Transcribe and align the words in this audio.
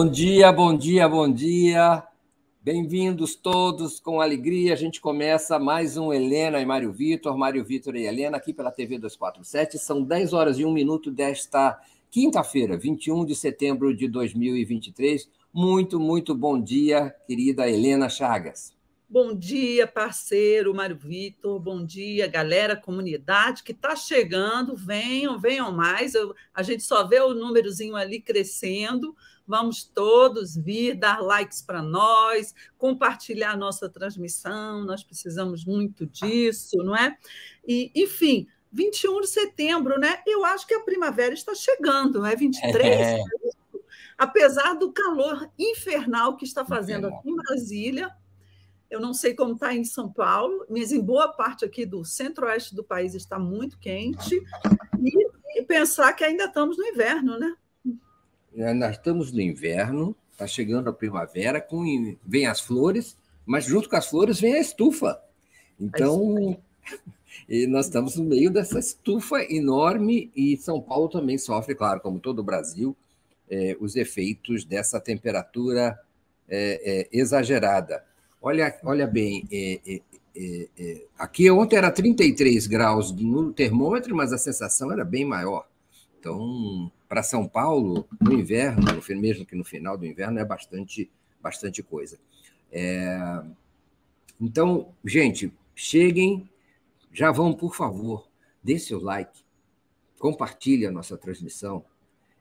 Bom 0.00 0.08
dia, 0.08 0.52
bom 0.52 0.76
dia, 0.76 1.08
bom 1.08 1.28
dia. 1.28 2.04
Bem-vindos 2.62 3.34
todos, 3.34 3.98
com 3.98 4.20
alegria. 4.20 4.72
A 4.72 4.76
gente 4.76 5.00
começa 5.00 5.58
mais 5.58 5.96
um 5.96 6.12
Helena 6.12 6.60
e 6.60 6.64
Mário 6.64 6.92
Vitor, 6.92 7.36
Mário 7.36 7.64
Vitor 7.64 7.96
e 7.96 8.06
Helena, 8.06 8.36
aqui 8.36 8.52
pela 8.52 8.70
TV 8.70 8.96
247. 8.96 9.76
São 9.76 10.00
10 10.04 10.32
horas 10.32 10.56
e 10.56 10.64
1 10.64 10.72
minuto 10.72 11.10
desta 11.10 11.76
quinta-feira, 12.12 12.78
21 12.78 13.24
de 13.24 13.34
setembro 13.34 13.92
de 13.92 14.06
2023. 14.06 15.28
Muito, 15.52 15.98
muito 15.98 16.32
bom 16.32 16.62
dia, 16.62 17.12
querida 17.26 17.68
Helena 17.68 18.08
Chagas. 18.08 18.72
Bom 19.10 19.34
dia, 19.34 19.86
parceiro 19.86 20.74
Mário 20.74 20.94
Vitor. 20.94 21.58
Bom 21.58 21.84
dia, 21.84 22.28
galera, 22.28 22.76
comunidade 22.76 23.64
que 23.64 23.72
está 23.72 23.96
chegando. 23.96 24.76
Venham, 24.76 25.40
venham 25.40 25.72
mais. 25.72 26.14
Eu, 26.14 26.34
a 26.54 26.62
gente 26.62 26.84
só 26.84 27.04
vê 27.04 27.18
o 27.18 27.34
númerozinho 27.34 27.96
ali 27.96 28.20
crescendo. 28.20 29.16
Vamos 29.48 29.82
todos 29.82 30.54
vir 30.54 30.94
dar 30.94 31.22
likes 31.22 31.62
para 31.62 31.80
nós, 31.80 32.54
compartilhar 32.76 33.52
a 33.52 33.56
nossa 33.56 33.88
transmissão. 33.88 34.84
Nós 34.84 35.02
precisamos 35.02 35.64
muito 35.64 36.06
disso, 36.06 36.76
não 36.84 36.94
é? 36.94 37.16
E, 37.66 37.90
enfim, 37.96 38.46
21 38.70 39.22
de 39.22 39.28
setembro, 39.28 39.98
né? 39.98 40.20
Eu 40.26 40.44
acho 40.44 40.66
que 40.66 40.74
a 40.74 40.82
primavera 40.82 41.32
está 41.32 41.54
chegando, 41.54 42.26
é 42.26 42.36
23. 42.36 42.84
É. 42.84 43.18
Apesar 44.18 44.74
do 44.74 44.92
calor 44.92 45.50
infernal 45.58 46.36
que 46.36 46.44
está 46.44 46.62
fazendo 46.64 47.06
aqui 47.06 47.30
em 47.30 47.36
Brasília, 47.36 48.10
eu 48.90 49.00
não 49.00 49.14
sei 49.14 49.32
como 49.32 49.54
está 49.54 49.74
em 49.74 49.84
São 49.84 50.12
Paulo, 50.12 50.66
mas 50.68 50.92
em 50.92 51.00
boa 51.00 51.28
parte 51.28 51.64
aqui 51.64 51.86
do 51.86 52.04
centro-oeste 52.04 52.74
do 52.74 52.84
país 52.84 53.14
está 53.14 53.38
muito 53.38 53.78
quente. 53.78 54.34
E, 55.00 55.58
e, 55.58 55.62
pensar 55.62 56.12
que 56.12 56.24
ainda 56.24 56.44
estamos 56.44 56.76
no 56.76 56.84
inverno, 56.84 57.38
né? 57.38 57.54
É, 58.58 58.74
nós 58.74 58.96
estamos 58.96 59.30
no 59.30 59.40
inverno, 59.40 60.16
está 60.32 60.44
chegando 60.44 60.90
a 60.90 60.92
primavera, 60.92 61.60
com, 61.60 62.16
vem 62.26 62.46
as 62.46 62.60
flores, 62.60 63.16
mas 63.46 63.64
junto 63.64 63.88
com 63.88 63.94
as 63.94 64.08
flores 64.08 64.40
vem 64.40 64.54
a 64.54 64.58
estufa. 64.58 65.20
Então, 65.80 66.58
e 67.48 67.68
nós 67.68 67.86
estamos 67.86 68.16
no 68.16 68.24
meio 68.24 68.50
dessa 68.50 68.80
estufa 68.80 69.44
enorme 69.48 70.32
e 70.34 70.56
São 70.56 70.80
Paulo 70.80 71.08
também 71.08 71.38
sofre, 71.38 71.76
claro, 71.76 72.00
como 72.00 72.18
todo 72.18 72.40
o 72.40 72.42
Brasil, 72.42 72.96
é, 73.48 73.76
os 73.78 73.94
efeitos 73.94 74.64
dessa 74.64 75.00
temperatura 75.00 75.96
é, 76.48 76.80
é, 76.84 77.08
exagerada. 77.12 78.04
Olha, 78.42 78.76
olha 78.82 79.06
bem, 79.06 79.46
é, 79.52 79.80
é, 79.86 80.00
é, 80.36 80.68
é, 80.76 81.02
aqui 81.16 81.48
ontem 81.48 81.76
era 81.76 81.92
33 81.92 82.66
graus 82.66 83.12
no 83.12 83.52
termômetro, 83.52 84.16
mas 84.16 84.32
a 84.32 84.38
sensação 84.38 84.90
era 84.90 85.04
bem 85.04 85.24
maior. 85.24 85.64
Então, 86.18 86.90
para 87.08 87.22
São 87.22 87.46
Paulo, 87.46 88.08
no 88.20 88.32
inverno, 88.32 88.82
mesmo 89.20 89.46
que 89.46 89.54
no 89.54 89.64
final 89.64 89.96
do 89.96 90.04
inverno, 90.04 90.38
é 90.38 90.44
bastante, 90.44 91.10
bastante 91.40 91.82
coisa. 91.82 92.18
É, 92.72 93.42
então, 94.40 94.92
gente, 95.04 95.52
cheguem, 95.74 96.48
já 97.12 97.30
vão, 97.30 97.52
por 97.52 97.74
favor, 97.74 98.28
dê 98.62 98.78
seu 98.78 99.00
like, 99.00 99.44
compartilhe 100.18 100.86
a 100.86 100.90
nossa 100.90 101.16
transmissão, 101.16 101.84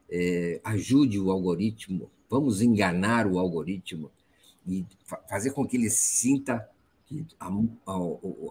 é, 0.09 0.59
ajude 0.63 1.19
o 1.19 1.31
algoritmo, 1.31 2.09
vamos 2.29 2.61
enganar 2.61 3.27
o 3.27 3.37
algoritmo 3.37 4.11
e 4.65 4.85
fazer 5.29 5.51
com 5.51 5.67
que 5.67 5.77
ele 5.77 5.89
sinta 5.89 6.67
a, 7.39 7.47
a, 7.47 7.97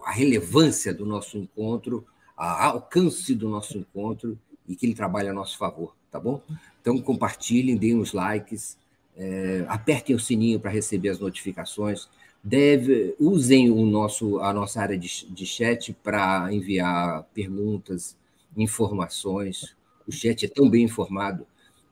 a 0.05 0.11
relevância 0.11 0.93
do 0.93 1.05
nosso 1.05 1.37
encontro, 1.37 2.07
a 2.35 2.67
alcance 2.67 3.35
do 3.35 3.49
nosso 3.49 3.77
encontro 3.77 4.39
e 4.67 4.75
que 4.75 4.85
ele 4.85 4.93
trabalhe 4.93 5.27
a 5.27 5.33
nosso 5.33 5.57
favor, 5.57 5.95
tá 6.11 6.19
bom? 6.19 6.41
Então 6.81 6.99
compartilhem, 6.99 7.77
deem 7.77 7.99
os 7.99 8.13
likes, 8.13 8.77
é, 9.15 9.65
apertem 9.67 10.15
o 10.15 10.19
sininho 10.19 10.59
para 10.59 10.69
receber 10.69 11.09
as 11.09 11.19
notificações. 11.19 12.07
Deve, 12.43 13.15
usem 13.19 13.69
o 13.71 13.85
nosso, 13.85 14.39
a 14.39 14.53
nossa 14.53 14.81
área 14.81 14.97
de, 14.97 15.25
de 15.29 15.45
chat 15.45 15.93
para 16.03 16.53
enviar 16.53 17.23
perguntas, 17.33 18.15
informações. 18.55 19.75
O 20.07 20.11
chat 20.11 20.45
é 20.45 20.49
tão 20.49 20.69
bem 20.69 20.83
informado 20.83 21.45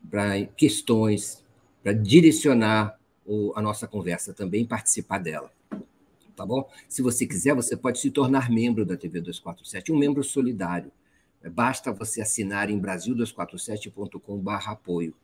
para 0.09 0.45
questões, 0.45 1.43
para 1.83 1.93
direcionar 1.93 2.97
o, 3.25 3.51
a 3.55 3.61
nossa 3.61 3.87
conversa 3.87 4.33
também, 4.33 4.65
participar 4.65 5.17
dela. 5.17 5.51
Tá 6.35 6.45
bom? 6.45 6.69
Se 6.87 7.01
você 7.01 7.25
quiser, 7.25 7.55
você 7.55 7.75
pode 7.77 7.99
se 7.99 8.11
tornar 8.11 8.49
membro 8.49 8.85
da 8.85 8.97
TV 8.97 9.21
247, 9.21 9.91
um 9.91 9.97
membro 9.97 10.23
solidário. 10.23 10.91
Basta 11.49 11.91
você 11.91 12.21
assinar 12.21 12.69
em 12.69 12.79
brasil247.com/apoio. 12.79 15.15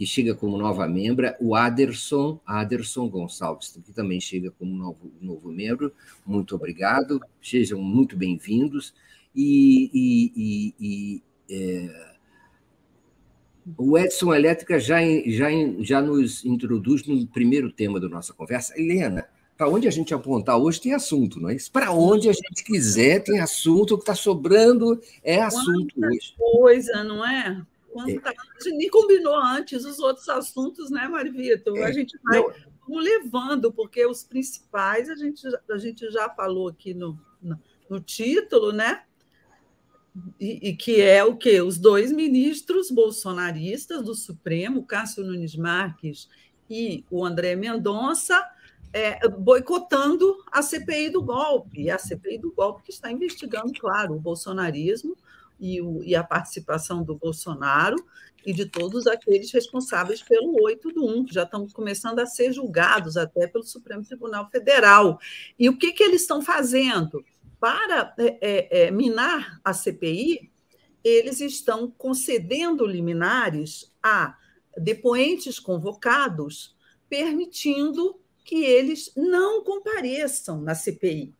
que 0.00 0.06
chega 0.06 0.34
como 0.34 0.56
nova 0.56 0.88
membra, 0.88 1.36
o 1.38 1.54
Aderson, 1.54 2.40
Aderson 2.46 3.06
Gonçalves, 3.06 3.78
que 3.84 3.92
também 3.92 4.18
chega 4.18 4.50
como 4.50 4.74
novo, 4.74 5.12
novo 5.20 5.52
membro. 5.52 5.92
Muito 6.24 6.54
obrigado, 6.54 7.20
sejam 7.42 7.82
muito 7.82 8.16
bem-vindos. 8.16 8.94
E, 9.36 9.90
e, 9.92 10.32
e, 10.34 10.74
e 10.80 11.22
é, 11.54 12.14
o 13.76 13.98
Edson 13.98 14.32
Elétrica 14.32 14.80
já, 14.80 15.00
já, 15.26 15.50
já 15.80 16.00
nos 16.00 16.46
introduz 16.46 17.04
no 17.06 17.26
primeiro 17.26 17.70
tema 17.70 18.00
da 18.00 18.08
nossa 18.08 18.32
conversa. 18.32 18.72
Helena, 18.80 19.28
para 19.54 19.68
onde 19.68 19.86
a 19.86 19.90
gente 19.90 20.14
apontar 20.14 20.56
hoje 20.56 20.80
tem 20.80 20.94
assunto, 20.94 21.38
não 21.38 21.50
é 21.50 21.56
isso? 21.56 21.70
Para 21.70 21.92
onde 21.92 22.26
a 22.26 22.32
gente 22.32 22.64
quiser 22.64 23.22
tem 23.22 23.38
assunto, 23.38 23.92
o 23.92 23.96
que 23.98 24.04
está 24.04 24.14
sobrando 24.14 24.98
é 25.22 25.42
assunto 25.42 25.94
Quanta 25.94 26.08
hoje. 26.08 26.34
coisa, 26.38 27.04
não 27.04 27.22
é? 27.22 27.62
Quanta... 27.92 28.30
É. 28.30 28.32
A 28.32 28.62
gente 28.62 28.76
nem 28.76 28.88
combinou 28.88 29.36
antes 29.36 29.84
os 29.84 29.98
outros 29.98 30.28
assuntos, 30.28 30.90
né, 30.90 31.08
Marivito? 31.08 31.76
É. 31.76 31.84
A 31.84 31.92
gente 31.92 32.18
vai 32.22 32.38
não... 32.38 32.98
levando, 32.98 33.72
porque 33.72 34.06
os 34.06 34.22
principais 34.22 35.08
a 35.08 35.14
gente, 35.14 35.42
a 35.70 35.78
gente 35.78 36.10
já 36.10 36.28
falou 36.30 36.68
aqui 36.68 36.94
no, 36.94 37.18
no, 37.42 37.58
no 37.88 38.00
título, 38.00 38.72
né? 38.72 39.02
E, 40.40 40.70
e, 40.70 40.76
que 40.76 41.00
é 41.00 41.22
o 41.22 41.36
quê? 41.36 41.60
Os 41.60 41.78
dois 41.78 42.10
ministros 42.10 42.90
bolsonaristas 42.90 44.02
do 44.02 44.14
Supremo, 44.14 44.84
Cássio 44.84 45.24
Nunes 45.24 45.54
Marques 45.54 46.28
e 46.68 47.04
o 47.10 47.24
André 47.24 47.54
Mendonça, 47.54 48.44
é, 48.92 49.28
boicotando 49.28 50.36
a 50.50 50.62
CPI 50.62 51.10
do 51.10 51.22
golpe, 51.22 51.88
a 51.90 51.98
CPI 51.98 52.38
do 52.38 52.52
golpe 52.52 52.82
que 52.82 52.90
está 52.90 53.10
investigando, 53.10 53.72
claro, 53.78 54.14
o 54.14 54.20
bolsonarismo 54.20 55.16
e, 55.60 55.80
o, 55.80 56.02
e, 56.02 56.16
a 56.16 56.24
participação 56.24 57.02
do 57.02 57.14
Bolsonaro 57.14 57.96
e 58.44 58.52
de 58.52 58.64
todos 58.64 59.06
aqueles 59.06 59.52
responsáveis 59.52 60.22
pelo 60.22 60.62
8 60.62 60.90
do 60.92 61.06
1, 61.06 61.26
que 61.26 61.34
já 61.34 61.42
estão 61.42 61.68
começando 61.68 62.18
a 62.20 62.26
ser 62.26 62.52
julgados 62.52 63.16
até 63.16 63.46
pelo 63.46 63.64
Supremo 63.64 64.04
Tribunal 64.04 64.48
Federal. 64.50 65.18
E 65.58 65.68
o 65.68 65.76
que, 65.76 65.92
que 65.92 66.02
eles 66.02 66.22
estão 66.22 66.40
fazendo? 66.40 67.22
Para 67.60 68.14
é, 68.18 68.38
é, 68.40 68.86
é 68.86 68.90
minar 68.90 69.60
a 69.62 69.74
CPI, 69.74 70.50
eles 71.04 71.40
estão 71.40 71.90
concedendo 71.90 72.86
liminares 72.86 73.92
a 74.02 74.36
depoentes 74.76 75.58
convocados, 75.58 76.74
permitindo 77.08 78.18
que 78.44 78.64
eles 78.64 79.12
não 79.16 79.62
compareçam 79.62 80.60
na 80.60 80.74
CPI. 80.74 81.34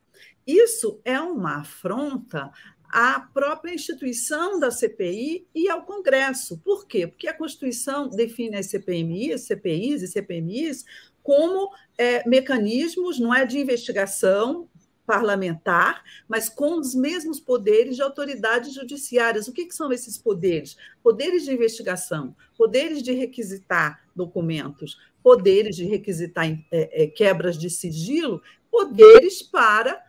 Isso 0.47 1.01
é 1.05 1.21
uma 1.21 1.61
afronta 1.61 2.51
à 2.93 3.21
própria 3.21 3.75
instituição 3.75 4.59
da 4.59 4.71
CPI 4.71 5.47
e 5.55 5.69
ao 5.69 5.83
Congresso. 5.85 6.59
Por 6.59 6.87
quê? 6.87 7.07
Porque 7.07 7.29
a 7.29 7.35
Constituição 7.35 8.09
define 8.09 8.57
as 8.57 8.67
CPMIs, 8.67 9.43
CPIs 9.43 10.03
e 10.03 10.09
CPMIs 10.09 10.85
como 11.23 11.71
é, 11.97 12.27
mecanismos 12.29 13.19
não 13.19 13.35
é 13.35 13.45
de 13.45 13.59
investigação 13.59 14.69
parlamentar, 15.07 16.05
mas 16.29 16.49
com 16.49 16.79
os 16.79 16.95
mesmos 16.95 17.41
poderes 17.41 17.97
de 17.97 18.03
autoridades 18.03 18.73
judiciárias. 18.73 19.49
O 19.49 19.53
que, 19.53 19.67
que, 19.67 19.75
são 19.75 19.93
esses 19.93 20.17
poderes? 20.17 20.77
Poderes 21.03 21.45
de 21.45 21.53
investigação, 21.53 22.35
poderes 22.57 23.03
de 23.03 23.13
requisitar 23.13 24.01
documentos, 24.15 24.97
poderes 25.21 25.75
de 25.75 25.85
requisitar 25.85 26.47
é, 26.71 27.03
é, 27.03 27.07
quebras 27.09 27.59
de 27.59 27.69
sigilo, 27.69 28.41
poderes 28.71 29.43
para 29.43 30.01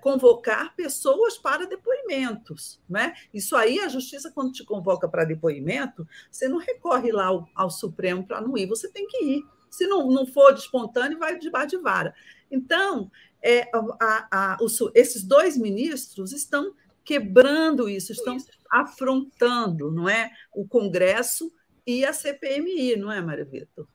convocar 0.00 0.74
pessoas 0.74 1.38
para 1.38 1.66
depoimentos. 1.66 2.80
Né? 2.88 3.14
Isso 3.32 3.56
aí, 3.56 3.80
a 3.80 3.88
justiça, 3.88 4.30
quando 4.30 4.52
te 4.52 4.64
convoca 4.64 5.08
para 5.08 5.24
depoimento, 5.24 6.06
você 6.30 6.48
não 6.48 6.58
recorre 6.58 7.12
lá 7.12 7.26
ao, 7.26 7.48
ao 7.54 7.70
Supremo 7.70 8.26
para 8.26 8.40
não 8.40 8.56
ir, 8.56 8.66
você 8.66 8.90
tem 8.90 9.06
que 9.06 9.24
ir. 9.24 9.44
Se 9.70 9.86
não, 9.86 10.10
não 10.10 10.26
for 10.26 10.52
de 10.52 10.60
espontâneo, 10.60 11.18
vai 11.18 11.38
de 11.38 11.50
bar 11.50 11.64
de 11.64 11.76
vara. 11.76 12.14
Então, 12.50 13.10
é, 13.42 13.68
a, 13.72 14.28
a, 14.30 14.58
os, 14.60 14.78
esses 14.94 15.22
dois 15.22 15.56
ministros 15.56 16.32
estão 16.32 16.74
quebrando 17.04 17.88
isso, 17.88 18.12
estão 18.12 18.36
afrontando, 18.70 19.90
não 19.90 20.08
é, 20.08 20.30
o 20.54 20.66
Congresso 20.66 21.50
e 21.86 22.04
a 22.04 22.12
CPMI, 22.12 22.96
não 22.96 23.10
é, 23.10 23.20
Maria 23.20 23.44
Vitor? 23.44 23.86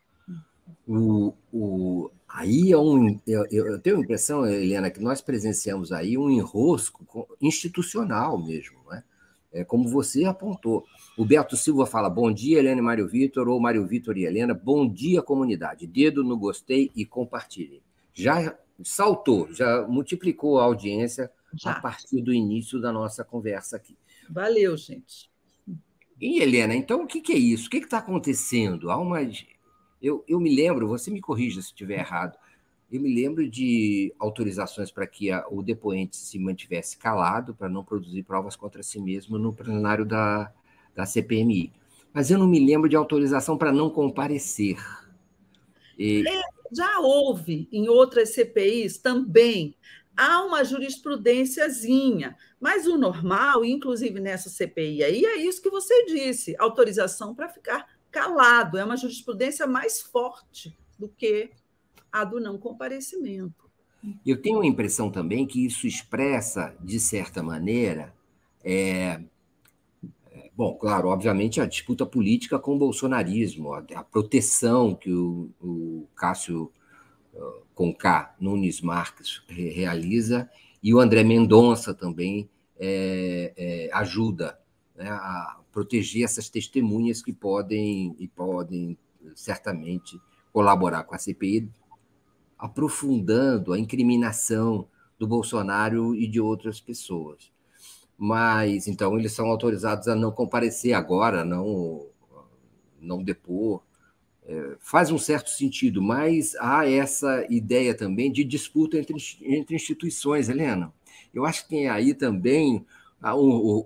O, 0.88 1.34
o, 1.54 2.12
aí 2.36 2.72
é 2.72 2.78
um, 2.78 3.20
eu, 3.26 3.46
eu, 3.50 3.80
tenho 3.80 3.98
a 3.98 4.00
impressão, 4.02 4.46
Helena, 4.46 4.92
que 4.92 5.00
nós 5.00 5.22
presenciamos 5.22 5.92
aí 5.92 6.18
um 6.18 6.30
enrosco 6.30 7.28
institucional 7.42 8.38
mesmo, 8.38 8.78
não 8.86 8.94
é? 8.94 9.04
é 9.54 9.64
como 9.64 9.88
você 9.88 10.26
apontou. 10.26 10.86
O 11.18 11.26
Beto 11.26 11.56
Silva 11.56 11.86
fala: 11.86 12.10
bom 12.10 12.32
dia, 12.32 12.60
Helena 12.60 12.80
e 12.80 12.84
Mário 12.84 13.08
Vitor, 13.08 13.48
ou 13.48 13.60
Mário 13.60 13.88
Vitor 13.88 14.18
e 14.18 14.26
Helena, 14.26 14.54
bom 14.54 14.88
dia, 14.88 15.22
comunidade. 15.22 15.88
Dedo 15.88 16.24
no 16.24 16.38
gostei 16.38 16.92
e 16.96 17.06
compartilhe. 17.06 17.82
Já 18.14 18.58
saltou, 18.84 19.52
já 19.54 19.88
multiplicou 19.88 20.60
a 20.60 20.64
audiência 20.64 21.32
já. 21.54 21.72
a 21.72 21.80
partir 21.80 22.22
do 22.22 22.34
início 22.34 22.82
da 22.82 22.92
nossa 22.92 23.24
conversa 23.24 23.78
aqui. 23.78 23.98
Valeu, 24.30 24.76
gente. 24.76 25.30
E, 26.20 26.42
Helena, 26.42 26.76
então 26.76 27.04
o 27.04 27.08
que, 27.08 27.22
que 27.22 27.34
é 27.34 27.38
isso? 27.38 27.68
O 27.68 27.70
que 27.70 27.78
está 27.78 28.00
acontecendo? 28.00 28.92
Há 28.92 28.98
uma. 28.98 29.20
Eu, 30.02 30.24
eu 30.28 30.40
me 30.40 30.54
lembro, 30.54 30.88
você 30.88 31.10
me 31.10 31.22
corrija 31.22 31.62
se 31.62 31.68
estiver 31.68 32.00
errado, 32.00 32.38
eu 32.92 33.02
me 33.02 33.14
lembro 33.14 33.50
de 33.50 34.14
autorizações 34.20 34.92
para 34.92 35.08
que 35.08 35.32
a, 35.32 35.46
o 35.50 35.64
depoente 35.64 36.16
se 36.16 36.38
mantivesse 36.38 36.98
calado, 36.98 37.56
para 37.56 37.68
não 37.68 37.84
produzir 37.84 38.24
provas 38.24 38.56
contra 38.56 38.84
si 38.84 39.00
mesmo 39.00 39.38
no 39.38 39.54
plenário 39.54 40.06
da, 40.06 40.52
da 40.94 41.06
CPMI. 41.06 41.74
Mas 42.14 42.30
eu 42.32 42.38
não 42.38 42.48
me 42.48 42.60
lembro 42.60 42.88
de 42.88 42.96
autorização 42.96 43.58
para 43.58 43.72
não 43.72 43.90
comparecer. 43.90 44.78
E... 45.98 46.24
Já 46.72 47.00
houve 47.00 47.68
em 47.72 47.90
outras 47.90 48.30
CPIs 48.34 48.98
também. 48.98 49.76
Há 50.18 50.44
uma 50.44 50.64
jurisprudênciazinha, 50.64 52.38
mas 52.60 52.88
o 52.88 52.98
normal, 52.98 53.66
inclusive 53.66 54.20
nessa 54.20 54.50
CPI 54.50 55.04
aí, 55.04 55.26
é 55.26 55.38
isso 55.38 55.62
que 55.62 55.70
você 55.70 56.06
disse: 56.06 56.56
autorização 56.58 57.36
para 57.36 57.50
ficar 57.50 57.86
calado. 58.16 58.78
É 58.78 58.86
uma 58.86 58.96
jurisprudência 58.96 59.68
mais 59.68 60.02
forte 60.02 60.78
do 60.98 61.10
que 61.10 61.52
a 62.10 62.24
do 62.24 62.40
não 62.40 62.58
comparecimento. 62.58 63.70
Eu 64.26 64.42
tenho 64.42 64.62
a 64.62 64.66
impressão 64.66 65.12
também 65.12 65.46
que 65.46 65.66
isso 65.66 65.86
expressa, 65.86 66.74
de 66.80 67.00
certa 67.00 67.44
maneira, 67.44 68.16
é, 68.64 69.20
Bom, 70.56 70.74
claro, 70.76 71.10
obviamente 71.10 71.60
a 71.60 71.66
disputa 71.66 72.06
política 72.06 72.58
com 72.58 72.76
o 72.76 72.80
bolsonarismo, 72.80 73.74
a, 73.74 74.04
proteção 74.06 74.96
que 74.96 75.12
o, 75.12 75.50
o 75.62 76.08
Cássio 76.16 76.72
Conká 77.74 78.34
Nunes 78.40 78.80
Marques 78.80 79.44
re, 79.50 79.70
realiza 79.70 80.50
e 80.82 80.94
o 80.94 81.00
André 81.00 81.26
Mendonça 81.26 81.94
também 81.94 82.50
é, 82.80 83.54
é, 83.58 83.90
ajuda 83.92 84.58
né, 84.96 85.10
a 85.10 85.60
proteger 85.72 86.24
essas 86.24 86.50
testemunhas 86.50 87.22
que 87.22 87.34
podem 87.34 88.16
e 88.20 88.28
podem 88.28 88.98
certamente 89.36 90.20
colaborar 90.54 91.04
com 91.04 91.16
a 91.16 91.18
CPI, 91.18 91.70
aprofundando 92.58 93.74
a 93.74 93.80
incriminação 93.80 94.88
do 95.20 95.28
Bolsonaro 95.28 96.16
e 96.16 96.28
de 96.28 96.40
outras 96.40 96.80
pessoas 96.80 97.56
mas 98.18 98.88
então 98.88 99.18
eles 99.18 99.34
são 99.34 99.48
autorizados 99.48 100.08
a 100.08 100.16
não 100.16 100.32
comparecer 100.32 100.94
agora, 100.94 101.44
não, 101.44 102.08
não 103.00 103.24
depor. 103.24 103.82
É, 104.48 104.76
faz 104.80 105.12
um 105.12 105.18
certo 105.18 105.50
sentido, 105.50 106.02
mas 106.02 106.56
há 106.60 106.88
essa 106.88 107.46
ideia 107.50 107.96
também 107.96 108.32
de 108.32 108.44
disputa 108.44 108.98
entre, 108.98 109.16
entre 109.42 109.76
instituições, 109.76 110.50
Helena. 110.50 110.94
Eu 111.34 111.46
acho 111.46 111.64
que 111.64 111.70
tem 111.70 111.90
aí 111.90 112.14
também. 112.14 112.86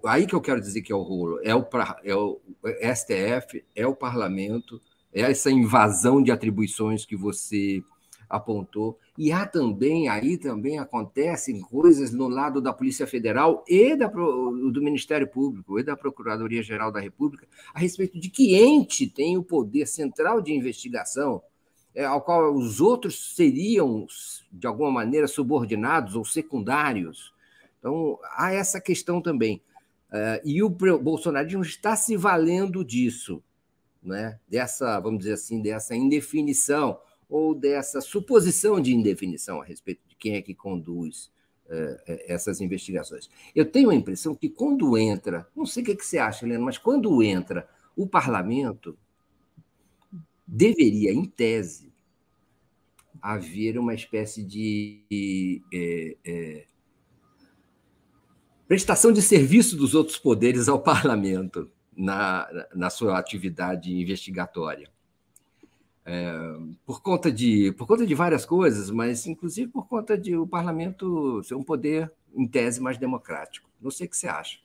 Aí 0.05 0.25
que 0.27 0.35
eu 0.35 0.41
quero 0.41 0.59
dizer 0.59 0.81
que 0.81 0.91
é 0.91 0.95
o 0.95 1.01
rolo, 1.01 1.39
é 1.43 1.55
o, 1.55 1.65
é 2.03 2.15
o 2.15 2.39
STF, 2.95 3.63
é 3.75 3.87
o 3.87 3.95
parlamento, 3.95 4.81
é 5.13 5.21
essa 5.21 5.49
invasão 5.49 6.21
de 6.21 6.31
atribuições 6.31 7.05
que 7.05 7.15
você 7.15 7.83
apontou. 8.29 8.99
E 9.17 9.31
há 9.31 9.45
também, 9.45 10.07
aí 10.07 10.37
também 10.37 10.77
acontecem 10.77 11.59
coisas 11.61 12.13
no 12.13 12.29
lado 12.29 12.61
da 12.61 12.71
Polícia 12.71 13.07
Federal 13.07 13.63
e 13.67 13.95
da, 13.95 14.07
do 14.07 14.81
Ministério 14.81 15.27
Público 15.27 15.79
e 15.79 15.83
da 15.83 15.97
Procuradoria-Geral 15.97 16.91
da 16.91 16.99
República 16.99 17.47
a 17.73 17.79
respeito 17.79 18.19
de 18.19 18.29
que 18.29 18.55
ente 18.55 19.07
tem 19.07 19.37
o 19.37 19.43
poder 19.43 19.87
central 19.87 20.41
de 20.41 20.53
investigação 20.53 21.41
é, 21.95 22.05
ao 22.05 22.21
qual 22.21 22.53
os 22.53 22.79
outros 22.79 23.35
seriam, 23.35 24.05
de 24.51 24.67
alguma 24.67 24.91
maneira, 24.91 25.27
subordinados 25.27 26.15
ou 26.15 26.23
secundários. 26.23 27.33
Então, 27.79 28.19
há 28.35 28.51
essa 28.51 28.79
questão 28.79 29.21
também. 29.21 29.61
Uh, 30.09 30.41
e 30.43 30.61
o 30.63 30.69
bolsonarismo 30.69 31.61
está 31.61 31.95
se 31.95 32.17
valendo 32.17 32.83
disso, 32.83 33.43
né? 34.01 34.39
dessa, 34.47 34.99
vamos 34.99 35.19
dizer 35.19 35.33
assim, 35.33 35.61
dessa 35.61 35.95
indefinição 35.95 36.99
ou 37.29 37.53
dessa 37.53 38.01
suposição 38.01 38.81
de 38.81 38.93
indefinição 38.93 39.61
a 39.61 39.65
respeito 39.65 40.01
de 40.07 40.15
quem 40.15 40.35
é 40.35 40.41
que 40.41 40.55
conduz 40.55 41.31
uh, 41.67 41.97
essas 42.27 42.59
investigações. 42.59 43.29
Eu 43.55 43.65
tenho 43.69 43.91
a 43.91 43.95
impressão 43.95 44.33
que 44.33 44.49
quando 44.49 44.97
entra, 44.97 45.47
não 45.55 45.65
sei 45.65 45.83
o 45.83 45.85
que, 45.85 45.91
é 45.91 45.95
que 45.95 46.05
você 46.05 46.17
acha, 46.17 46.45
Helena, 46.45 46.65
mas 46.65 46.77
quando 46.77 47.21
entra 47.21 47.69
o 47.95 48.07
parlamento, 48.07 48.97
deveria, 50.47 51.11
em 51.13 51.25
tese, 51.25 51.93
haver 53.21 53.77
uma 53.77 53.93
espécie 53.93 54.43
de 54.43 55.61
é, 55.71 56.17
é, 56.25 56.65
prestação 58.69 59.11
de 59.11 59.21
serviço 59.21 59.75
dos 59.75 59.93
outros 59.93 60.17
poderes 60.17 60.69
ao 60.69 60.79
parlamento 60.79 61.69
na, 61.93 62.47
na 62.73 62.89
sua 62.89 63.19
atividade 63.19 63.91
investigatória 63.93 64.89
é, 66.05 66.33
por 66.85 67.01
conta 67.01 67.31
de 67.31 67.71
por 67.73 67.85
conta 67.85 68.05
de 68.05 68.15
várias 68.15 68.45
coisas, 68.45 68.89
mas 68.89 69.27
inclusive 69.27 69.71
por 69.71 69.87
conta 69.87 70.17
de 70.17 70.35
o 70.35 70.47
parlamento 70.47 71.43
ser 71.43 71.55
um 71.55 71.63
poder 71.63 72.11
em 72.33 72.47
tese 72.47 72.81
mais 72.81 72.97
democrático. 72.97 73.69
Não 73.79 73.91
sei 73.91 74.07
o 74.07 74.09
que 74.09 74.17
você 74.17 74.27
acha. 74.27 74.59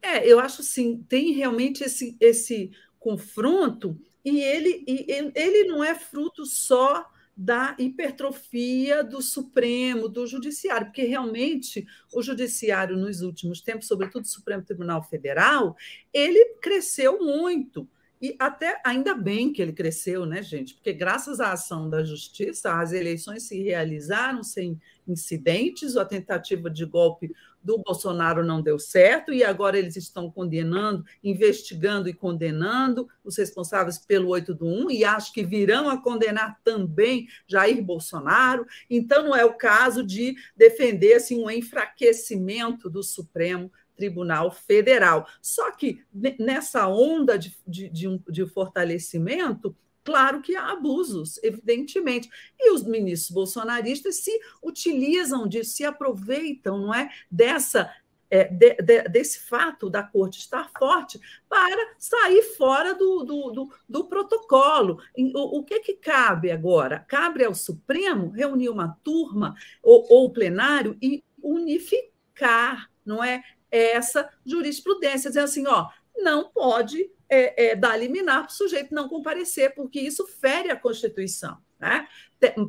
É, 0.00 0.26
eu 0.26 0.40
acho 0.40 0.62
sim, 0.62 1.04
tem 1.08 1.32
realmente 1.32 1.84
esse 1.84 2.16
esse 2.18 2.70
confronto 2.98 3.98
e 4.24 4.40
ele 4.40 4.84
e 4.86 5.32
ele 5.34 5.64
não 5.64 5.84
é 5.84 5.94
fruto 5.94 6.46
só 6.46 7.06
da 7.36 7.74
hipertrofia 7.78 9.02
do 9.02 9.22
Supremo, 9.22 10.08
do 10.08 10.26
Judiciário, 10.26 10.86
porque 10.86 11.04
realmente 11.04 11.86
o 12.12 12.22
Judiciário, 12.22 12.96
nos 12.96 13.22
últimos 13.22 13.60
tempos, 13.60 13.86
sobretudo 13.86 14.24
o 14.24 14.28
Supremo 14.28 14.62
Tribunal 14.62 15.02
Federal, 15.02 15.76
ele 16.12 16.56
cresceu 16.60 17.18
muito. 17.18 17.88
E 18.22 18.36
até 18.38 18.78
ainda 18.84 19.14
bem 19.14 19.50
que 19.50 19.62
ele 19.62 19.72
cresceu, 19.72 20.26
né, 20.26 20.42
gente? 20.42 20.74
Porque 20.74 20.92
graças 20.92 21.40
à 21.40 21.52
ação 21.52 21.88
da 21.88 22.04
justiça, 22.04 22.78
as 22.78 22.92
eleições 22.92 23.44
se 23.44 23.62
realizaram 23.62 24.42
sem 24.42 24.78
incidentes, 25.08 25.96
a 25.96 26.04
tentativa 26.04 26.68
de 26.68 26.84
golpe 26.84 27.32
do 27.62 27.78
Bolsonaro 27.78 28.44
não 28.44 28.62
deu 28.62 28.78
certo, 28.78 29.32
e 29.32 29.44
agora 29.44 29.78
eles 29.78 29.96
estão 29.96 30.30
condenando, 30.30 31.04
investigando 31.22 32.08
e 32.08 32.14
condenando 32.14 33.08
os 33.22 33.36
responsáveis 33.36 33.98
pelo 33.98 34.28
8 34.28 34.54
do 34.54 34.66
1, 34.66 34.90
e 34.90 35.04
acho 35.04 35.32
que 35.32 35.44
virão 35.44 35.88
a 35.88 36.00
condenar 36.00 36.58
também 36.64 37.28
Jair 37.46 37.82
Bolsonaro. 37.82 38.66
Então, 38.88 39.24
não 39.24 39.36
é 39.36 39.44
o 39.44 39.54
caso 39.54 40.04
de 40.04 40.34
defender 40.56 41.14
assim, 41.14 41.42
um 41.42 41.50
enfraquecimento 41.50 42.88
do 42.88 43.02
Supremo 43.02 43.70
Tribunal 43.94 44.50
Federal. 44.50 45.26
Só 45.42 45.70
que 45.72 46.02
nessa 46.38 46.88
onda 46.88 47.38
de, 47.38 47.54
de, 47.66 47.88
de, 47.90 48.08
um, 48.08 48.18
de 48.28 48.46
fortalecimento, 48.46 49.76
Claro 50.04 50.40
que 50.40 50.56
há 50.56 50.70
abusos, 50.70 51.38
evidentemente. 51.42 52.28
E 52.58 52.72
os 52.72 52.82
ministros 52.84 53.30
bolsonaristas 53.30 54.16
se 54.16 54.38
utilizam 54.62 55.46
disso, 55.46 55.76
se 55.76 55.84
aproveitam, 55.84 56.78
não 56.78 56.94
é, 56.94 57.10
dessa 57.30 57.92
é, 58.32 58.44
de, 58.44 58.74
de, 58.76 59.02
desse 59.08 59.40
fato 59.40 59.90
da 59.90 60.04
corte 60.04 60.38
estar 60.38 60.70
forte 60.78 61.20
para 61.48 61.94
sair 61.98 62.42
fora 62.56 62.94
do, 62.94 63.24
do, 63.24 63.50
do, 63.50 63.74
do 63.88 64.04
protocolo. 64.04 65.02
O, 65.34 65.58
o, 65.58 65.64
que, 65.64 65.80
que 65.80 65.94
cabe 65.94 66.50
agora? 66.52 67.04
Cabe 67.08 67.44
ao 67.44 67.54
Supremo 67.54 68.30
reunir 68.30 68.68
uma 68.68 68.96
turma 69.02 69.54
ou, 69.82 70.06
ou 70.08 70.32
plenário 70.32 70.96
e 71.02 71.24
unificar, 71.42 72.88
não 73.04 73.22
é? 73.22 73.42
essa 73.70 74.28
jurisprudência, 74.44 75.30
dizendo 75.30 75.44
assim, 75.44 75.66
ó, 75.66 75.88
não 76.16 76.50
pode 76.50 77.10
é, 77.30 77.66
é, 77.66 77.76
dar 77.76 77.96
liminar 77.96 78.42
para 78.42 78.50
o 78.50 78.54
sujeito 78.54 78.94
não 78.94 79.08
comparecer, 79.08 79.74
porque 79.74 80.00
isso 80.00 80.26
fere 80.26 80.70
a 80.70 80.76
Constituição. 80.76 81.56
Né? 81.78 82.06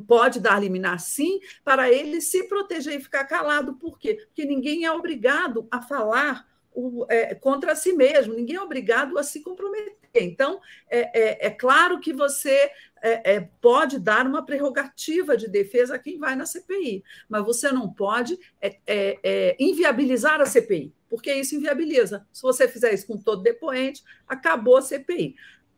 Pode 0.06 0.40
dar 0.40 0.60
liminar, 0.60 0.98
sim, 1.00 1.40
para 1.64 1.90
ele 1.90 2.20
se 2.20 2.44
proteger 2.44 2.94
e 2.94 3.02
ficar 3.02 3.24
calado. 3.24 3.74
Por 3.74 3.98
quê? 3.98 4.14
Porque 4.14 4.44
ninguém 4.44 4.84
é 4.84 4.92
obrigado 4.92 5.66
a 5.70 5.82
falar 5.82 6.46
o, 6.74 7.04
é, 7.08 7.34
contra 7.34 7.76
si 7.76 7.92
mesmo, 7.92 8.32
ninguém 8.32 8.56
é 8.56 8.62
obrigado 8.62 9.18
a 9.18 9.22
se 9.22 9.40
comprometer. 9.40 9.98
Então, 10.14 10.60
é, 10.88 11.20
é, 11.20 11.46
é 11.46 11.50
claro 11.50 12.00
que 12.00 12.12
você 12.12 12.70
é, 13.02 13.34
é, 13.34 13.40
pode 13.60 13.98
dar 13.98 14.26
uma 14.26 14.46
prerrogativa 14.46 15.36
de 15.36 15.48
defesa 15.48 15.96
a 15.96 15.98
quem 15.98 16.18
vai 16.18 16.36
na 16.36 16.46
CPI, 16.46 17.02
mas 17.28 17.44
você 17.44 17.72
não 17.72 17.92
pode 17.92 18.38
é, 18.60 18.78
é, 18.86 19.18
é, 19.22 19.56
inviabilizar 19.58 20.40
a 20.40 20.46
CPI, 20.46 20.94
porque 21.10 21.34
isso 21.34 21.56
inviabiliza. 21.56 22.26
Se 22.32 22.40
você 22.40 22.68
fizer 22.68 22.94
isso 22.94 23.06
com 23.06 23.18
todo 23.18 23.42
depoente, 23.42 24.04
acabou 24.26 24.76
a 24.76 24.82
CPI. 24.82 25.34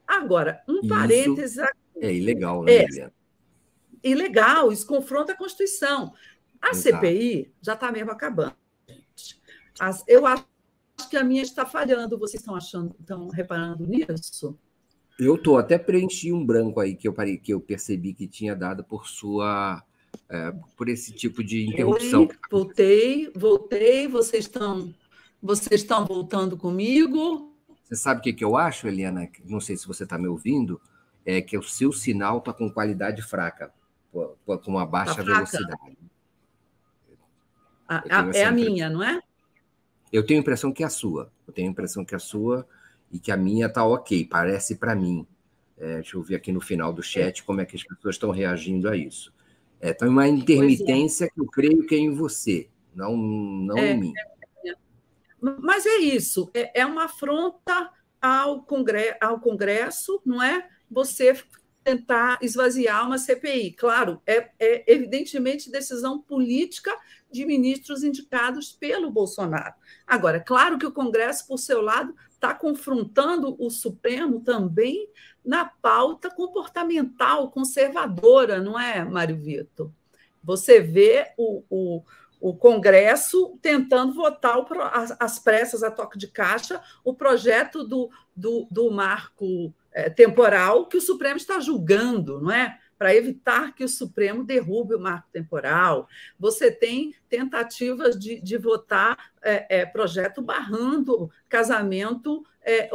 Agora, 0.06 0.62
um 0.68 0.80
isso 0.80 0.88
parênteses. 0.88 1.58
É 1.98 2.12
ilegal, 2.12 2.62
né, 2.62 2.84
é, 2.84 3.10
Ilegal, 4.02 4.70
isso 4.70 4.86
confronta 4.86 5.32
a 5.32 5.36
Constituição. 5.36 6.12
A 6.60 6.70
Exato. 6.70 6.96
CPI 6.96 7.54
já 7.62 7.72
está 7.72 7.90
mesmo 7.90 8.10
acabando. 8.10 8.54
As, 9.80 10.04
eu 10.06 10.26
acho 10.26 10.44
que 11.08 11.16
a 11.16 11.24
minha 11.24 11.42
está 11.42 11.64
falhando. 11.64 12.18
Vocês 12.18 12.42
estão 12.42 12.54
achando, 12.54 12.94
estão 13.00 13.28
reparando 13.28 13.86
nisso? 13.86 14.58
Eu 15.18 15.38
tô 15.38 15.56
até 15.56 15.78
preenchi 15.78 16.32
um 16.32 16.44
branco 16.44 16.80
aí 16.80 16.94
que 16.94 17.06
eu 17.06 17.12
parei, 17.12 17.36
que 17.36 17.52
eu 17.52 17.60
percebi 17.60 18.12
que 18.12 18.26
tinha 18.26 18.54
dado 18.54 18.82
por 18.82 19.06
sua 19.06 19.82
é, 20.28 20.52
por 20.76 20.88
esse 20.88 21.12
tipo 21.12 21.42
de 21.42 21.66
interrupção. 21.68 22.22
Oi, 22.22 22.30
voltei, 22.50 23.32
voltei. 23.34 24.08
Vocês 24.08 24.44
estão 24.44 24.92
vocês 25.40 25.82
estão 25.82 26.04
voltando 26.04 26.56
comigo? 26.56 27.54
Você 27.84 27.96
sabe 27.96 28.20
o 28.20 28.22
que, 28.22 28.32
que 28.32 28.44
eu 28.44 28.56
acho, 28.56 28.88
Eliana? 28.88 29.28
Não 29.44 29.60
sei 29.60 29.76
se 29.76 29.86
você 29.86 30.04
está 30.04 30.18
me 30.18 30.26
ouvindo. 30.26 30.80
É 31.24 31.40
que 31.40 31.56
o 31.56 31.62
seu 31.62 31.92
sinal 31.92 32.38
está 32.38 32.52
com 32.52 32.70
qualidade 32.70 33.22
fraca, 33.22 33.72
com 34.10 34.58
uma 34.66 34.84
baixa 34.84 35.16
tá 35.16 35.22
velocidade. 35.22 35.98
A, 37.86 38.20
a, 38.20 38.30
é 38.34 38.44
a 38.44 38.52
minha, 38.52 38.90
não 38.90 39.02
é? 39.02 39.20
Eu 40.12 40.24
tenho 40.24 40.40
a 40.40 40.42
impressão 40.42 40.72
que 40.72 40.82
é 40.82 40.86
a 40.86 40.90
sua. 40.90 41.30
Eu 41.46 41.52
tenho 41.52 41.68
a 41.68 41.70
impressão 41.70 42.04
que 42.04 42.14
é 42.14 42.16
a 42.16 42.20
sua 42.20 42.66
e 43.14 43.18
que 43.20 43.30
a 43.30 43.36
minha 43.36 43.66
está 43.66 43.86
ok, 43.86 44.26
parece 44.26 44.74
para 44.74 44.92
mim. 44.92 45.24
É, 45.78 45.94
deixa 45.94 46.16
eu 46.16 46.22
ver 46.22 46.34
aqui 46.34 46.50
no 46.50 46.60
final 46.60 46.92
do 46.92 47.00
chat 47.00 47.44
como 47.44 47.60
é 47.60 47.64
que 47.64 47.76
as 47.76 47.84
pessoas 47.84 48.16
estão 48.16 48.32
reagindo 48.32 48.88
a 48.88 48.96
isso. 48.96 49.32
É, 49.80 49.90
então, 49.90 50.08
uma 50.08 50.26
intermitência 50.26 51.26
é. 51.26 51.28
que 51.28 51.40
eu 51.40 51.46
creio 51.46 51.86
que 51.86 51.94
é 51.94 51.98
em 51.98 52.12
você, 52.12 52.68
não, 52.92 53.16
não 53.16 53.78
é, 53.78 53.92
em 53.92 54.00
mim. 54.00 54.12
É, 54.66 54.74
mas 55.40 55.86
é 55.86 55.98
isso, 55.98 56.50
é, 56.52 56.80
é 56.80 56.84
uma 56.84 57.04
afronta 57.04 57.88
ao, 58.20 58.62
congresso, 58.62 59.16
ao 59.20 59.38
Congresso, 59.38 60.20
não 60.26 60.42
é? 60.42 60.68
Você 60.90 61.36
tentar 61.84 62.38
esvaziar 62.42 63.06
uma 63.06 63.18
CPI. 63.18 63.74
Claro, 63.74 64.20
é, 64.26 64.50
é, 64.58 64.92
evidentemente 64.92 65.70
decisão 65.70 66.18
política 66.18 66.90
de 67.30 67.44
ministros 67.44 68.02
indicados 68.02 68.72
pelo 68.72 69.10
Bolsonaro. 69.10 69.74
Agora, 70.04 70.40
claro 70.40 70.78
que 70.78 70.86
o 70.86 70.92
Congresso, 70.92 71.46
por 71.46 71.58
seu 71.58 71.82
lado, 71.82 72.14
está 72.44 72.54
confrontando 72.54 73.56
o 73.58 73.70
Supremo 73.70 74.40
também 74.40 75.08
na 75.42 75.64
pauta 75.64 76.30
comportamental 76.30 77.50
conservadora, 77.50 78.60
não 78.60 78.78
é, 78.78 79.02
Mário 79.02 79.36
Vitor? 79.36 79.90
Você 80.42 80.78
vê 80.78 81.32
o, 81.38 81.64
o, 81.70 82.02
o 82.38 82.54
Congresso 82.54 83.58
tentando 83.62 84.12
votar 84.12 84.58
o, 84.58 84.66
as, 84.92 85.16
as 85.18 85.38
pressas 85.38 85.82
a 85.82 85.90
toque 85.90 86.18
de 86.18 86.28
caixa 86.28 86.82
o 87.02 87.14
projeto 87.14 87.82
do, 87.82 88.10
do, 88.36 88.68
do 88.70 88.90
marco 88.90 89.72
é, 89.90 90.10
temporal 90.10 90.86
que 90.86 90.98
o 90.98 91.00
Supremo 91.00 91.38
está 91.38 91.58
julgando, 91.60 92.42
não 92.42 92.52
é? 92.52 92.78
Para 93.04 93.14
evitar 93.14 93.74
que 93.74 93.84
o 93.84 93.88
Supremo 93.88 94.42
derrube 94.42 94.94
o 94.94 94.98
marco 94.98 95.28
temporal. 95.30 96.08
Você 96.38 96.70
tem 96.70 97.14
tentativas 97.28 98.18
de, 98.18 98.40
de 98.40 98.56
votar 98.56 99.30
é, 99.42 99.80
é, 99.80 99.84
projeto 99.84 100.40
barrando 100.40 101.30
casamento, 101.46 102.42
é, 102.62 102.88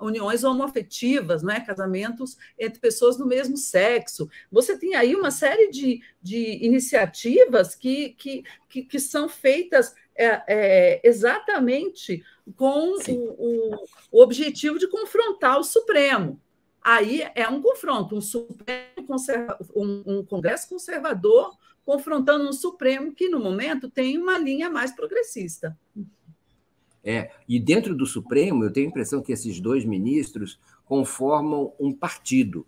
uniões 0.00 0.44
homoafetivas, 0.44 1.42
não 1.42 1.52
é? 1.52 1.58
casamentos 1.58 2.36
entre 2.56 2.78
pessoas 2.78 3.16
do 3.16 3.26
mesmo 3.26 3.56
sexo. 3.56 4.30
Você 4.52 4.78
tem 4.78 4.94
aí 4.94 5.16
uma 5.16 5.32
série 5.32 5.68
de, 5.68 6.00
de 6.22 6.64
iniciativas 6.64 7.74
que, 7.74 8.10
que, 8.10 8.44
que, 8.68 8.82
que 8.84 9.00
são 9.00 9.28
feitas 9.28 9.96
é, 10.14 10.42
é, 10.46 11.00
exatamente 11.02 12.24
com 12.54 12.94
o, 13.08 13.84
o, 14.12 14.22
objetivo 14.22 14.78
de 14.78 14.86
confrontar 14.86 15.58
o 15.58 15.64
Supremo. 15.64 16.40
Aí 16.84 17.22
é 17.34 17.48
um 17.48 17.62
confronto, 17.62 18.14
um, 18.14 18.20
Supremo 18.20 19.06
conserva, 19.06 19.58
um, 19.74 20.02
um 20.06 20.24
Congresso 20.24 20.68
conservador 20.68 21.56
confrontando 21.84 22.48
um 22.48 22.52
Supremo 22.52 23.12
que, 23.12 23.28
no 23.28 23.40
momento, 23.40 23.90
tem 23.90 24.18
uma 24.18 24.38
linha 24.38 24.68
mais 24.68 24.92
progressista. 24.92 25.76
É, 27.02 27.30
e 27.48 27.58
dentro 27.58 27.94
do 27.94 28.06
Supremo, 28.06 28.64
eu 28.64 28.72
tenho 28.72 28.86
a 28.86 28.90
impressão 28.90 29.22
que 29.22 29.32
esses 29.32 29.60
dois 29.60 29.84
ministros 29.84 30.60
conformam 30.84 31.72
um 31.80 31.92
partido, 31.92 32.66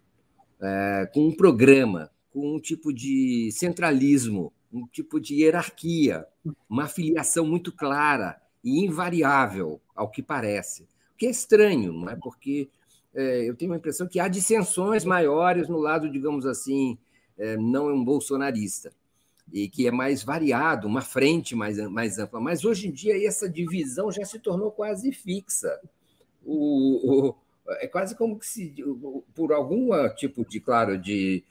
é, 0.61 1.11
com 1.13 1.29
um 1.29 1.37
programa, 1.37 2.11
com 2.31 2.57
um 2.57 2.61
tipo 2.61 2.93
de 2.93 3.51
centralismo 3.53 4.53
um 4.73 4.87
tipo 4.87 5.21
de 5.21 5.43
hierarquia, 5.43 6.27
uma 6.69 6.87
filiação 6.87 7.47
muito 7.47 7.73
clara 7.73 8.41
e 8.63 8.85
invariável, 8.85 9.81
ao 9.95 10.11
que 10.11 10.23
parece. 10.23 10.83
O 10.83 11.17
que 11.17 11.27
é 11.27 11.31
estranho, 11.31 11.93
não 11.93 12.11
é? 12.11 12.17
Porque 12.17 12.69
é, 13.17 13.49
eu 13.49 13.57
tenho 13.57 13.73
a 13.73 13.77
impressão 13.77 14.07
que 14.07 14.21
há 14.21 14.29
dissensões 14.29 15.05
maiores 15.05 15.69
no 15.69 15.79
lado, 15.79 16.11
digamos 16.11 16.47
assim, 16.47 16.99
é, 17.39 17.57
não 17.57 17.89
é 17.89 17.93
um 17.93 18.05
bolsonarista, 18.05 18.93
e 19.53 19.69
que 19.69 19.87
é 19.87 19.91
mais 19.91 20.23
variado, 20.23 20.87
uma 20.87 21.01
frente 21.01 21.55
mais, 21.55 21.79
mais 21.91 22.19
ampla. 22.19 22.41
Mas 22.41 22.65
hoje 22.65 22.89
em 22.89 22.93
dia 22.93 23.27
essa 23.27 23.49
divisão 23.49 24.13
já 24.13 24.25
se 24.25 24.39
tornou 24.39 24.71
quase 24.71 25.11
fixa. 25.13 25.81
O, 26.45 27.29
o 27.31 27.35
é 27.81 27.89
quase 27.89 28.15
como 28.15 28.39
que 28.39 28.47
se, 28.47 28.73
por 29.35 29.53
algum 29.53 29.91
tipo 30.15 30.45
de, 30.49 30.61
claro, 30.61 30.97
de 30.97 31.43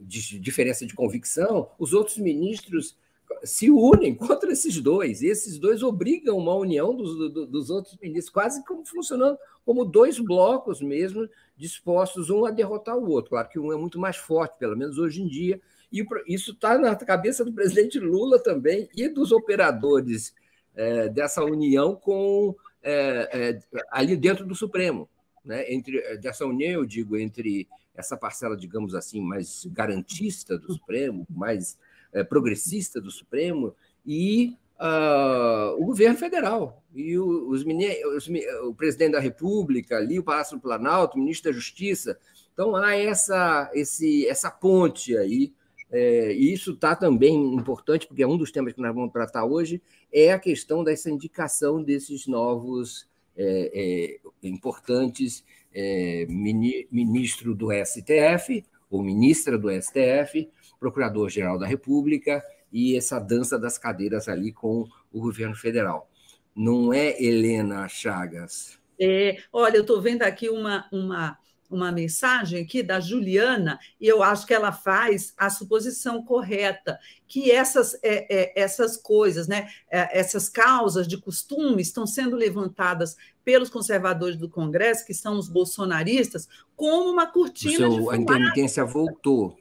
de 0.00 0.38
diferença 0.38 0.84
de 0.84 0.94
convicção, 0.94 1.68
os 1.78 1.92
outros 1.92 2.18
ministros 2.18 2.96
se 3.44 3.70
unem 3.70 4.14
contra 4.14 4.52
esses 4.52 4.80
dois. 4.80 5.22
E 5.22 5.26
esses 5.26 5.58
dois 5.58 5.82
obrigam 5.82 6.36
uma 6.36 6.54
união 6.54 6.94
dos, 6.94 7.32
dos 7.48 7.70
outros 7.70 7.96
ministros, 8.00 8.32
quase 8.32 8.64
como 8.64 8.84
funcionando 8.84 9.38
como 9.64 9.84
dois 9.84 10.18
blocos 10.18 10.80
mesmo, 10.80 11.28
dispostos 11.56 12.30
um 12.30 12.44
a 12.44 12.50
derrotar 12.50 12.96
o 12.96 13.08
outro. 13.08 13.30
Claro 13.30 13.48
que 13.48 13.58
um 13.58 13.72
é 13.72 13.76
muito 13.76 13.98
mais 13.98 14.16
forte, 14.16 14.58
pelo 14.58 14.76
menos 14.76 14.98
hoje 14.98 15.22
em 15.22 15.28
dia, 15.28 15.60
e 15.92 16.04
isso 16.26 16.52
está 16.52 16.78
na 16.78 16.94
cabeça 16.96 17.44
do 17.44 17.52
presidente 17.52 17.98
Lula 17.98 18.42
também 18.42 18.88
e 18.96 19.08
dos 19.08 19.32
operadores 19.32 20.34
é, 20.74 21.08
dessa 21.08 21.44
união 21.44 21.94
com 21.94 22.54
é, 22.82 23.28
é, 23.32 23.82
ali 23.90 24.16
dentro 24.16 24.46
do 24.46 24.54
Supremo. 24.54 25.08
Né? 25.44 25.72
Entre, 25.72 26.16
dessa 26.18 26.46
união, 26.46 26.80
eu 26.80 26.86
digo, 26.86 27.16
entre 27.16 27.68
essa 27.94 28.16
parcela, 28.16 28.56
digamos 28.56 28.94
assim, 28.94 29.20
mais 29.20 29.66
garantista 29.66 30.58
do 30.58 30.72
Supremo, 30.72 31.26
mais 31.28 31.78
é, 32.12 32.24
progressista 32.24 33.00
do 33.00 33.10
Supremo, 33.10 33.74
e 34.06 34.56
uh, 34.80 35.80
o 35.80 35.86
governo 35.86 36.16
federal, 36.16 36.82
e 36.94 37.18
os, 37.18 37.64
os, 37.64 38.28
o 38.64 38.74
presidente 38.74 39.12
da 39.12 39.20
República, 39.20 39.96
ali, 39.96 40.18
o 40.18 40.24
Palácio 40.24 40.56
do 40.56 40.62
Planalto, 40.62 41.16
o 41.16 41.20
ministro 41.20 41.50
da 41.50 41.56
Justiça. 41.56 42.18
Então, 42.52 42.74
há 42.74 42.96
essa, 42.96 43.70
esse, 43.74 44.26
essa 44.26 44.50
ponte 44.50 45.16
aí, 45.16 45.52
é, 45.92 46.32
e 46.32 46.52
isso 46.52 46.72
está 46.72 46.94
também 46.94 47.54
importante, 47.54 48.06
porque 48.06 48.22
é 48.22 48.26
um 48.26 48.36
dos 48.36 48.52
temas 48.52 48.72
que 48.72 48.80
nós 48.80 48.94
vamos 48.94 49.12
tratar 49.12 49.44
hoje, 49.44 49.82
é 50.12 50.32
a 50.32 50.38
questão 50.38 50.84
dessa 50.84 51.10
indicação 51.10 51.82
desses 51.82 52.26
novos 52.26 53.08
é, 53.36 54.18
é, 54.42 54.48
importantes 54.48 55.44
é, 55.72 56.26
ministro 56.28 57.54
do 57.54 57.68
STF, 57.72 58.64
ou 58.90 59.02
ministra 59.02 59.56
do 59.56 59.70
STF, 59.70 60.48
procurador-geral 60.80 61.58
da 61.58 61.66
República, 61.66 62.42
e 62.72 62.96
essa 62.96 63.20
dança 63.20 63.58
das 63.58 63.76
cadeiras 63.76 64.28
ali 64.28 64.52
com 64.52 64.88
o 65.12 65.20
governo 65.20 65.54
federal. 65.54 66.08
Não 66.56 66.92
é 66.92 67.22
Helena 67.22 67.86
Chagas? 67.88 68.78
É, 68.98 69.38
olha, 69.52 69.76
eu 69.76 69.82
estou 69.82 70.00
vendo 70.00 70.22
aqui 70.22 70.48
uma, 70.48 70.88
uma 70.90 71.38
uma 71.70 71.92
mensagem 71.92 72.62
aqui 72.62 72.82
da 72.82 72.98
Juliana, 72.98 73.78
e 74.00 74.06
eu 74.06 74.22
acho 74.22 74.46
que 74.46 74.52
ela 74.52 74.72
faz 74.72 75.32
a 75.38 75.48
suposição 75.48 76.24
correta, 76.24 76.98
que 77.28 77.50
essas, 77.50 77.94
é, 78.02 78.26
é, 78.28 78.60
essas 78.60 78.96
coisas, 78.96 79.46
né, 79.46 79.68
é, 79.88 80.18
essas 80.18 80.48
causas 80.48 81.06
de 81.06 81.16
costume 81.16 81.80
estão 81.80 82.06
sendo 82.06 82.34
levantadas 82.34 83.16
pelos 83.44 83.70
conservadores 83.70 84.36
do 84.36 84.50
Congresso, 84.50 85.06
que 85.06 85.14
são 85.14 85.38
os 85.38 85.48
bolsonaristas, 85.48 86.48
como 86.74 87.10
uma 87.10 87.26
cortina 87.26 87.76
seu, 87.76 87.88
de 87.88 87.96
fumaça. 87.98 88.16
A 88.16 88.20
intermitência 88.20 88.84
voltou. 88.84 89.56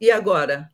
E 0.00 0.10
agora? 0.10 0.70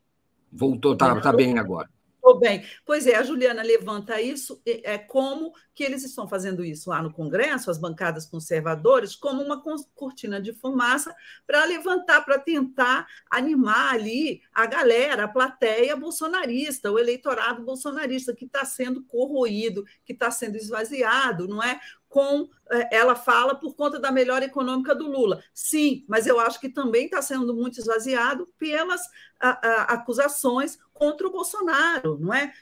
Voltou, 0.53 0.93
está 0.93 1.21
tá 1.21 1.33
bem 1.33 1.59
agora. 1.59 1.89
Estou 2.23 2.39
bem. 2.39 2.65
Pois 2.87 3.05
é, 3.09 3.17
a 3.17 3.25
Juliana 3.25 3.63
levanta 3.63 4.21
isso, 4.21 4.63
é 4.65 4.97
como 4.97 5.53
que 5.75 5.83
eles 5.83 6.05
estão 6.05 6.29
fazendo 6.29 6.65
isso 6.65 6.89
lá 6.91 7.03
no 7.03 7.13
Congresso, 7.13 7.69
as 7.69 7.79
bancadas 7.79 8.27
conservadoras, 8.27 9.17
como 9.17 9.43
uma 9.43 9.61
cortina 9.93 10.41
de 10.41 10.53
fumaça 10.53 11.13
para 11.45 11.65
levantar, 11.65 12.25
para 12.25 12.39
tentar 12.39 13.09
animar 13.29 13.95
ali 13.95 14.41
a 14.55 14.67
galera, 14.67 15.25
a 15.25 15.29
plateia 15.29 15.97
bolsonarista, 15.97 16.93
o 16.93 16.99
eleitorado 16.99 17.65
bolsonarista 17.65 18.33
que 18.33 18.45
está 18.45 18.65
sendo 18.65 19.03
corroído, 19.03 19.85
que 20.05 20.13
está 20.13 20.31
sendo 20.31 20.57
esvaziado, 20.57 21.49
não 21.49 21.61
é? 21.61 21.81
Com 22.13 22.47
é, 22.71 22.95
ela 22.95 23.15
fala 23.15 23.55
por 23.55 23.75
conta 23.75 23.99
da 23.99 24.13
melhora 24.13 24.45
econômica 24.45 24.95
do 24.95 25.11
Lula. 25.11 25.43
Sim, 25.55 26.05
mas 26.07 26.27
eu 26.27 26.39
acho 26.39 26.61
que 26.61 26.69
também 26.69 27.07
está 27.07 27.23
sendo 27.23 27.55
muito 27.55 27.81
esvaziado 27.81 28.47
pelas 28.59 29.01
a, 29.41 29.49
a, 29.67 29.83
acusações 29.95 30.79
contra 31.03 31.27
o 31.27 31.33
Bolsonaro, 31.33 32.17
não 32.21 32.33
é? 32.33 32.53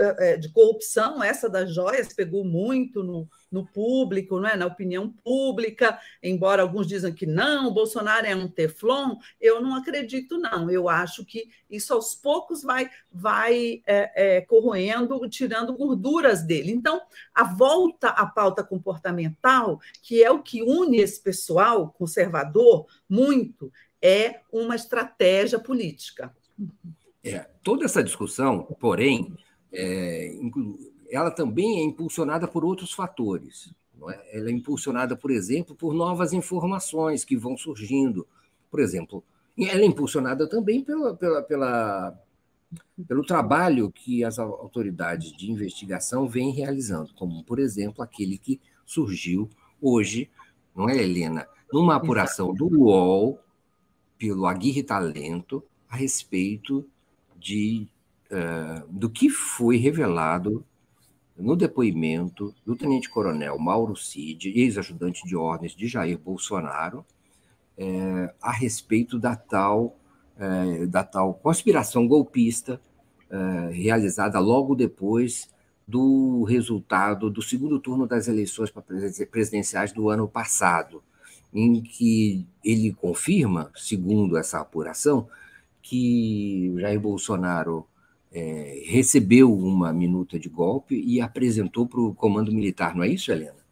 é? 0.00 0.32
é? 0.32 0.36
De 0.36 0.48
corrupção, 0.48 1.22
essa 1.22 1.48
das 1.48 1.72
joias 1.72 2.12
pegou 2.12 2.44
muito 2.44 3.04
no, 3.04 3.28
no 3.52 3.64
público, 3.64 4.40
não 4.40 4.48
é? 4.48 4.56
na 4.56 4.66
opinião 4.66 5.08
pública, 5.08 5.96
embora 6.20 6.60
alguns 6.60 6.88
dizem 6.88 7.14
que 7.14 7.24
não, 7.24 7.68
o 7.68 7.70
Bolsonaro 7.72 8.26
é 8.26 8.34
um 8.34 8.48
teflon, 8.48 9.14
eu 9.40 9.60
não 9.60 9.76
acredito, 9.76 10.38
não. 10.38 10.68
Eu 10.68 10.88
acho 10.88 11.24
que 11.24 11.48
isso 11.70 11.94
aos 11.94 12.16
poucos 12.16 12.64
vai, 12.64 12.90
vai 13.12 13.80
é, 13.86 14.38
é, 14.38 14.40
corroendo, 14.40 15.28
tirando 15.28 15.76
gorduras 15.76 16.42
dele. 16.42 16.72
Então, 16.72 17.00
a 17.32 17.44
volta 17.44 18.08
à 18.08 18.26
pauta 18.26 18.64
comportamental, 18.64 19.80
que 20.02 20.20
é 20.20 20.28
o 20.32 20.42
que 20.42 20.64
une 20.64 20.98
esse 20.98 21.22
pessoal 21.22 21.94
conservador 21.96 22.88
muito, 23.08 23.70
é 24.02 24.40
uma 24.52 24.74
estratégia 24.74 25.60
política. 25.60 26.34
É, 27.24 27.48
toda 27.62 27.84
essa 27.86 28.04
discussão, 28.04 28.62
porém, 28.78 29.34
é, 29.72 30.36
ela 31.10 31.30
também 31.30 31.80
é 31.80 31.82
impulsionada 31.82 32.46
por 32.46 32.64
outros 32.64 32.92
fatores. 32.92 33.72
É? 34.10 34.38
Ela 34.38 34.50
é 34.50 34.52
impulsionada, 34.52 35.16
por 35.16 35.30
exemplo, 35.30 35.74
por 35.74 35.94
novas 35.94 36.32
informações 36.32 37.24
que 37.24 37.36
vão 37.36 37.56
surgindo. 37.56 38.26
Por 38.70 38.80
exemplo, 38.80 39.24
ela 39.58 39.80
é 39.80 39.86
impulsionada 39.86 40.48
também 40.48 40.82
pela, 40.82 41.14
pela, 41.14 41.42
pela, 41.42 42.20
pelo 43.06 43.24
trabalho 43.24 43.90
que 43.90 44.22
as 44.22 44.38
autoridades 44.38 45.32
de 45.32 45.50
investigação 45.50 46.28
vêm 46.28 46.50
realizando, 46.50 47.14
como, 47.14 47.42
por 47.44 47.58
exemplo, 47.58 48.02
aquele 48.02 48.36
que 48.36 48.60
surgiu 48.84 49.48
hoje, 49.80 50.30
não 50.74 50.88
é, 50.88 50.96
Helena? 50.96 51.46
Numa 51.72 51.96
apuração 51.96 52.52
do 52.52 52.66
UOL, 52.66 53.38
pelo 54.18 54.46
Aguirre 54.46 54.82
Talento, 54.82 55.62
a 55.88 55.96
respeito 55.96 56.86
de, 57.44 57.86
uh, 58.30 58.90
do 58.90 59.10
que 59.10 59.28
foi 59.28 59.76
revelado 59.76 60.64
no 61.36 61.54
depoimento 61.54 62.54
do 62.64 62.74
tenente-coronel 62.74 63.58
Mauro 63.58 63.94
Cid, 63.94 64.48
ex-ajudante 64.48 65.26
de 65.26 65.36
ordens 65.36 65.76
de 65.76 65.86
Jair 65.86 66.18
Bolsonaro, 66.18 67.04
é, 67.76 68.32
a 68.40 68.52
respeito 68.52 69.18
da 69.18 69.34
tal, 69.34 69.98
é, 70.38 70.86
da 70.86 71.02
tal 71.02 71.34
conspiração 71.34 72.06
golpista 72.06 72.80
é, 73.28 73.72
realizada 73.72 74.38
logo 74.38 74.76
depois 74.76 75.52
do 75.86 76.44
resultado 76.44 77.28
do 77.28 77.42
segundo 77.42 77.80
turno 77.80 78.06
das 78.06 78.28
eleições 78.28 78.72
presidenciais 79.28 79.92
do 79.92 80.08
ano 80.08 80.28
passado, 80.28 81.02
em 81.52 81.82
que 81.82 82.46
ele 82.64 82.92
confirma, 82.92 83.70
segundo 83.74 84.38
essa 84.38 84.60
apuração, 84.60 85.28
que 85.84 86.74
Jair 86.78 86.98
Bolsonaro 86.98 87.86
é, 88.32 88.82
recebeu 88.86 89.54
uma 89.54 89.92
minuta 89.92 90.38
de 90.38 90.48
golpe 90.48 90.98
e 90.98 91.20
apresentou 91.20 91.86
para 91.86 92.00
o 92.00 92.14
comando 92.14 92.50
militar, 92.50 92.96
não 92.96 93.04
é 93.04 93.08
isso, 93.08 93.30
Helena? 93.30 93.62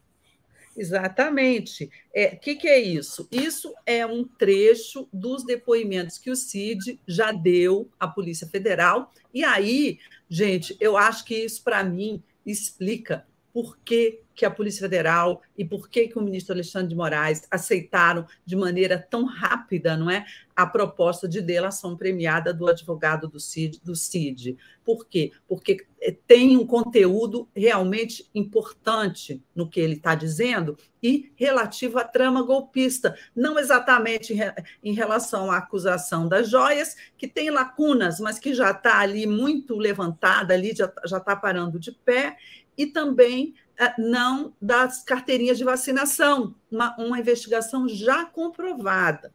Exatamente. 0.76 1.84
O 1.84 1.90
é, 2.14 2.36
que, 2.36 2.54
que 2.54 2.68
é 2.68 2.78
isso? 2.78 3.26
Isso 3.32 3.74
é 3.86 4.06
um 4.06 4.24
trecho 4.24 5.08
dos 5.12 5.44
depoimentos 5.44 6.18
que 6.18 6.30
o 6.30 6.36
CID 6.36 7.00
já 7.06 7.32
deu 7.32 7.88
à 7.98 8.06
Polícia 8.06 8.46
Federal. 8.46 9.10
E 9.32 9.42
aí, 9.42 9.98
gente, 10.28 10.76
eu 10.80 10.98
acho 10.98 11.24
que 11.24 11.34
isso, 11.34 11.64
para 11.64 11.82
mim, 11.82 12.22
explica 12.44 13.26
por 13.52 13.78
que, 13.84 14.22
que, 14.34 14.46
a 14.46 14.50
Polícia 14.50 14.80
Federal 14.80 15.42
e 15.56 15.64
por 15.64 15.88
que, 15.88 16.08
que 16.08 16.18
o 16.18 16.22
ministro 16.22 16.54
Alexandre 16.54 16.88
de 16.88 16.96
Moraes 16.96 17.46
aceitaram 17.50 18.26
de 18.46 18.56
maneira 18.56 18.98
tão 18.98 19.24
rápida 19.24 19.96
não 19.96 20.10
é, 20.10 20.24
a 20.56 20.66
proposta 20.66 21.28
de 21.28 21.40
delação 21.40 21.96
premiada 21.96 22.52
do 22.52 22.68
advogado 22.68 23.28
do 23.28 23.40
CID. 23.40 23.80
Do 23.82 23.94
CID. 23.94 24.56
Por 24.84 25.06
quê? 25.06 25.32
Porque 25.46 25.86
eh, 26.00 26.16
tem 26.26 26.56
um 26.56 26.66
conteúdo 26.66 27.48
realmente 27.54 28.28
importante 28.34 29.42
no 29.54 29.68
que 29.68 29.80
ele 29.80 29.94
está 29.94 30.14
dizendo 30.14 30.76
e 31.02 31.32
relativo 31.36 31.98
à 31.98 32.04
trama 32.04 32.42
golpista, 32.42 33.16
não 33.34 33.58
exatamente 33.58 34.34
em 34.82 34.92
relação 34.92 35.50
à 35.50 35.58
acusação 35.58 36.28
das 36.28 36.48
joias, 36.48 36.96
que 37.18 37.26
tem 37.26 37.50
lacunas, 37.50 38.20
mas 38.20 38.38
que 38.38 38.54
já 38.54 38.70
está 38.70 39.00
ali 39.00 39.26
muito 39.26 39.76
levantada, 39.76 40.54
ali 40.54 40.72
já 40.74 41.18
está 41.18 41.34
parando 41.34 41.78
de 41.78 41.92
pé, 41.92 42.36
e 42.82 42.86
também 42.88 43.54
eh, 43.78 43.94
não 43.96 44.52
das 44.60 45.04
carteirinhas 45.04 45.56
de 45.56 45.64
vacinação, 45.64 46.54
uma, 46.70 46.96
uma 46.98 47.18
investigação 47.18 47.88
já 47.88 48.24
comprovada. 48.24 49.32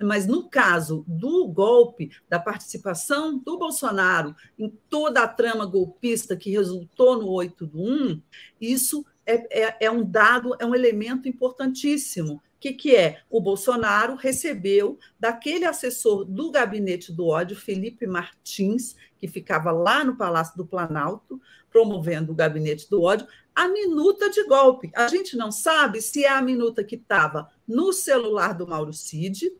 Mas 0.00 0.26
no 0.26 0.48
caso 0.48 1.04
do 1.06 1.46
golpe, 1.46 2.10
da 2.28 2.38
participação 2.38 3.38
do 3.38 3.58
Bolsonaro 3.58 4.34
em 4.58 4.70
toda 4.88 5.22
a 5.22 5.28
trama 5.28 5.66
golpista 5.66 6.36
que 6.36 6.50
resultou 6.50 7.20
no 7.20 7.28
8 7.28 7.66
do 7.66 7.82
1, 7.82 8.22
isso 8.60 9.04
é, 9.26 9.64
é, 9.64 9.76
é 9.86 9.90
um 9.90 10.04
dado, 10.04 10.56
é 10.58 10.66
um 10.66 10.74
elemento 10.74 11.28
importantíssimo. 11.28 12.34
O 12.34 12.60
que, 12.60 12.72
que 12.72 12.94
é? 12.94 13.20
O 13.28 13.40
Bolsonaro 13.40 14.14
recebeu 14.14 14.98
daquele 15.18 15.64
assessor 15.64 16.24
do 16.24 16.50
gabinete 16.50 17.12
do 17.12 17.26
ódio, 17.26 17.56
Felipe 17.56 18.06
Martins, 18.06 18.94
que 19.22 19.28
ficava 19.28 19.70
lá 19.70 20.02
no 20.02 20.16
Palácio 20.16 20.56
do 20.56 20.66
Planalto, 20.66 21.40
promovendo 21.70 22.32
o 22.32 22.34
gabinete 22.34 22.90
do 22.90 23.02
ódio, 23.02 23.24
a 23.54 23.68
minuta 23.68 24.28
de 24.28 24.42
golpe. 24.48 24.90
A 24.96 25.06
gente 25.06 25.36
não 25.36 25.52
sabe 25.52 26.02
se 26.02 26.24
é 26.24 26.28
a 26.28 26.42
minuta 26.42 26.82
que 26.82 26.96
estava 26.96 27.48
no 27.64 27.92
celular 27.92 28.52
do 28.52 28.66
Mauro 28.66 28.92
Cid 28.92 29.52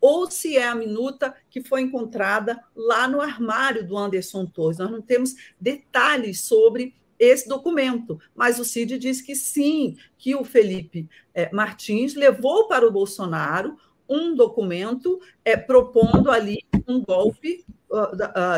ou 0.00 0.30
se 0.30 0.56
é 0.56 0.68
a 0.68 0.74
minuta 0.76 1.34
que 1.50 1.60
foi 1.64 1.80
encontrada 1.80 2.62
lá 2.76 3.08
no 3.08 3.20
armário 3.20 3.84
do 3.84 3.98
Anderson 3.98 4.46
Torres. 4.46 4.78
Nós 4.78 4.88
não 4.88 5.02
temos 5.02 5.34
detalhes 5.60 6.42
sobre 6.42 6.94
esse 7.18 7.48
documento, 7.48 8.20
mas 8.36 8.60
o 8.60 8.64
Cid 8.64 9.00
diz 9.00 9.20
que 9.20 9.34
sim, 9.34 9.96
que 10.16 10.36
o 10.36 10.44
Felipe 10.44 11.08
eh, 11.34 11.50
Martins 11.52 12.14
levou 12.14 12.68
para 12.68 12.86
o 12.86 12.92
Bolsonaro 12.92 13.76
um 14.08 14.36
documento 14.36 15.20
é, 15.44 15.56
propondo 15.56 16.30
ali 16.30 16.58
um 16.86 17.02
golpe, 17.02 17.66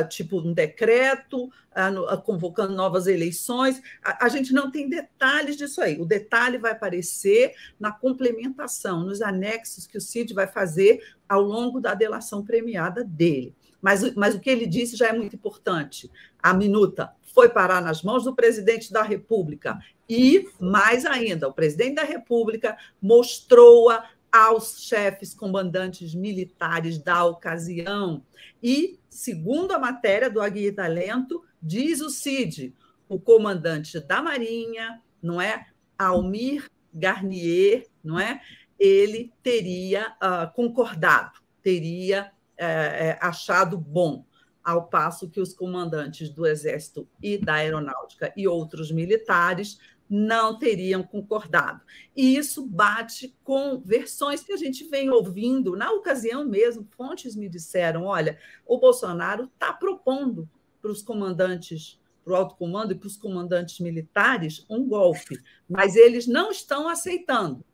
tipo 0.08 0.40
um 0.40 0.52
decreto, 0.52 1.44
uh, 1.44 2.22
convocando 2.22 2.74
novas 2.74 3.06
eleições. 3.06 3.80
A, 4.02 4.26
a, 4.26 4.28
gente 4.28 4.52
não 4.52 4.70
tem 4.70 4.88
detalhes 4.88 5.56
disso 5.56 5.80
aí. 5.80 6.00
O 6.00 6.04
detalhe 6.04 6.58
vai 6.58 6.72
aparecer 6.72 7.54
na 7.78 7.92
complementação, 7.92 9.04
nos 9.04 9.22
anexos 9.22 9.86
que 9.86 9.96
o 9.96 10.00
CID 10.00 10.34
vai 10.34 10.46
fazer 10.46 11.00
ao 11.28 11.42
longo 11.42 11.80
da 11.80 11.94
delação 11.94 12.44
premiada 12.44 13.04
dele. 13.04 13.54
Mas, 13.80 14.14
mas 14.14 14.34
o 14.34 14.40
que 14.40 14.50
ele 14.50 14.66
disse 14.66 14.96
já 14.96 15.08
é 15.08 15.12
muito 15.12 15.36
importante. 15.36 16.10
A 16.42 16.52
minuta 16.52 17.12
foi 17.32 17.48
parar 17.48 17.80
nas 17.80 18.02
mãos 18.02 18.24
do 18.24 18.34
presidente 18.34 18.92
da 18.92 19.02
República. 19.02 19.78
E, 20.08 20.48
mais 20.58 21.06
ainda, 21.06 21.48
o 21.48 21.52
presidente 21.52 21.94
da 21.94 22.02
República 22.02 22.76
mostrou-a 23.00 24.04
aos 24.32 24.82
chefes 24.82 25.34
comandantes 25.34 26.14
militares 26.14 26.98
da 26.98 27.24
ocasião. 27.24 28.24
E, 28.62 28.98
segundo 29.08 29.72
a 29.72 29.78
matéria 29.78 30.30
do 30.30 30.40
Aguirre 30.40 30.72
Talento, 30.72 31.44
diz 31.60 32.00
o 32.00 32.10
CID, 32.10 32.74
o 33.08 33.18
comandante 33.18 33.98
da 34.00 34.22
Marinha, 34.22 35.00
não 35.22 35.40
é? 35.40 35.66
Almir 35.98 36.70
Garnier, 36.92 37.86
não 38.02 38.18
é? 38.18 38.40
Ele 38.78 39.32
teria 39.42 40.14
uh, 40.16 40.52
concordado, 40.54 41.38
teria 41.62 42.32
uh, 42.54 43.18
achado 43.20 43.76
bom, 43.76 44.24
ao 44.62 44.86
passo 44.86 45.28
que 45.28 45.40
os 45.40 45.52
comandantes 45.54 46.30
do 46.30 46.46
Exército 46.46 47.08
e 47.22 47.38
da 47.38 47.54
Aeronáutica 47.54 48.32
e 48.36 48.46
outros 48.46 48.90
militares 48.90 49.78
não 50.10 50.58
teriam 50.58 51.04
concordado. 51.04 51.80
E 52.16 52.36
isso 52.36 52.66
bate 52.66 53.32
com 53.44 53.80
versões 53.80 54.42
que 54.42 54.52
a 54.52 54.56
gente 54.56 54.82
vem 54.84 55.08
ouvindo. 55.08 55.76
Na 55.76 55.92
ocasião 55.92 56.44
mesmo, 56.44 56.88
fontes 56.96 57.36
me 57.36 57.48
disseram: 57.48 58.04
olha, 58.04 58.36
o 58.66 58.78
Bolsonaro 58.78 59.44
está 59.44 59.72
propondo 59.72 60.50
para 60.82 60.90
os 60.90 61.00
comandantes, 61.00 62.00
para 62.24 62.32
o 62.32 62.36
alto 62.36 62.56
comando 62.56 62.92
e 62.92 62.96
para 62.96 63.06
os 63.06 63.16
comandantes 63.16 63.78
militares 63.78 64.66
um 64.68 64.86
golpe, 64.86 65.38
mas 65.68 65.94
eles 65.94 66.26
não 66.26 66.50
estão 66.50 66.88
aceitando. 66.88 67.64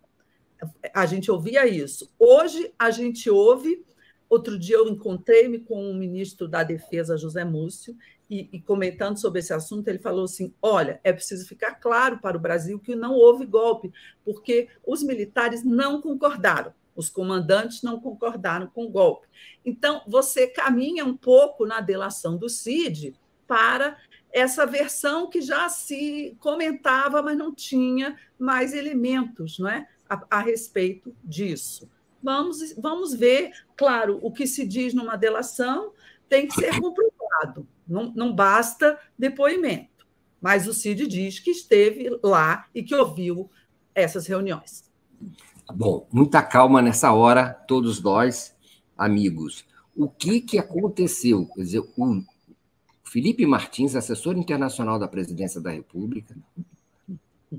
A 0.93 1.07
gente 1.07 1.31
ouvia 1.31 1.67
isso. 1.67 2.13
Hoje 2.19 2.73
a 2.79 2.91
gente 2.91 3.31
ouve. 3.31 3.85
Outro 4.29 4.59
dia 4.59 4.77
eu 4.77 4.89
encontrei-me 4.89 5.61
com 5.61 5.89
o 5.89 5.95
ministro 5.95 6.49
da 6.49 6.65
Defesa, 6.65 7.17
José 7.17 7.45
Múcio, 7.45 7.97
e, 8.29 8.49
e, 8.53 8.61
comentando 8.61 9.19
sobre 9.19 9.39
esse 9.39 9.53
assunto, 9.53 9.89
ele 9.89 9.99
falou 9.99 10.25
assim: 10.25 10.53
olha, 10.61 11.01
é 11.05 11.13
preciso 11.13 11.47
ficar 11.47 11.77
claro 11.77 12.19
para 12.19 12.37
o 12.37 12.41
Brasil 12.41 12.79
que 12.79 12.95
não 12.97 13.15
houve 13.15 13.47
golpe, 13.47 13.93
porque 14.25 14.69
os 14.85 15.03
militares 15.03 15.65
não 15.65 16.01
concordaram, 16.01 16.75
os 16.95 17.09
comandantes 17.09 17.83
não 17.83 18.01
concordaram 18.01 18.67
com 18.67 18.85
o 18.85 18.91
golpe. 18.91 19.29
Então, 19.65 20.03
você 20.07 20.47
caminha 20.47 21.05
um 21.05 21.17
pouco 21.17 21.65
na 21.65 21.81
delação 21.81 22.37
do 22.37 22.49
CID 22.49 23.15
para 23.47 23.97
essa 24.33 24.67
versão 24.67 25.31
que 25.31 25.41
já 25.41 25.69
se 25.69 26.37
comentava, 26.41 27.23
mas 27.23 27.39
não 27.39 27.55
tinha 27.55 28.19
mais 28.39 28.75
elementos 28.75 29.59
não 29.59 29.69
é? 29.69 29.89
a, 30.09 30.27
a 30.31 30.41
respeito 30.41 31.15
disso. 31.25 31.89
Vamos, 32.23 32.75
vamos 32.77 33.15
ver, 33.15 33.53
claro, 33.77 34.19
o 34.21 34.33
que 34.33 34.47
se 34.47 34.67
diz 34.67 34.93
numa 34.93 35.17
delação 35.17 35.93
tem 36.29 36.47
que 36.47 36.55
ser 36.55 36.81
comprovado, 36.81 37.67
não, 37.87 38.13
não 38.15 38.35
basta 38.35 38.99
depoimento. 39.19 40.07
Mas 40.41 40.67
o 40.67 40.75
Cid 40.75 41.07
diz 41.07 41.39
que 41.39 41.51
esteve 41.51 42.19
lá 42.23 42.67
e 42.75 42.83
que 42.83 42.95
ouviu 42.95 43.51
essas 43.95 44.27
reuniões. 44.27 44.85
Bom, 45.75 46.07
muita 46.13 46.43
calma 46.43 46.81
nessa 46.81 47.13
hora, 47.13 47.53
todos 47.53 48.01
nós, 48.01 48.55
amigos. 48.97 49.65
O 49.97 50.09
que, 50.09 50.41
que 50.41 50.59
aconteceu? 50.59 51.47
Quer 51.55 51.63
dizer, 51.63 51.81
o 51.81 52.23
Felipe 53.03 53.47
Martins, 53.47 53.97
assessor 53.97 54.37
internacional 54.37 54.99
da 54.99 55.09
Presidência 55.09 55.61
da 55.61 55.71
República, 55.71 56.37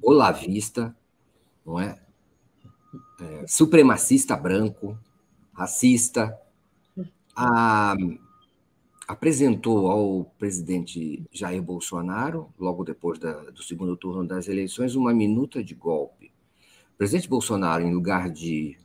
olavista, 0.01 0.95
não 1.65 1.79
é? 1.79 1.99
é 3.19 3.47
supremacista 3.47 4.35
branco, 4.37 4.97
racista, 5.53 6.37
a, 7.35 7.95
apresentou 9.07 9.89
ao 9.89 10.25
presidente 10.37 11.23
Jair 11.31 11.61
Bolsonaro, 11.61 12.53
logo 12.59 12.83
depois 12.83 13.17
da, 13.17 13.31
do 13.51 13.63
segundo 13.63 13.95
turno 13.95 14.27
das 14.27 14.49
eleições, 14.49 14.95
uma 14.95 15.13
minuta 15.13 15.63
de 15.63 15.73
golpe. 15.73 16.33
O 16.93 16.97
presidente 16.97 17.29
Bolsonaro, 17.29 17.83
em 17.83 17.93
lugar 17.93 18.29
de, 18.29 18.77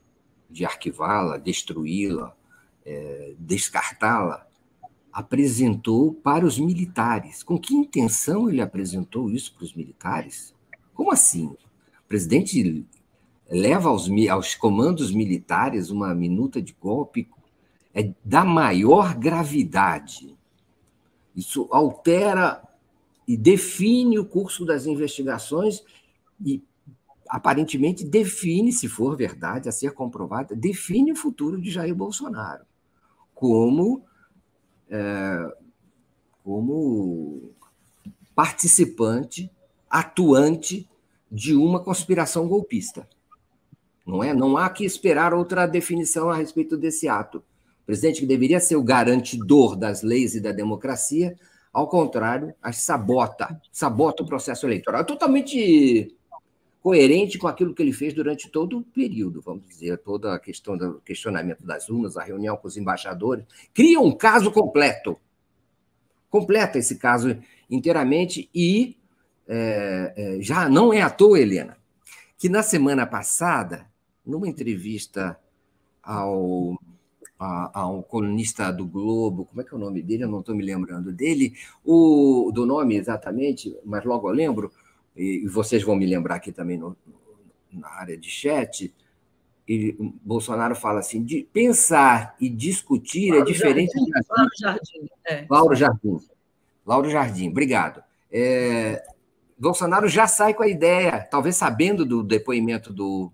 de 0.49 0.65
arquivá-la, 0.65 1.39
destruí-la, 1.39 2.37
é, 2.87 3.35
descartá-la, 3.37 4.47
apresentou 5.13 6.15
para 6.15 6.47
os 6.47 6.59
militares. 6.59 7.43
Com 7.43 7.59
que 7.59 7.75
intenção 7.75 8.49
ele 8.49 8.61
apresentou 8.61 9.29
isso 9.29 9.53
para 9.55 9.65
os 9.65 9.75
militares? 9.75 10.55
Como 10.95 11.11
assim? 11.11 11.47
O 11.47 12.09
presidente 12.09 12.87
leva 13.51 13.89
aos, 13.89 14.09
aos 14.31 14.55
comandos 14.55 15.13
militares 15.13 15.91
uma 15.91 16.15
minuta 16.15 16.63
de 16.63 16.73
golpe 16.81 17.29
é 17.95 18.13
da 18.25 18.45
maior 18.45 19.15
gravidade. 19.15 20.37
Isso 21.35 21.69
altera 21.71 22.63
e 23.27 23.37
define 23.37 24.19
o 24.19 24.25
curso 24.25 24.65
das 24.65 24.87
investigações 24.87 25.83
e 26.45 26.63
aparentemente 27.29 28.05
define, 28.05 28.73
se 28.73 28.89
for 28.89 29.17
verdade, 29.17 29.69
a 29.69 29.73
ser 29.73 29.93
comprovada, 29.93 30.55
define 30.55 31.13
o 31.13 31.17
futuro 31.17 31.61
de 31.61 31.71
Jair 31.71 31.95
Bolsonaro 31.95 32.65
como 33.35 34.05
é, 34.89 35.57
como 36.45 37.51
participante, 38.35 39.51
atuante 39.89 40.89
de 41.31 41.55
uma 41.55 41.83
conspiração 41.83 42.47
golpista. 42.47 43.09
Não 44.07 44.23
é? 44.23 44.35
Não 44.35 44.57
há 44.57 44.69
que 44.69 44.85
esperar 44.85 45.33
outra 45.33 45.67
definição 45.67 46.29
a 46.29 46.37
respeito 46.37 46.77
desse 46.77 47.09
ato. 47.09 47.43
O 47.83 47.87
presidente 47.87 48.21
que 48.21 48.27
deveria 48.27 48.61
ser 48.61 48.77
o 48.77 48.83
garantidor 48.83 49.77
das 49.77 50.03
leis 50.03 50.35
e 50.35 50.41
da 50.41 50.53
democracia, 50.53 51.37
ao 51.73 51.89
contrário, 51.89 52.55
as 52.63 52.79
sabota, 52.79 53.61
sabota 53.73 54.23
o 54.23 54.27
processo 54.27 54.67
eleitoral. 54.67 55.01
É 55.01 55.05
totalmente 55.05 56.15
coerente 56.83 57.39
com 57.39 57.47
aquilo 57.47 57.73
que 57.73 57.83
ele 57.83 57.93
fez 57.93 58.13
durante 58.13 58.49
todo 58.49 58.79
o 58.79 58.83
período, 58.83 59.41
vamos 59.41 59.67
dizer, 59.69 59.99
toda 59.99 60.35
a 60.35 60.39
questão 60.39 60.77
do 60.77 61.01
questionamento 61.05 61.65
das 61.65 61.89
urnas, 61.89 62.17
a 62.17 62.25
reunião 62.25 62.57
com 62.57 62.67
os 62.67 62.77
embaixadores, 62.77 63.45
cria 63.73 64.01
um 64.01 64.11
caso 64.11 64.51
completo, 64.51 65.17
completa 66.29 66.79
esse 66.79 66.97
caso 66.97 67.39
inteiramente 67.71 68.51
e 68.53 68.97
é, 69.47 70.13
é, 70.17 70.41
já 70.41 70.69
não 70.69 70.93
é 70.93 71.03
à 71.03 71.11
toa, 71.11 71.39
Helena, 71.39 71.77
que 72.37 72.49
na 72.49 72.63
semana 72.63 73.07
passada, 73.07 73.87
numa 74.27 74.49
entrevista 74.49 75.39
ao, 76.03 76.77
a, 77.43 77.81
ao 77.81 78.03
colunista 78.05 78.73
do 78.73 78.87
Globo, 78.87 79.47
como 79.47 79.61
é 79.61 79.65
que 79.65 79.75
é 79.75 79.77
o 79.77 79.81
nome 79.81 80.01
dele? 80.01 80.25
Eu 80.25 80.29
não 80.29 80.41
estou 80.41 80.55
me 80.55 80.65
lembrando 80.65 81.13
dele, 81.13 81.55
o, 81.85 82.53
do 82.55 82.65
nome 82.65 82.97
exatamente, 82.97 83.77
mas 83.85 84.05
logo 84.05 84.29
eu 84.29 84.33
lembro, 84.33 84.73
e 85.17 85.47
vocês 85.49 85.83
vão 85.83 85.97
me 85.97 86.07
lembrar 86.07 86.37
aqui 86.37 86.53
também 86.53 86.79
no, 86.79 86.97
na 87.73 87.89
área 87.89 88.17
de 88.17 88.31
chat, 88.31 88.95
e 89.69 89.97
Bolsonaro 90.23 90.75
fala 90.75 91.01
assim: 91.01 91.23
de 91.23 91.49
pensar 91.53 92.37
e 92.41 92.49
discutir 92.49 93.29
é 93.29 93.37
Lauro 93.37 93.49
é 93.49 93.53
diferente. 93.53 93.93
Jardim, 93.93 94.05
de... 94.05 94.27
Lauro 94.29 94.51
Jardim. 94.59 95.09
É. 95.25 95.47
Lauro 95.49 95.75
Jardim. 95.75 96.19
Lauro 96.85 97.11
Jardim, 97.11 97.49
obrigado. 97.49 98.03
É, 98.31 99.05
Bolsonaro 99.57 100.09
já 100.09 100.27
sai 100.27 100.55
com 100.55 100.63
a 100.63 100.69
ideia, 100.69 101.21
talvez 101.31 101.57
sabendo 101.57 102.05
do 102.05 102.23
depoimento 102.23 102.93
do. 102.93 103.33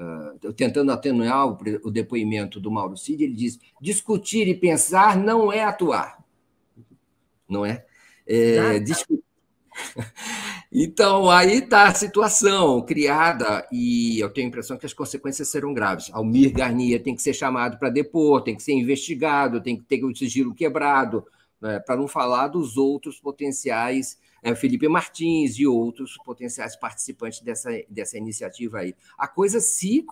Uh, 0.00 0.52
tentando 0.54 0.90
atenuar 0.90 1.46
o, 1.46 1.58
o, 1.84 1.90
depoimento 1.90 2.58
do 2.58 2.70
Mauro 2.70 2.96
Cid, 2.96 3.22
ele 3.22 3.34
diz: 3.34 3.58
discutir 3.78 4.48
e 4.48 4.54
pensar 4.54 5.14
não 5.18 5.52
é 5.52 5.62
atuar. 5.62 6.24
Não 7.46 7.66
é? 7.66 7.84
é 8.26 8.78
discutir 8.78 9.22
Então, 10.72 11.28
aí 11.28 11.58
está 11.58 11.88
a 11.88 11.94
situação 11.94 12.80
criada, 12.82 13.66
e 13.72 14.20
eu 14.20 14.30
tenho 14.30 14.46
a 14.46 14.50
impressão 14.50 14.76
que 14.76 14.86
as 14.86 14.92
consequências 14.92 15.48
serão 15.48 15.74
graves. 15.74 16.08
Almir 16.12 16.52
Garnier 16.52 17.02
tem 17.02 17.14
que 17.14 17.22
ser 17.22 17.34
chamado 17.34 17.76
para 17.76 17.90
depor, 17.90 18.42
tem 18.42 18.54
que 18.54 18.62
ser 18.62 18.74
investigado, 18.74 19.60
tem 19.60 19.76
que 19.76 19.82
ter 19.82 20.04
o 20.04 20.14
sigilo 20.14 20.54
quebrado, 20.54 21.26
né, 21.60 21.80
para 21.80 21.96
não 21.96 22.06
falar 22.06 22.46
dos 22.46 22.76
outros 22.76 23.18
potenciais, 23.18 24.16
é, 24.42 24.54
Felipe 24.54 24.88
Martins 24.88 25.58
e 25.58 25.66
outros 25.66 26.16
potenciais 26.24 26.76
participantes 26.76 27.40
dessa, 27.40 27.70
dessa 27.88 28.16
iniciativa 28.16 28.78
aí. 28.78 28.94
A 29.18 29.28
coisa 29.28 29.60
se, 29.60 30.04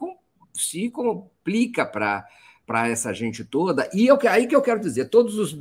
se 0.54 0.90
complica 0.90 1.84
para 1.86 2.26
para 2.66 2.86
essa 2.86 3.14
gente 3.14 3.46
toda, 3.46 3.88
e 3.94 4.06
eu, 4.06 4.18
aí 4.28 4.46
que 4.46 4.54
eu 4.54 4.60
quero 4.60 4.78
dizer, 4.78 5.06
todas 5.06 5.56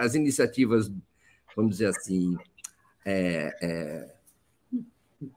as 0.00 0.16
iniciativas, 0.16 0.90
vamos 1.54 1.70
dizer 1.70 1.86
assim, 1.86 2.36
é, 3.04 3.56
é, 3.62 4.14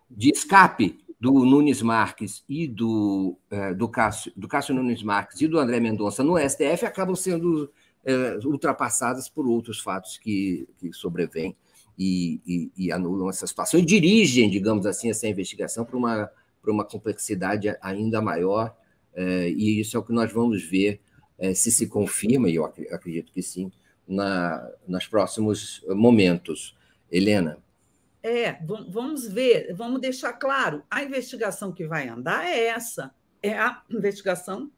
de 0.09 0.31
escape 0.31 1.05
do 1.19 1.45
Nunes 1.45 1.83
Marques 1.83 2.43
e 2.49 2.67
do, 2.67 3.37
é, 3.51 3.71
do, 3.75 3.87
Cássio, 3.87 4.33
do 4.35 4.47
Cássio 4.47 4.73
Nunes 4.73 5.03
Marques 5.03 5.39
e 5.41 5.47
do 5.47 5.59
André 5.59 5.79
Mendonça 5.79 6.23
no 6.23 6.39
STF 6.39 6.87
acabam 6.87 7.15
sendo 7.15 7.71
é, 8.03 8.39
ultrapassadas 8.43 9.29
por 9.29 9.47
outros 9.47 9.79
fatos 9.79 10.17
que, 10.17 10.67
que 10.79 10.91
sobrevêm 10.91 11.55
e, 11.97 12.41
e, 12.45 12.71
e, 12.75 12.91
anulam 12.91 13.29
essa 13.29 13.47
situação 13.47 13.79
e 13.79 13.85
dirigem, 13.85 14.49
digamos 14.49 14.85
assim, 14.85 15.09
essa 15.09 15.27
investigação 15.27 15.85
para 15.85 15.97
uma, 15.97 16.29
para 16.61 16.71
uma 16.71 16.83
complexidade 16.83 17.75
ainda 17.81 18.21
maior. 18.21 18.75
É, 19.13 19.49
e 19.49 19.79
isso 19.79 19.95
é 19.95 19.99
o 19.99 20.03
que 20.03 20.11
nós 20.11 20.31
vamos 20.31 20.63
ver 20.63 20.99
é, 21.37 21.53
se 21.53 21.71
se 21.71 21.87
confirma, 21.87 22.49
e 22.49 22.55
eu 22.55 22.65
acredito 22.65 23.31
que 23.31 23.41
sim, 23.41 23.71
na, 24.07 24.69
nos 24.87 25.07
próximos 25.07 25.83
momentos. 25.89 26.75
Helena. 27.11 27.57
É, 28.21 28.57
vamos 28.89 29.27
ver, 29.27 29.73
vamos 29.75 30.01
deixar 30.01 30.33
claro, 30.33 30.83
a 30.89 31.03
investigação 31.03 31.71
que 31.71 31.85
vai 31.85 32.09
andar 32.09 32.45
é 32.45 32.65
essa, 32.65 33.13
é 33.41 33.53
a 33.53 33.83
investigação 33.89 34.71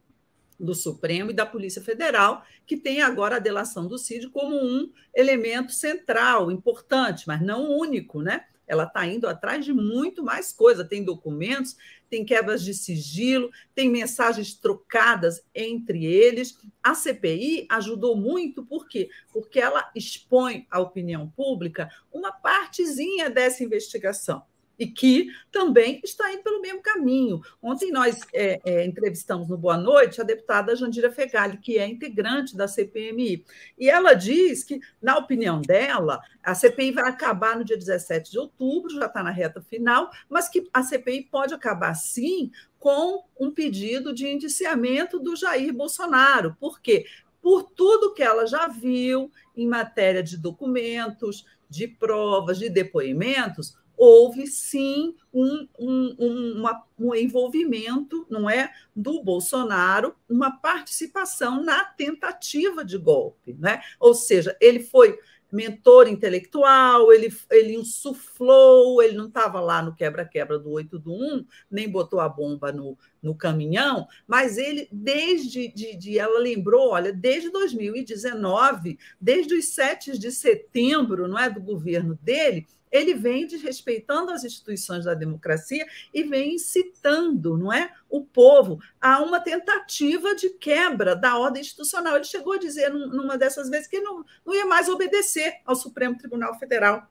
do 0.60 0.74
Supremo 0.74 1.32
e 1.32 1.34
da 1.34 1.46
Polícia 1.46 1.82
Federal, 1.82 2.43
que 2.65 2.78
tem 2.78 3.02
agora 3.02 3.36
a 3.36 3.39
delação 3.39 3.88
do 3.88 3.98
Cid 3.98 4.30
como 4.30 4.56
um 4.56 4.91
elemento 5.13 5.72
central, 5.72 6.52
importante, 6.52 7.26
mas 7.28 7.41
não 7.41 7.72
único, 7.72 8.22
né? 8.22 8.46
Ela 8.67 8.84
está 8.84 9.06
indo 9.08 9.28
atrás 9.28 9.63
de 9.63 9.72
muito 9.72 10.22
mais 10.22 10.52
coisa. 10.52 10.84
Tem 10.84 11.02
documentos, 11.02 11.78
tem 12.10 12.26
quebras 12.26 12.62
de 12.62 12.74
sigilo, 12.74 13.50
tem 13.74 13.89
mensagens 13.89 14.54
trocadas 14.54 15.41
entre 15.56 16.06
eles. 16.06 16.58
A 16.84 16.93
CPI 16.93 17.65
ajudou 17.70 18.17
muito, 18.17 18.65
por 18.65 18.88
quê? 18.89 19.10
Porque 19.32 19.60
ela 19.60 19.89
expõe 19.96 20.67
à 20.70 20.82
opinião 20.82 21.30
pública 21.30 21.89
uma 22.12 22.32
partezinha 22.32 23.30
dessa 23.30 23.63
investigação 23.63 24.43
e 24.77 24.85
que 24.85 25.27
também 25.51 25.99
está 26.03 26.31
indo 26.31 26.43
pelo 26.43 26.61
mesmo 26.61 26.81
caminho. 26.81 27.41
Ontem 27.61 27.91
nós 27.91 28.19
é, 28.33 28.59
é, 28.63 28.85
entrevistamos 28.85 29.49
no 29.49 29.57
Boa 29.57 29.77
Noite 29.77 30.21
a 30.21 30.23
deputada 30.23 30.75
Jandira 30.75 31.11
Fegali, 31.11 31.57
que 31.57 31.77
é 31.77 31.87
integrante 31.87 32.55
da 32.55 32.67
CPMI, 32.67 33.43
e 33.77 33.89
ela 33.89 34.13
diz 34.13 34.63
que, 34.63 34.79
na 35.01 35.17
opinião 35.17 35.61
dela, 35.61 36.21
a 36.43 36.53
CPI 36.53 36.91
vai 36.91 37.09
acabar 37.09 37.57
no 37.57 37.63
dia 37.63 37.77
17 37.77 38.31
de 38.31 38.39
outubro, 38.39 38.93
já 38.93 39.07
está 39.07 39.23
na 39.23 39.31
reta 39.31 39.61
final, 39.61 40.09
mas 40.29 40.47
que 40.47 40.67
a 40.73 40.83
CPI 40.83 41.23
pode 41.31 41.53
acabar 41.53 41.93
sim 41.95 42.51
com 42.77 43.23
um 43.39 43.51
pedido 43.51 44.13
de 44.13 44.27
indiciamento 44.27 45.19
do 45.19 45.35
Jair 45.35 45.73
Bolsonaro. 45.73 46.55
Por 46.59 46.79
quê? 46.79 47.05
por 47.47 47.63
tudo 47.63 48.13
que 48.13 48.21
ela 48.21 48.45
já 48.45 48.67
viu 48.67 49.31
em 49.55 49.65
matéria 49.65 50.21
de 50.21 50.35
documentos, 50.35 51.45
de 51.69 51.87
provas, 51.87 52.59
de 52.59 52.69
depoimentos, 52.69 53.77
houve 53.97 54.45
sim 54.45 55.15
um, 55.33 55.67
um, 55.77 56.15
um, 56.19 56.51
uma, 56.60 56.83
um 56.99 57.15
envolvimento, 57.15 58.25
não 58.29 58.49
é, 58.49 58.71
do 58.95 59.23
Bolsonaro, 59.23 60.15
uma 60.29 60.51
participação 60.51 61.63
na 61.63 61.83
tentativa 61.83 62.86
de 62.86 62.97
golpe, 62.97 63.55
né? 63.60 63.81
Ou 63.99 64.13
seja, 64.13 64.55
ele 64.62 64.79
foi 64.79 65.17
mentor 65.51 66.07
intelectual, 66.07 67.12
ele, 67.12 67.33
ele 67.49 67.75
insuflou, 67.75 69.01
ele 69.01 69.15
não 69.15 69.27
estava 69.27 69.60
lá 69.60 69.81
no 69.81 69.95
quebra-quebra 69.95 70.60
do 70.60 70.71
8 70.71 70.99
do 70.99 71.13
1, 71.13 71.45
nem 71.71 71.89
botou 71.89 72.19
a 72.19 72.27
bomba 72.27 72.71
no, 72.71 72.97
no 73.21 73.33
caminhão, 73.33 74.07
mas 74.27 74.57
ele, 74.57 74.88
desde, 74.91 75.69
de, 75.69 75.95
de, 75.95 76.19
ela 76.19 76.39
lembrou, 76.39 76.89
olha, 76.89 77.13
desde 77.13 77.49
2019, 77.49 78.99
desde 79.19 79.55
os 79.55 79.69
7 79.69 80.17
de 80.17 80.31
setembro, 80.31 81.27
não 81.27 81.39
é, 81.39 81.49
do 81.49 81.62
governo 81.62 82.17
dele, 82.21 82.67
ele 82.91 83.13
vem 83.13 83.45
desrespeitando 83.45 84.32
as 84.32 84.43
instituições 84.43 85.06
da 85.06 85.13
democracia 85.13 85.86
e 86.13 86.23
vem 86.23 86.56
incitando 86.56 87.58
não 87.58 87.71
é, 87.71 87.91
o 88.10 88.23
povo 88.23 88.80
a 89.00 89.21
uma 89.21 89.39
tentativa 89.39 90.36
de 90.36 90.50
quebra 90.52 91.15
da 91.15 91.38
ordem 91.38 91.62
institucional. 91.62 92.15
Ele 92.15 92.26
chegou 92.26 92.54
a 92.54 92.58
dizer, 92.58 92.89
numa 92.89 93.38
dessas 93.38 93.69
vezes, 93.69 93.88
que 93.88 94.00
não, 94.00 94.23
não 94.45 94.54
ia 94.54 94.65
mais 94.65 94.88
obedecer 94.88 95.56
ao 95.65 95.76
Supremo 95.76 96.17
Tribunal 96.17 96.58
Federal. 96.58 97.08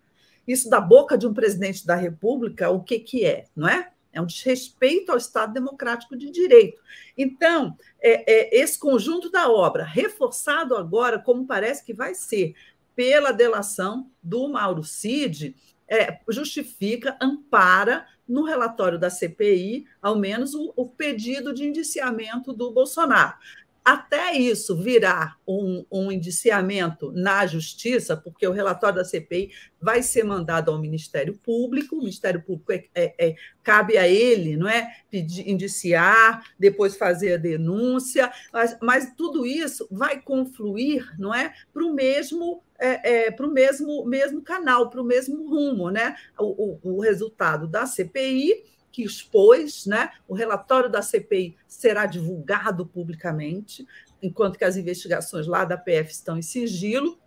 Isso 0.47 0.71
da 0.71 0.81
boca 0.81 1.19
de 1.19 1.27
um 1.27 1.35
presidente 1.35 1.87
da 1.87 1.97
República, 1.97 2.71
o 2.71 2.83
que, 2.83 3.01
que 3.01 3.25
é, 3.25 3.47
não 3.55 3.69
é? 3.69 3.91
É 4.13 4.21
um 4.21 4.27
desrespeito 4.27 5.13
ao 5.13 5.19
Estado 5.19 5.53
Democrático 5.53 6.17
de 6.17 6.31
Direito. 6.31 6.81
Então, 7.19 7.77
é, 8.01 8.57
é, 8.57 8.61
esse 8.63 8.79
conjunto 8.79 9.31
da 9.31 9.51
obra, 9.51 9.85
reforçado 9.85 10.75
agora, 10.75 11.19
como 11.19 11.47
parece 11.47 11.85
que 11.85 11.93
vai 11.93 12.15
ser, 12.15 12.55
pela 12.97 13.31
delação 13.31 14.11
do 14.21 14.49
Mauro 14.49 14.83
Cid, 14.83 15.55
é, 15.87 16.19
justifica, 16.29 17.17
ampara 17.23 18.07
no 18.27 18.43
relatório 18.43 18.99
da 18.99 19.09
CPI, 19.09 19.87
ao 20.03 20.19
menos, 20.19 20.55
o, 20.55 20.73
o 20.75 20.89
pedido 20.89 21.55
de 21.55 21.65
indiciamento 21.65 22.53
do 22.53 22.73
Bolsonaro 22.73 23.37
até 23.87 24.37
isso 24.37 24.77
virar 24.77 25.39
um, 25.47 25.87
um, 25.89 26.11
indiciamento 26.11 27.13
na 27.13 27.47
justiça, 27.47 28.17
porque 28.17 28.45
o 28.45 28.51
relatório 28.51 28.97
da 28.97 29.05
CPI 29.05 29.53
vai 29.81 30.03
ser 30.03 30.25
mandado 30.25 30.73
ao 30.73 30.81
Ministério 30.81 31.39
Público, 31.39 31.95
o 31.95 32.01
Ministério 32.01 32.43
Público 32.43 32.73
é, 32.73 32.89
é, 32.93 33.15
é, 33.17 33.37
cabe 33.63 33.97
a 33.97 34.09
ele, 34.09 34.57
não 34.57 34.69
é, 34.69 34.93
Pedir, 35.09 35.49
indiciar, 35.49 36.43
depois 36.59 36.97
fazer 36.97 37.35
a 37.35 37.37
denúncia, 37.37 38.29
mas, 38.53 38.77
mas 38.83 39.15
tudo 39.17 39.47
isso 39.47 39.87
vai 39.89 40.21
confluir, 40.21 41.09
não 41.17 41.33
é, 41.33 41.55
para 41.73 41.85
o 41.85 41.95
mesmo 41.95 42.65
é, 42.81 43.27
é, 43.27 43.31
para 43.31 43.47
o 43.47 43.51
mesmo, 43.51 44.05
mesmo 44.05 44.43
canal, 44.43 44.91
para 44.91 45.01
o 45.01 45.05
mesmo 45.05 45.49
rumo, 45.49 45.91
né? 45.91 46.15
O, 46.39 46.81
o, 46.83 46.97
o 46.97 47.01
resultado 47.01 47.67
da 47.67 47.87
CPI 47.87 48.76
que 48.97 49.03
expôs, 49.03 49.85
né? 49.85 50.11
O 50.27 50.33
relatório 50.33 50.89
da 50.89 51.03
CPI 51.03 51.55
será 51.69 52.07
divulgado 52.07 52.87
publicamente, 52.87 53.87
enquanto 54.23 54.57
que 54.57 54.65
as 54.65 54.79
investigações 54.79 55.47
lá 55.47 55.67
da 55.67 55.77
PF 55.77 56.11
estão 56.11 56.39
em 56.39 56.43
sigilo. 56.43 57.19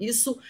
Isso 0.00 0.40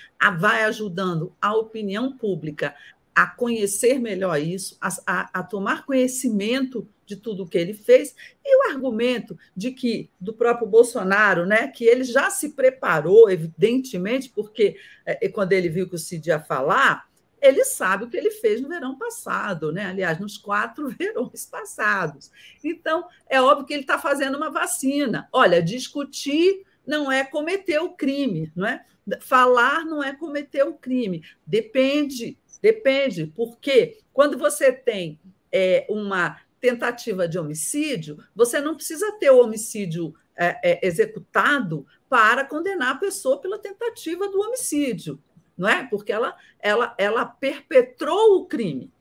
vai 0.41 0.65
ajudando 0.65 1.37
a 1.39 1.55
opinião 1.55 2.17
pública 2.17 2.75
a 3.15 3.27
conhecer 3.27 3.99
melhor 3.99 4.41
isso, 4.41 4.79
a, 4.81 4.89
a, 5.07 5.41
a, 5.41 5.43
tomar 5.43 5.85
conhecimento 5.85 6.89
de 7.05 7.17
tudo 7.17 7.43
o 7.43 7.47
que 7.47 7.59
ele 7.59 7.75
fez, 7.75 8.15
e 8.43 8.57
o 8.57 8.71
argumento 8.71 9.37
de 9.55 9.73
que, 9.73 10.09
do 10.19 10.33
próprio 10.33 10.67
Bolsonaro, 10.67 11.45
né, 11.45 11.69
que 11.69 11.85
ele 11.85 12.05
já 12.05 12.31
se 12.31 12.51
preparou, 12.51 13.29
evidentemente, 13.29 14.31
porque 14.31 14.77
é, 15.05 15.29
quando 15.29 15.53
ele 15.53 15.69
viu 15.69 15.87
que 15.87 15.97
o 15.97 15.99
Cid 15.99 16.29
ia 16.29 16.41
falar, 16.41 17.08
ele 17.41 17.65
sabe 17.65 18.05
o 18.05 18.09
que 18.09 18.17
ele 18.17 18.31
fez 18.31 18.61
no 18.61 18.69
verão 18.69 18.97
passado, 18.97 19.73
né? 19.73 19.85
aliás, 19.87 20.19
nos 20.19 20.37
quatro 20.37 20.89
verões 20.99 21.47
passados. 21.47 22.31
Então, 22.63 23.07
é 23.29 23.41
óbvio 23.41 23.67
que 23.67 23.73
ele 23.73 23.83
está 23.83 23.99
fazendo 23.99 24.37
uma 24.37 24.51
vacina. 24.51 25.29
Olha, 25.33 25.63
discutir 25.63 26.65
não 26.87 27.11
é 27.11 27.25
cometer 27.25 27.79
o 27.79 27.91
crime, 27.91 28.53
não 28.57 28.67
é? 28.67 28.85
Falar 29.21 29.85
não 29.85 30.03
é 30.03 30.15
cometer 30.15 30.63
o 30.65 30.75
crime. 30.75 31.23
Depende, 31.47 32.39
depende, 32.61 33.27
porque 33.27 33.99
quando 34.13 34.37
você 34.37 34.73
tem 34.73 35.19
é, 35.53 35.87
uma 35.89 36.41
tentativa 36.61 37.29
de 37.29 37.39
homicídio, 37.39 38.19
você 38.35 38.61
não 38.61 38.75
precisa 38.75 39.13
ter 39.13 39.31
o 39.31 39.43
homicídio 39.43 40.15
é, 40.37 40.59
é, 40.63 40.87
executado 40.87 41.87
para 42.09 42.45
condenar 42.45 42.97
a 42.97 42.99
pessoa 42.99 43.41
pela 43.41 43.59
tentativa 43.59 44.29
do 44.29 44.41
homicídio 44.41 45.21
não 45.59 45.69
é? 45.69 45.85
Porque 45.87 46.13
ela, 46.13 46.37
ela, 46.61 46.95
ela 46.97 47.27
perpetrou 47.27 48.37
o 48.37 48.47
crime. 48.47 48.93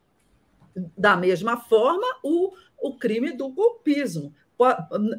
Da 0.98 1.16
mesma 1.16 1.58
forma, 1.58 2.06
o, 2.24 2.54
o 2.78 2.98
crime 2.98 3.32
do 3.32 3.50
golpismo. 3.50 4.34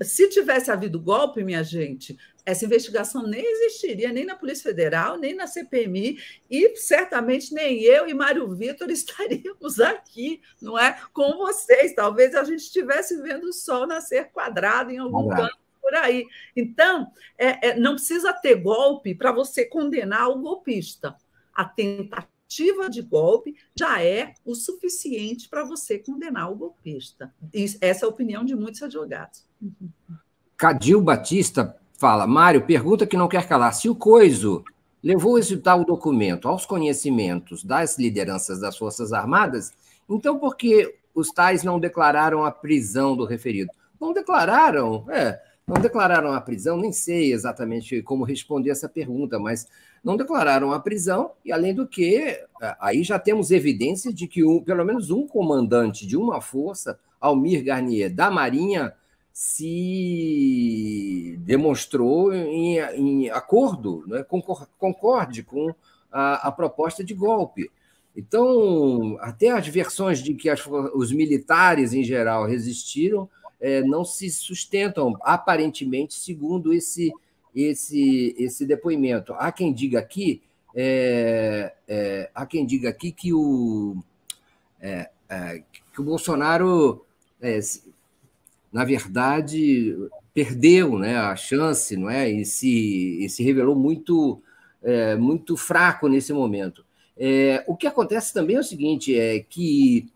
Se 0.03 0.29
tivesse 0.29 0.71
havido 0.71 1.01
golpe, 1.01 1.45
minha 1.45 1.63
gente, 1.63 2.19
essa 2.45 2.65
investigação 2.65 3.23
nem 3.23 3.45
existiria, 3.45 4.11
nem 4.11 4.25
na 4.25 4.35
Polícia 4.35 4.65
Federal, 4.71 5.17
nem 5.17 5.35
na 5.35 5.47
CPMI, 5.47 6.19
e 6.51 6.77
certamente 6.77 7.55
nem 7.55 7.81
eu 7.83 8.09
e 8.09 8.15
Mário 8.15 8.49
Vitor 8.57 8.91
estaríamos 8.91 9.79
aqui, 9.79 10.41
não 10.61 10.77
é? 10.77 10.99
Com 11.13 11.37
vocês. 11.37 11.95
Talvez 11.95 12.35
a 12.35 12.43
gente 12.43 12.61
estivesse 12.63 13.21
vendo 13.23 13.45
o 13.45 13.53
sol 13.53 13.87
nascer 13.87 14.31
quadrado 14.33 14.91
em 14.91 14.99
algum 14.99 15.29
canto 15.29 15.59
por 15.81 15.95
aí. 15.95 16.27
Então, 16.55 17.11
é, 17.39 17.69
é, 17.69 17.77
não 17.79 17.95
precisa 17.95 18.33
ter 18.33 18.57
golpe 18.57 19.15
para 19.15 19.31
você 19.33 19.65
condenar 19.65 20.29
o 20.29 20.39
golpista 20.39 21.17
a 21.59 21.65
tentativa 21.65 22.89
de 22.89 23.03
golpe 23.03 23.57
já 23.75 24.01
é 24.01 24.33
o 24.45 24.55
suficiente 24.55 25.49
para 25.49 25.65
você 25.65 25.99
condenar 25.99 26.53
o 26.53 26.55
golpista. 26.55 27.35
Essa 27.81 28.05
é 28.05 28.07
a 28.07 28.09
opinião 28.09 28.45
de 28.45 28.55
muitos 28.55 28.81
advogados. 28.81 29.45
Cadil 30.57 31.03
Batista 31.03 31.77
fala: 31.95 32.29
Mário, 32.29 32.65
pergunta 32.65 33.09
que 33.09 33.17
não 33.17 33.27
quer 33.27 33.49
calar. 33.49 33.75
Se 33.75 33.89
o 33.89 33.95
Coiso 33.97 34.65
levou 35.03 35.37
esse 35.37 35.57
tal 35.57 35.85
documento 35.85 36.47
aos 36.47 36.65
conhecimentos 36.65 37.65
das 37.65 37.99
lideranças 37.99 38.61
das 38.61 38.79
Forças 38.79 39.13
Armadas, 39.13 39.73
então 40.09 40.39
por 40.39 40.57
que 40.57 40.97
os 41.13 41.33
tais 41.33 41.65
não 41.65 41.81
declararam 41.81 42.45
a 42.45 42.53
prisão 42.53 43.17
do 43.17 43.25
referido? 43.25 43.73
Não 44.01 44.13
declararam, 44.13 45.05
é, 45.11 45.43
não 45.69 45.81
declararam 45.83 46.33
a 46.33 46.41
prisão, 46.41 46.79
nem 46.79 46.91
sei 46.91 47.31
exatamente 47.31 48.01
como 48.01 48.25
responder 48.25 48.71
essa 48.71 48.89
pergunta, 48.89 49.39
mas 49.39 49.69
não 50.03 50.17
declararam 50.17 50.73
a 50.73 50.81
prisão, 50.81 51.33
e 51.45 51.53
além 51.53 51.75
do 51.75 51.87
que, 51.87 52.41
aí 52.81 53.05
já 53.05 53.19
temos 53.19 53.51
evidência 53.51 54.11
de 54.11 54.27
que 54.27 54.43
um, 54.43 54.63
pelo 54.63 54.83
menos 54.83 55.11
um 55.11 55.27
comandante 55.27 56.07
de 56.07 56.17
uma 56.17 56.41
força, 56.41 56.99
Almir 57.21 57.63
Garnier, 57.63 58.15
da 58.15 58.31
Marinha, 58.31 58.95
se 59.31 59.69
demonstrou 61.41 62.33
em, 62.33 62.79
em 62.79 63.29
acordo, 63.31 64.05
né, 64.07 64.25
concorde 64.79 65.43
com 65.43 65.75
a, 66.11 66.49
a, 66.49 66.53
proposta 66.53 67.05
de 67.05 67.13
golpe. 67.15 67.71
Então, 68.17 69.17
até 69.21 69.51
as 69.51 69.69
versões 69.69 70.21
de 70.21 70.35
que 70.35 70.49
as, 70.49 70.67
os 70.67 71.13
militares, 71.13 71.93
em 71.93 72.03
geral, 72.03 72.47
resistiram 72.47 73.29
é, 73.61 73.83
não 73.83 74.05
se 74.05 74.31
sustentam, 74.31 75.17
aparentemente, 75.23 76.15
segundo 76.15 76.73
esse 76.73 77.13
esse, 77.55 78.35
esse 78.39 78.65
depoimento. 78.67 79.35
Há 79.35 79.51
quem 79.51 79.73
diga 79.73 79.99
aqui, 79.99 80.43
é, 80.75 81.75
é, 81.87 82.31
há 82.35 82.47
quem 82.47 82.65
diga 82.65 82.89
aqui 82.89 83.11
que 83.11 83.33
o, 83.33 83.97
é, 84.81 85.11
é 85.29 85.63
que 85.93 86.01
o 86.01 86.05
Bolsonaro, 86.05 87.05
é, 87.41 87.59
na 88.73 88.85
verdade, 88.85 89.97
perdeu 90.33 90.99
né, 90.99 91.17
a 91.17 91.35
chance 91.35 91.97
não 91.97 92.09
é? 92.09 92.31
e, 92.31 92.45
se, 92.45 93.25
e 93.25 93.29
se 93.29 93.43
revelou 93.43 93.75
muito, 93.75 94.41
é, 94.83 95.17
muito 95.17 95.57
fraco 95.57 96.09
nesse 96.09 96.33
momento. 96.33 96.85
o 97.67 97.77
que 97.77 97.87
acontece 97.87 98.33
também 98.33 98.57
é 98.57 98.61
o 98.61 98.65
seguinte, 98.65 99.19
é 99.19 99.41
que 99.41 100.09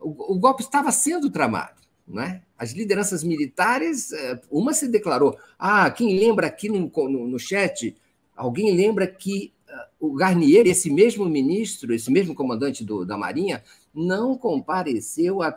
o, 0.00 0.34
o 0.34 0.38
golpe 0.38 0.62
estava 0.62 0.90
sendo 0.92 1.30
tramado. 1.30 1.75
Né? 2.06 2.42
As 2.56 2.72
lideranças 2.72 3.24
militares, 3.24 4.12
é, 4.12 4.40
uma 4.50 4.72
se 4.72 4.88
declarou. 4.88 5.36
Ah, 5.58 5.90
quem 5.90 6.18
lembra 6.18 6.46
aqui 6.46 6.68
no, 6.68 6.90
no, 7.08 7.26
no 7.26 7.38
chat, 7.38 7.96
alguém 8.36 8.74
lembra 8.74 9.06
que 9.06 9.52
uh, 9.68 10.06
o 10.08 10.14
Garnier, 10.14 10.66
esse 10.66 10.88
mesmo 10.88 11.24
ministro, 11.24 11.92
esse 11.92 12.10
mesmo 12.10 12.34
comandante 12.34 12.84
do, 12.84 13.04
da 13.04 13.18
Marinha, 13.18 13.62
não 13.92 14.38
compareceu 14.38 15.42
à, 15.42 15.54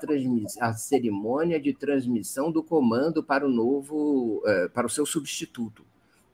à, 0.60 0.74
cerimônia 0.74 1.60
de 1.60 1.74
transmissão 1.74 2.52
do 2.52 2.64
comando 2.64 3.24
para 3.24 3.46
o 3.46 3.50
novo, 3.50 4.42
uh, 4.44 4.70
para 4.74 4.88
o 4.88 4.90
seu 4.90 5.06
substituto. 5.06 5.88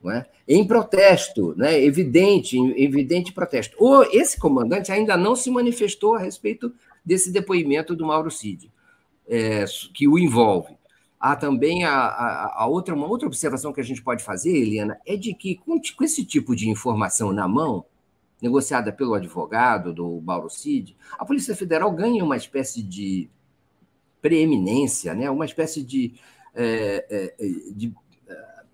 É? 0.07 0.23
Em 0.47 0.63
protesto, 0.67 1.55
né? 1.57 1.83
evidente, 1.83 2.59
evidente 2.79 3.33
protesto. 3.33 3.75
Ou 3.79 4.03
esse 4.03 4.39
comandante 4.39 4.91
ainda 4.91 5.17
não 5.17 5.35
se 5.35 5.49
manifestou 5.49 6.13
a 6.13 6.19
respeito 6.19 6.71
desse 7.03 7.31
depoimento 7.31 7.95
do 7.95 8.05
Mauro 8.05 8.29
Cid 8.29 8.69
é, 9.27 9.65
que 9.93 10.07
o 10.07 10.17
envolve. 10.17 10.75
há 11.19 11.35
também 11.35 11.83
a, 11.83 11.93
a, 11.93 12.63
a, 12.63 12.67
outra, 12.67 12.93
uma 12.93 13.07
outra 13.07 13.27
observação 13.27 13.73
que 13.73 13.81
a 13.81 13.83
gente 13.83 14.01
pode 14.01 14.23
fazer, 14.23 14.55
Eliana, 14.55 14.99
é 15.05 15.15
de 15.15 15.33
que 15.33 15.55
com, 15.55 15.79
com 15.79 16.03
esse 16.03 16.25
tipo 16.25 16.55
de 16.55 16.69
informação 16.69 17.33
na 17.33 17.47
mão, 17.47 17.85
negociada 18.41 18.91
pelo 18.91 19.13
advogado 19.13 19.93
do 19.93 20.21
Mauro 20.21 20.49
Cid, 20.49 20.95
a 21.17 21.25
Polícia 21.25 21.55
Federal 21.55 21.91
ganha 21.91 22.23
uma 22.23 22.37
espécie 22.37 22.83
de 22.83 23.29
preeminência, 24.21 25.13
né? 25.13 25.29
uma 25.29 25.45
espécie 25.45 25.83
de, 25.83 26.13
é, 26.53 27.05
é, 27.09 27.35
de 27.71 27.93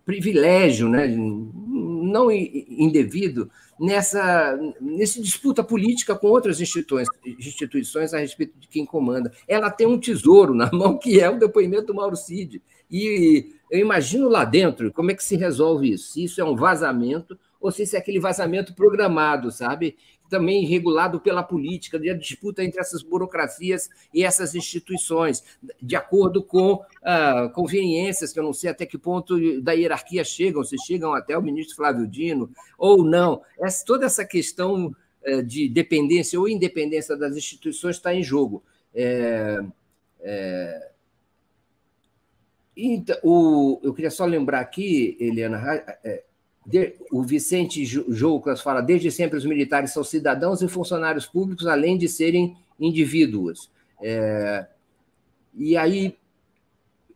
privilégio 0.05 0.89
né? 0.89 1.07
não 1.07 2.31
indevido 2.31 3.49
nessa 3.81 4.55
nesse 4.79 5.19
disputa 5.19 5.63
política 5.63 6.15
com 6.15 6.27
outras 6.27 6.61
instituições, 6.61 7.07
instituições 7.25 8.13
a 8.13 8.19
respeito 8.19 8.53
de 8.59 8.67
quem 8.67 8.85
comanda. 8.85 9.31
Ela 9.47 9.71
tem 9.71 9.87
um 9.87 9.99
tesouro 9.99 10.53
na 10.53 10.69
mão 10.71 10.99
que 10.99 11.19
é 11.19 11.27
o 11.27 11.39
depoimento 11.39 11.87
do 11.87 11.95
Mauro 11.95 12.15
Cid. 12.15 12.61
E 12.91 13.55
eu 13.71 13.79
imagino 13.79 14.29
lá 14.29 14.45
dentro 14.45 14.93
como 14.93 15.09
é 15.09 15.15
que 15.15 15.23
se 15.23 15.35
resolve 15.35 15.91
isso. 15.91 16.11
Se 16.11 16.23
isso 16.23 16.39
é 16.39 16.43
um 16.43 16.55
vazamento 16.55 17.37
ou 17.59 17.71
se 17.71 17.81
isso 17.83 17.95
é 17.95 17.99
aquele 17.99 18.19
vazamento 18.19 18.75
programado, 18.75 19.51
sabe? 19.51 19.97
Também 20.31 20.65
regulado 20.65 21.19
pela 21.19 21.43
política, 21.43 21.99
de 21.99 22.11
disputa 22.15 22.63
entre 22.63 22.79
essas 22.79 23.03
burocracias 23.03 23.89
e 24.13 24.23
essas 24.23 24.55
instituições, 24.55 25.43
de 25.81 25.95
acordo 25.95 26.41
com 26.41 26.81
ah, 27.03 27.51
conveniências, 27.53 28.31
que 28.31 28.39
eu 28.39 28.43
não 28.43 28.53
sei 28.53 28.69
até 28.69 28.85
que 28.85 28.97
ponto 28.97 29.61
da 29.61 29.73
hierarquia 29.73 30.23
chegam, 30.23 30.63
se 30.63 30.77
chegam 30.77 31.13
até 31.13 31.37
o 31.37 31.41
ministro 31.41 31.75
Flávio 31.75 32.07
Dino 32.07 32.49
ou 32.77 33.03
não. 33.03 33.41
Essa, 33.59 33.85
toda 33.85 34.05
essa 34.05 34.23
questão 34.23 34.95
eh, 35.23 35.41
de 35.41 35.67
dependência 35.67 36.39
ou 36.39 36.47
independência 36.47 37.17
das 37.17 37.35
instituições 37.35 37.97
está 37.97 38.15
em 38.15 38.23
jogo. 38.23 38.63
É, 38.95 39.59
é, 40.21 40.91
então, 42.75 43.17
o, 43.21 43.79
eu 43.83 43.93
queria 43.93 44.09
só 44.09 44.25
lembrar 44.25 44.61
aqui, 44.61 45.17
Eliana, 45.19 45.59
o 47.11 47.23
Vicente 47.23 47.83
Joucas 47.85 48.61
fala: 48.61 48.81
desde 48.81 49.11
sempre 49.11 49.37
os 49.37 49.45
militares 49.45 49.91
são 49.91 50.03
cidadãos 50.03 50.61
e 50.61 50.67
funcionários 50.67 51.25
públicos, 51.25 51.65
além 51.67 51.97
de 51.97 52.07
serem 52.07 52.55
indivíduos. 52.79 53.71
É, 54.01 54.67
e 55.55 55.75
aí 55.75 56.17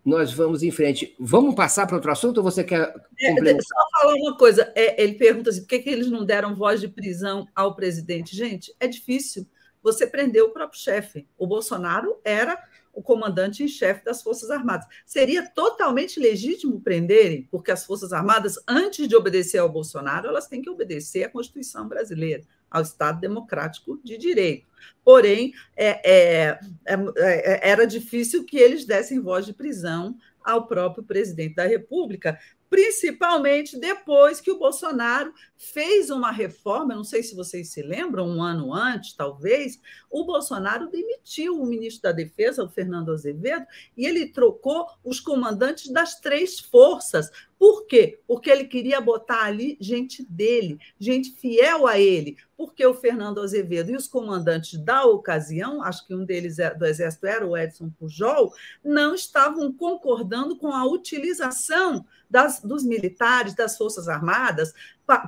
nós 0.03 0.31
vamos 0.31 0.61
em 0.61 0.69
frente. 0.69 1.15
Vamos 1.19 1.55
passar 1.55 1.87
para 1.87 1.95
outro 1.95 2.11
assunto 2.11 2.37
ou 2.37 2.43
você 2.43 2.63
quer 2.63 2.93
é, 3.19 3.29
complementar? 3.29 3.63
Só 3.63 4.01
falar 4.01 4.15
uma 4.15 4.37
coisa. 4.37 4.71
É, 4.75 5.01
ele 5.01 5.15
pergunta 5.15 5.49
assim, 5.49 5.61
por 5.61 5.67
que, 5.67 5.79
que 5.79 5.89
eles 5.89 6.11
não 6.11 6.23
deram 6.23 6.55
voz 6.55 6.79
de 6.79 6.87
prisão 6.87 7.47
ao 7.55 7.75
presidente? 7.75 8.35
Gente, 8.35 8.73
é 8.79 8.87
difícil. 8.87 9.47
Você 9.81 10.05
prendeu 10.05 10.45
o 10.45 10.49
próprio 10.49 10.79
chefe. 10.79 11.27
O 11.37 11.47
Bolsonaro 11.47 12.19
era 12.23 12.61
o 12.95 13.03
comandante 13.03 13.61
em 13.61 13.67
chefe 13.67 14.03
das 14.05 14.23
Forças 14.23 14.49
Armadas. 14.49 14.87
Seria 15.05 15.47
totalmente 15.47 16.19
legítimo 16.19 16.79
prenderem, 16.79 17.47
porque 17.51 17.71
as 17.71 17.85
Forças 17.85 18.13
Armadas, 18.13 18.55
antes 18.67 19.07
de 19.07 19.15
obedecer 19.15 19.57
ao 19.57 19.69
Bolsonaro, 19.69 20.29
elas 20.29 20.47
têm 20.47 20.61
que 20.61 20.69
obedecer 20.69 21.25
à 21.25 21.29
Constituição 21.29 21.87
brasileira, 21.87 22.43
ao 22.71 22.81
Estado 22.81 23.19
Democrático 23.19 23.99
de 24.03 24.17
Direito. 24.17 24.65
Porém, 25.03 25.53
é, 25.75 25.99
é, 26.09 26.59
é, 26.85 26.95
é 27.25 27.69
era 27.69 27.85
difícil 27.85 28.45
que 28.45 28.57
eles 28.57 28.85
dessem 28.85 29.19
voz 29.19 29.45
de 29.45 29.53
prisão 29.53 30.15
ao 30.43 30.67
próprio 30.67 31.03
presidente 31.03 31.55
da 31.55 31.65
República, 31.65 32.39
principalmente 32.75 33.79
depois 33.79 34.41
que 34.41 34.51
o 34.51 34.59
Bolsonaro 34.59 35.33
fez 35.55 36.09
uma 36.09 36.29
reforma, 36.29 36.93
não 36.93 37.05
sei 37.05 37.23
se 37.23 37.33
vocês 37.33 37.69
se 37.69 37.81
lembram, 37.81 38.27
um 38.27 38.43
ano 38.43 38.73
antes, 38.73 39.13
talvez, 39.13 39.79
o 40.11 40.25
Bolsonaro 40.25 40.89
demitiu 40.89 41.55
o 41.55 41.65
ministro 41.65 42.03
da 42.03 42.11
Defesa, 42.11 42.65
o 42.65 42.69
Fernando 42.69 43.13
Azevedo, 43.13 43.65
e 43.95 44.05
ele 44.05 44.27
trocou 44.27 44.89
os 45.05 45.21
comandantes 45.21 45.89
das 45.89 46.19
três 46.19 46.59
forças. 46.59 47.31
Por 47.57 47.85
quê? 47.87 48.19
Porque 48.27 48.49
ele 48.49 48.65
queria 48.65 48.99
botar 48.99 49.43
ali 49.43 49.77
gente 49.79 50.23
dele, 50.29 50.77
gente 50.99 51.31
fiel 51.31 51.87
a 51.87 51.97
ele, 51.97 52.37
porque 52.57 52.85
o 52.85 52.93
Fernando 52.93 53.41
Azevedo 53.41 53.91
e 53.91 53.95
os 53.95 54.07
comandantes 54.07 54.77
da 54.77 55.05
ocasião, 55.05 55.81
acho 55.81 56.05
que 56.05 56.13
um 56.13 56.25
deles 56.25 56.59
é, 56.59 56.73
do 56.73 56.85
Exército 56.85 57.25
era 57.25 57.47
o 57.47 57.57
Edson 57.57 57.89
Pujol, 57.97 58.53
não 58.83 59.15
estavam 59.15 59.71
concordando 59.71 60.57
com 60.57 60.67
a 60.67 60.85
utilização 60.85 62.05
das, 62.29 62.59
dos 62.61 62.83
militares, 62.83 63.55
das 63.55 63.77
Forças 63.77 64.07
Armadas, 64.07 64.73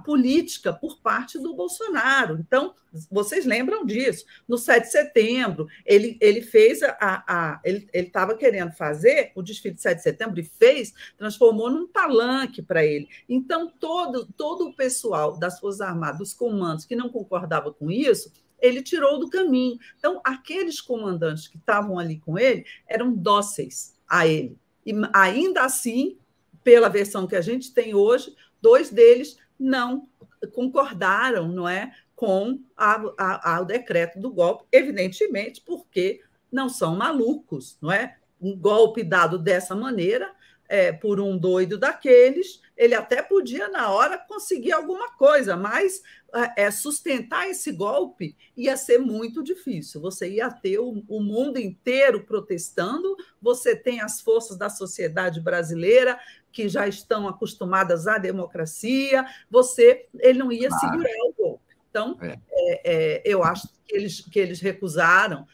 política 0.03 0.73
por 0.73 0.99
parte 0.99 1.37
do 1.39 1.53
Bolsonaro. 1.53 2.37
Então, 2.39 2.73
vocês 3.11 3.45
lembram 3.45 3.85
disso. 3.85 4.25
No 4.47 4.57
7 4.57 4.85
de 4.85 4.91
setembro, 4.91 5.67
ele, 5.85 6.17
ele 6.19 6.41
fez 6.41 6.81
a. 6.83 6.97
a 6.99 7.61
ele 7.63 7.87
estava 7.93 8.35
querendo 8.35 8.71
fazer 8.71 9.31
o 9.35 9.41
desfile 9.41 9.75
de 9.75 9.81
7 9.81 9.97
de 9.97 10.03
setembro 10.03 10.39
e 10.39 10.43
fez, 10.43 10.93
transformou 11.17 11.69
num 11.69 11.87
palanque 11.87 12.61
para 12.61 12.85
ele. 12.85 13.07
Então, 13.29 13.71
todo, 13.79 14.25
todo 14.35 14.67
o 14.67 14.75
pessoal 14.75 15.37
das 15.37 15.59
Forças 15.59 15.81
Armadas, 15.81 16.17
dos 16.17 16.33
comandos 16.33 16.85
que 16.85 16.95
não 16.95 17.09
concordava 17.09 17.71
com 17.71 17.91
isso, 17.91 18.31
ele 18.59 18.81
tirou 18.81 19.19
do 19.19 19.29
caminho. 19.29 19.77
Então, 19.97 20.19
aqueles 20.23 20.81
comandantes 20.81 21.47
que 21.47 21.57
estavam 21.57 21.99
ali 21.99 22.19
com 22.19 22.37
ele 22.37 22.65
eram 22.87 23.13
dóceis 23.13 23.95
a 24.07 24.25
ele. 24.25 24.57
E 24.85 24.93
ainda 25.13 25.63
assim, 25.63 26.17
pela 26.63 26.89
versão 26.89 27.27
que 27.27 27.35
a 27.35 27.41
gente 27.41 27.73
tem 27.73 27.93
hoje, 27.93 28.35
dois 28.61 28.89
deles 28.89 29.37
não 29.59 30.07
concordaram, 30.53 31.47
não 31.47 31.67
é, 31.67 31.91
com 32.15 32.59
a, 32.75 33.55
a, 33.55 33.61
o 33.61 33.65
decreto 33.65 34.19
do 34.19 34.31
golpe, 34.31 34.65
evidentemente, 34.71 35.61
porque 35.61 36.21
não 36.51 36.69
são 36.69 36.95
malucos, 36.95 37.77
não 37.81 37.91
é? 37.91 38.17
Um 38.39 38.55
golpe 38.55 39.03
dado 39.03 39.37
dessa 39.37 39.75
maneira 39.75 40.31
é, 40.69 40.91
por 40.91 41.19
um 41.19 41.37
doido 41.37 41.77
daqueles, 41.77 42.61
ele 42.75 42.93
até 42.93 43.21
podia, 43.21 43.69
na 43.69 43.89
hora, 43.89 44.17
conseguir 44.17 44.73
alguma 44.73 45.11
coisa, 45.11 45.55
mas 45.55 46.01
é, 46.33 46.65
é, 46.65 46.71
sustentar 46.71 47.49
esse 47.49 47.71
golpe 47.71 48.35
ia 48.55 48.75
ser 48.75 48.97
muito 48.97 49.41
difícil. 49.41 50.01
Você 50.01 50.29
ia 50.29 50.51
ter 50.51 50.77
o, 50.77 51.03
o, 51.07 51.21
mundo 51.21 51.57
inteiro 51.57 52.25
protestando, 52.25 53.15
você 53.41 53.75
tem 53.75 54.01
as 54.01 54.19
forças 54.19 54.57
da 54.57 54.69
sociedade 54.69 55.39
brasileira 55.39 56.19
que 56.51 56.67
já 56.67 56.87
estão 56.87 57.27
acostumadas 57.27 58.07
à 58.07 58.17
democracia, 58.17 59.25
você 59.49 60.07
ele 60.19 60.39
não 60.39 60.51
ia 60.51 60.71
segurar 60.71 61.11
o 61.25 61.33
golpe. 61.37 61.75
Então, 61.89 62.17
é. 62.21 62.39
É, 62.51 62.93
é, 62.93 63.21
eu 63.25 63.43
acho 63.43 63.67
que 63.85 63.95
eles, 63.95 64.21
que 64.21 64.39
eles 64.39 64.59
recusaram, 64.59 65.45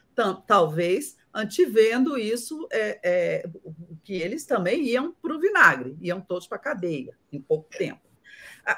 talvez 0.45 1.17
antevendo 1.33 2.17
isso, 2.17 2.67
é, 2.71 2.99
é, 3.03 3.49
que 4.03 4.13
eles 4.13 4.45
também 4.45 4.83
iam 4.83 5.15
para 5.21 5.35
o 5.35 5.39
vinagre, 5.39 5.97
iam 6.01 6.21
todos 6.21 6.47
para 6.47 6.57
a 6.57 6.61
cadeia 6.61 7.17
em 7.31 7.41
pouco 7.41 7.69
tempo. 7.69 8.01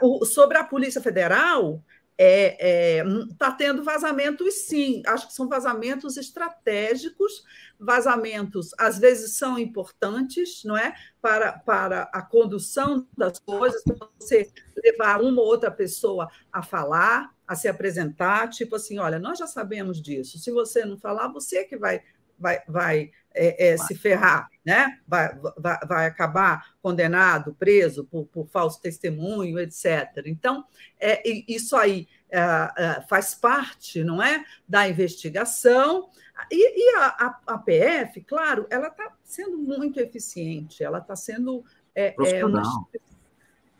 O, 0.01 0.25
sobre 0.25 0.57
a 0.57 0.63
Polícia 0.63 1.01
Federal, 1.01 1.83
está 2.17 2.23
é, 2.23 2.99
é, 2.99 3.03
tá 3.37 3.51
tendo 3.51 3.83
vazamentos, 3.83 4.53
sim. 4.67 5.03
Acho 5.05 5.27
que 5.27 5.33
são 5.33 5.49
vazamentos 5.49 6.15
estratégicos, 6.15 7.43
vazamentos 7.79 8.71
às 8.77 8.97
vezes 8.97 9.37
são 9.37 9.59
importantes, 9.59 10.63
não 10.63 10.77
é, 10.77 10.95
para, 11.21 11.51
para 11.53 12.03
a 12.13 12.21
condução 12.21 13.05
das 13.17 13.37
coisas, 13.39 13.83
para 13.83 14.07
você 14.17 14.49
levar 14.81 15.21
uma 15.21 15.41
ou 15.41 15.47
outra 15.47 15.69
pessoa 15.69 16.29
a 16.51 16.63
falar, 16.63 17.33
a 17.45 17.55
se 17.55 17.67
apresentar, 17.67 18.49
tipo 18.49 18.75
assim, 18.75 18.97
olha, 18.97 19.19
nós 19.19 19.37
já 19.37 19.45
sabemos 19.45 20.01
disso. 20.01 20.39
Se 20.39 20.51
você 20.51 20.85
não 20.85 20.97
falar, 20.97 21.27
você 21.27 21.57
é 21.57 21.63
que 21.63 21.77
vai 21.77 22.01
vai, 22.37 22.61
vai 22.67 23.11
é, 23.33 23.73
é, 23.73 23.77
se 23.77 23.93
ferrar, 23.95 24.49
né? 24.65 24.99
vai, 25.07 25.37
vai, 25.57 25.79
vai 25.85 26.05
acabar 26.07 26.73
condenado, 26.81 27.53
preso 27.53 28.05
por, 28.05 28.25
por 28.27 28.47
falso 28.47 28.81
testemunho, 28.81 29.59
etc. 29.59 30.23
Então, 30.25 30.65
é, 30.99 31.21
isso 31.47 31.75
aí 31.75 32.07
é, 32.29 32.39
é, 32.39 33.01
faz 33.09 33.35
parte, 33.35 34.03
não 34.03 34.21
é, 34.21 34.43
da 34.67 34.87
investigação. 34.87 36.09
E, 36.51 36.91
e 36.91 36.95
a, 36.97 37.07
a, 37.07 37.39
a, 37.53 37.57
PF, 37.57 38.21
claro, 38.21 38.65
ela 38.69 38.87
está 38.87 39.13
sendo 39.23 39.57
muito 39.57 39.99
eficiente, 39.99 40.83
ela 40.83 40.99
está 40.99 41.15
sendo. 41.15 41.63
É, 41.93 42.11
Profissional. 42.11 42.89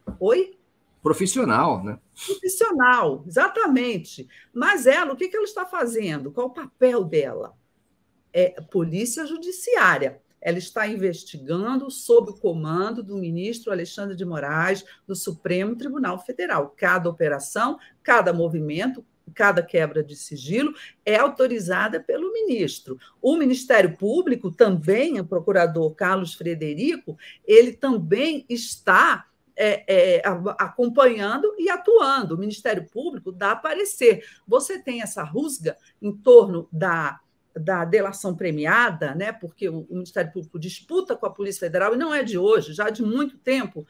Uma... 0.06 0.18
Oi? 0.20 0.58
Profissional, 1.02 1.84
né? 1.84 2.00
Profissional, 2.26 3.24
exatamente. 3.28 4.28
Mas 4.54 4.88
ela, 4.88 5.14
o 5.14 5.16
que, 5.16 5.28
que 5.28 5.36
ela 5.36 5.46
está 5.46 5.66
fazendo? 5.66 6.32
Qual 6.32 6.48
o 6.48 6.54
papel 6.54 7.04
dela? 7.04 7.54
É 8.36 8.50
Polícia 8.70 9.26
Judiciária. 9.26 10.22
Ela 10.42 10.58
está 10.58 10.86
investigando 10.86 11.90
sob 11.90 12.32
o 12.32 12.36
comando 12.36 13.02
do 13.02 13.16
ministro 13.16 13.72
Alexandre 13.72 14.14
de 14.14 14.26
Moraes, 14.26 14.84
do 15.08 15.16
Supremo 15.16 15.76
Tribunal 15.78 16.20
Federal. 16.20 16.76
Cada 16.76 17.10
operação, 17.10 17.80
cada 18.04 18.34
movimento, 18.34 19.04
cada 19.34 19.64
quebra 19.64 20.04
de 20.04 20.18
sigilo 20.18 20.74
é 21.06 21.16
autorizada 21.16 22.00
pelo 22.00 22.34
ministro. 22.34 23.00
O 23.22 23.38
Ministério 23.38 23.96
Público 23.98 24.52
também, 24.52 25.18
o 25.18 25.26
procurador 25.26 25.96
Carlos 25.96 26.34
Frederico, 26.34 27.18
ele 27.46 27.72
também 27.72 28.46
está 28.50 29.26
é, 29.56 30.18
é, 30.18 30.22
acompanhando 30.60 31.56
e 31.58 31.70
atuando. 31.70 32.36
O 32.36 32.38
Ministério 32.38 32.86
Público 32.92 33.32
dá 33.32 33.56
parecer. 33.56 34.26
Você 34.46 34.78
tem 34.78 35.02
essa 35.02 35.24
rusga 35.24 35.78
em 36.02 36.12
torno 36.12 36.68
da 36.70 37.22
da 37.56 37.86
delação 37.86 38.36
premiada, 38.36 39.16
né, 39.16 39.32
porque 39.32 39.70
o, 39.70 39.88
Ministério 39.90 40.32
Público 40.32 40.60
disputa 40.60 41.16
com 41.16 41.26
a 41.26 41.30
Polícia 41.30 41.62
Federal, 41.62 41.94
e 41.94 41.98
não 41.98 42.14
é 42.14 42.22
de 42.22 42.38
hoje, 42.38 42.74
já 42.74 42.90
de 42.90 43.02
muito 43.02 43.38
tempo, 43.38 43.88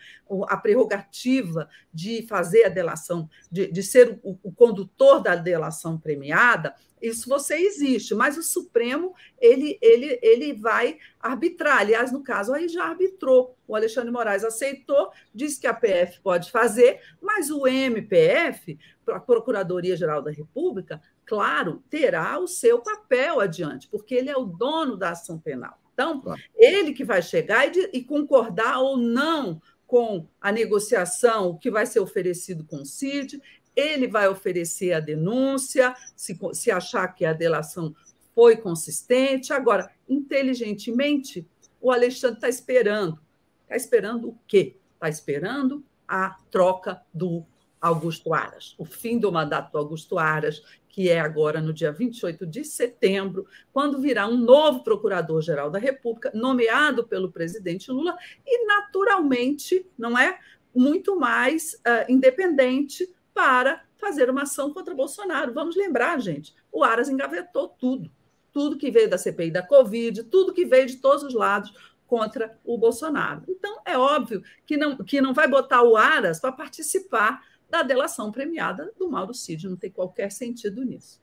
a 0.48 0.56
prerrogativa 0.56 1.68
de 1.94 2.26
fazer 2.28 2.66
a 2.66 2.70
delação, 2.70 3.28
de, 3.52 3.72
de 3.72 3.82
ser 3.82 4.20
o, 4.24 4.38
o 4.44 4.52
condutor 4.52 5.22
da 5.22 5.36
delação 5.36 5.98
premiada, 5.98 6.76
isso 7.02 7.30
você 7.30 7.56
existe, 7.56 8.16
mas 8.16 8.38
o 8.38 8.44
Supremo 8.44 9.14
ele, 9.40 9.78
ele, 9.82 10.18
ele 10.22 10.54
vai 10.54 10.98
arbitrar. 11.20 11.80
Aliás, 11.80 12.12
no 12.12 12.24
caso, 12.24 12.54
aí 12.54 12.68
já 12.68 12.86
arbitrou. 12.86 13.56
O 13.68 13.76
Alexandre 13.76 14.12
Moraes 14.12 14.44
aceitou, 14.44 15.12
disse 15.34 15.60
que 15.60 15.68
a 15.68 15.74
PF 15.74 16.20
pode 16.22 16.52
fazer, 16.52 17.02
mas 17.22 17.52
o 17.52 17.68
MPF, 17.68 18.78
a 19.08 19.20
Procuradoria-Geral 19.20 20.22
da 20.22 20.32
República, 20.32 21.02
claro, 21.26 21.84
terá 21.90 22.40
o 22.40 22.48
seu 22.48 22.80
papel 22.80 23.40
adiante, 23.40 23.88
porque 23.88 24.16
ele 24.16 24.30
é 24.30 24.38
o 24.38 24.46
dono 24.46 24.96
da 24.96 25.12
ação 25.12 25.40
penal. 25.40 25.80
Então, 25.94 26.22
claro. 26.22 26.42
ele 26.56 26.94
que 26.94 27.04
vai 27.04 27.22
chegar 27.22 27.66
e, 27.76 27.90
e, 27.94 28.04
concordar 28.04 28.80
ou 28.80 28.98
não 28.98 29.62
com 29.88 30.28
a 30.42 30.52
negociação, 30.52 31.50
o 31.50 31.58
que 31.58 31.72
vai 31.72 31.86
ser 31.86 32.00
oferecido 32.00 32.66
com 32.66 32.82
o 32.82 32.86
CID, 32.86 33.42
ele 33.76 34.08
vai 34.08 34.28
oferecer 34.28 34.94
a 34.94 35.00
denúncia, 35.00 35.96
se, 36.16 36.38
se 36.54 36.72
achar 36.72 37.08
que 37.10 37.26
a 37.26 37.34
delação 37.34 37.96
foi 38.34 38.58
consistente. 38.58 39.54
Agora, 39.54 39.90
inteligentemente, 40.08 41.48
o 41.82 41.92
Alexandre 41.92 42.38
está 42.38 42.50
esperando. 42.50 43.20
Está 43.64 43.76
esperando 43.76 44.30
o 44.30 44.40
quê? 44.48 44.78
Está 44.96 45.10
esperando 45.10 45.84
a 46.08 46.38
troca 46.52 47.02
do 47.14 47.46
Augusto 47.80 48.34
Aras, 48.34 48.74
o 48.78 48.86
fim 48.86 49.20
do 49.20 49.32
mandato 49.32 49.72
do 49.72 49.78
Augusto 49.78 50.18
Aras, 50.18 50.64
que 50.96 51.10
é 51.10 51.20
agora 51.20 51.60
no 51.60 51.74
dia 51.74 51.92
28 51.92 52.48
de 52.48 52.64
setembro, 52.64 53.46
quando 53.74 54.00
virá 54.00 54.26
um 54.30 54.38
novo 54.38 54.82
procurador-geral 54.82 55.70
da 55.70 55.78
República, 55.78 56.32
nomeado 56.34 57.06
pelo 57.06 57.30
presidente 57.30 57.92
Lula, 57.92 58.18
e 58.48 58.66
naturalmente, 58.66 59.86
não 59.98 60.18
é? 60.18 60.40
Muito 60.74 61.20
mais 61.20 61.74
uh, 61.74 62.10
independente 62.10 63.14
para 63.34 63.84
fazer 63.98 64.30
uma 64.30 64.44
ação 64.44 64.74
contra 64.74 64.96
Bolsonaro. 64.96 65.54
Vamos 65.54 65.76
lembrar, 65.76 66.18
gente, 66.22 66.56
o 66.72 66.82
Aras 66.82 67.10
engavetou 67.10 67.68
tudo. 67.68 68.10
Tudo 68.54 68.78
que 68.78 68.90
veio 68.90 69.10
da 69.10 69.18
CPI 69.18 69.52
da 69.52 69.68
Covid, 69.68 70.24
tudo 70.24 70.54
que 70.54 70.64
veio 70.64 70.88
de 70.88 70.96
todos 70.96 71.24
os 71.24 71.34
lados 71.34 71.74
contra 72.08 72.58
o 72.64 72.78
Bolsonaro. 72.78 73.44
Então, 73.50 73.82
é 73.84 73.98
óbvio 73.98 74.42
que 74.66 74.78
não, 74.78 74.96
que 74.96 75.20
não 75.20 75.34
vai 75.34 75.50
botar 75.50 75.84
o 75.84 75.98
Aras 75.98 76.40
para 76.40 76.54
participar 76.54 77.44
da 77.70 77.84
delação 77.84 78.32
premiada 78.32 78.92
do 78.98 79.10
Mauro 79.10 79.34
Cid. 79.34 79.68
Não 79.68 79.76
tem 79.76 79.92
qualquer 79.92 80.32
sentido 80.32 80.84
nisso. 80.84 81.22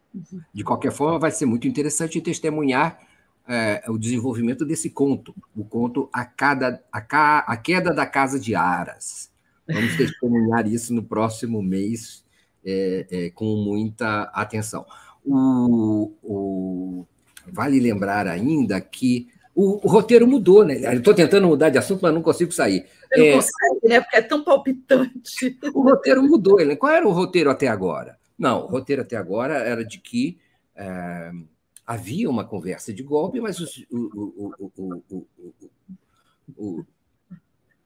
De 0.52 0.62
qualquer 0.62 0.92
forma, 0.92 1.18
vai 1.18 1.30
ser 1.30 1.46
muito 1.46 1.66
interessante 1.66 2.20
testemunhar 2.20 2.98
é, 3.48 3.82
o 3.88 3.98
desenvolvimento 3.98 4.64
desse 4.64 4.90
conto, 4.90 5.34
o 5.56 5.64
conto 5.64 6.08
a, 6.12 6.24
cada, 6.24 6.82
a, 6.92 7.00
ca, 7.00 7.38
a 7.40 7.56
Queda 7.56 7.92
da 7.92 8.06
Casa 8.06 8.38
de 8.38 8.54
Aras. 8.54 9.30
Vamos 9.66 9.96
testemunhar 9.96 10.66
isso 10.66 10.92
no 10.92 11.02
próximo 11.02 11.62
mês 11.62 12.24
é, 12.64 13.06
é, 13.10 13.30
com 13.30 13.56
muita 13.56 14.24
atenção. 14.34 14.84
O, 15.24 16.12
o, 16.22 17.06
vale 17.46 17.80
lembrar 17.80 18.26
ainda 18.26 18.80
que 18.80 19.28
o, 19.54 19.86
o 19.86 19.90
roteiro 19.90 20.26
mudou, 20.26 20.64
né? 20.64 20.74
Estou 20.94 21.14
tentando 21.14 21.46
mudar 21.46 21.70
de 21.70 21.78
assunto, 21.78 22.00
mas 22.02 22.14
não 22.14 22.22
consigo 22.22 22.52
sair. 22.52 22.86
Não 23.16 23.24
é, 23.24 23.32
consegue, 23.32 23.88
né? 23.88 24.00
Porque 24.00 24.16
é 24.16 24.22
tão 24.22 24.42
palpitante. 24.42 25.58
O 25.74 25.82
roteiro 25.82 26.22
mudou. 26.22 26.64
Né? 26.64 26.76
Qual 26.76 26.92
era 26.92 27.06
o 27.06 27.12
roteiro 27.12 27.50
até 27.50 27.68
agora? 27.68 28.18
Não, 28.38 28.64
o 28.64 28.66
roteiro 28.66 29.02
até 29.02 29.16
agora 29.16 29.54
era 29.54 29.84
de 29.84 29.98
que 29.98 30.38
é, 30.74 31.30
havia 31.86 32.28
uma 32.28 32.44
conversa 32.44 32.92
de 32.92 33.02
golpe, 33.02 33.40
mas 33.40 33.60
os, 33.60 33.84
o, 33.90 34.52
o, 34.76 35.24
o, 36.56 36.84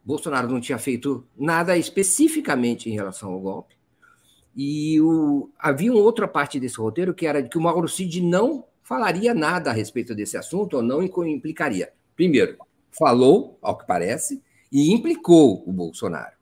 Bolsonaro 0.04 0.48
não 0.48 0.60
tinha 0.60 0.78
feito 0.78 1.26
nada 1.36 1.76
especificamente 1.76 2.88
em 2.88 2.92
relação 2.92 3.32
ao 3.32 3.40
golpe. 3.40 3.74
E 4.56 4.98
havia 5.58 5.92
uma 5.92 6.00
outra 6.00 6.26
parte 6.26 6.58
desse 6.58 6.78
roteiro 6.78 7.12
que 7.12 7.26
era 7.26 7.42
de 7.42 7.48
que 7.48 7.58
o 7.58 7.60
Mauro 7.60 7.88
Cid 7.88 8.22
não 8.22 8.64
falaria 8.82 9.34
nada 9.34 9.70
a 9.70 9.72
respeito 9.72 10.14
desse 10.14 10.36
assunto 10.36 10.76
ou 10.76 10.82
não 10.82 11.02
implicaria. 11.02 11.92
Primeiro, 12.14 12.56
falou, 12.90 13.58
ao 13.60 13.76
que 13.76 13.86
parece, 13.86 14.40
e 14.70 14.92
implicou 14.92 15.62
o 15.66 15.72
Bolsonaro. 15.72 16.36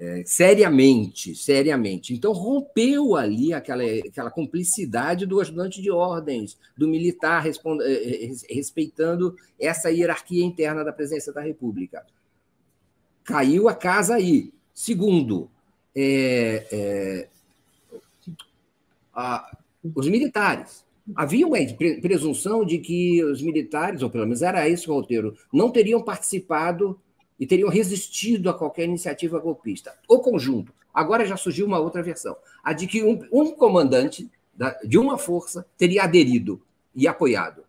É, 0.00 0.22
seriamente, 0.24 1.34
seriamente. 1.34 2.14
Então, 2.14 2.32
rompeu 2.32 3.16
ali 3.16 3.52
aquela, 3.52 3.82
aquela 3.82 4.30
cumplicidade 4.30 5.26
do 5.26 5.40
ajudante 5.40 5.82
de 5.82 5.90
ordens, 5.90 6.56
do 6.76 6.86
militar 6.86 7.44
é, 7.46 7.50
é, 7.50 8.30
respeitando 8.48 9.34
essa 9.58 9.90
hierarquia 9.90 10.44
interna 10.44 10.84
da 10.84 10.92
presidência 10.92 11.32
da 11.32 11.40
República. 11.40 12.06
Caiu 13.24 13.68
a 13.68 13.74
casa 13.74 14.14
aí. 14.14 14.52
Segundo, 14.72 15.50
é, 15.96 16.64
é, 16.70 17.28
a, 19.12 19.58
os 19.96 20.06
militares 20.06 20.86
Havia 21.14 21.46
uma 21.46 21.56
presunção 22.02 22.64
de 22.64 22.78
que 22.78 23.24
os 23.24 23.40
militares, 23.40 24.02
ou 24.02 24.10
pelo 24.10 24.24
menos 24.24 24.42
era 24.42 24.68
esse 24.68 24.90
o 24.90 24.94
roteiro, 24.94 25.34
não 25.52 25.70
teriam 25.70 26.02
participado 26.02 27.00
e 27.38 27.46
teriam 27.46 27.68
resistido 27.68 28.50
a 28.50 28.54
qualquer 28.54 28.84
iniciativa 28.84 29.38
golpista. 29.38 29.94
O 30.08 30.18
conjunto. 30.20 30.72
Agora 30.92 31.24
já 31.24 31.36
surgiu 31.36 31.66
uma 31.66 31.78
outra 31.78 32.02
versão, 32.02 32.36
a 32.62 32.72
de 32.72 32.86
que 32.86 33.04
um, 33.04 33.20
um 33.32 33.52
comandante 33.52 34.30
da, 34.54 34.70
de 34.82 34.98
uma 34.98 35.16
força 35.16 35.66
teria 35.76 36.02
aderido 36.02 36.60
e 36.94 37.06
apoiado. 37.06 37.62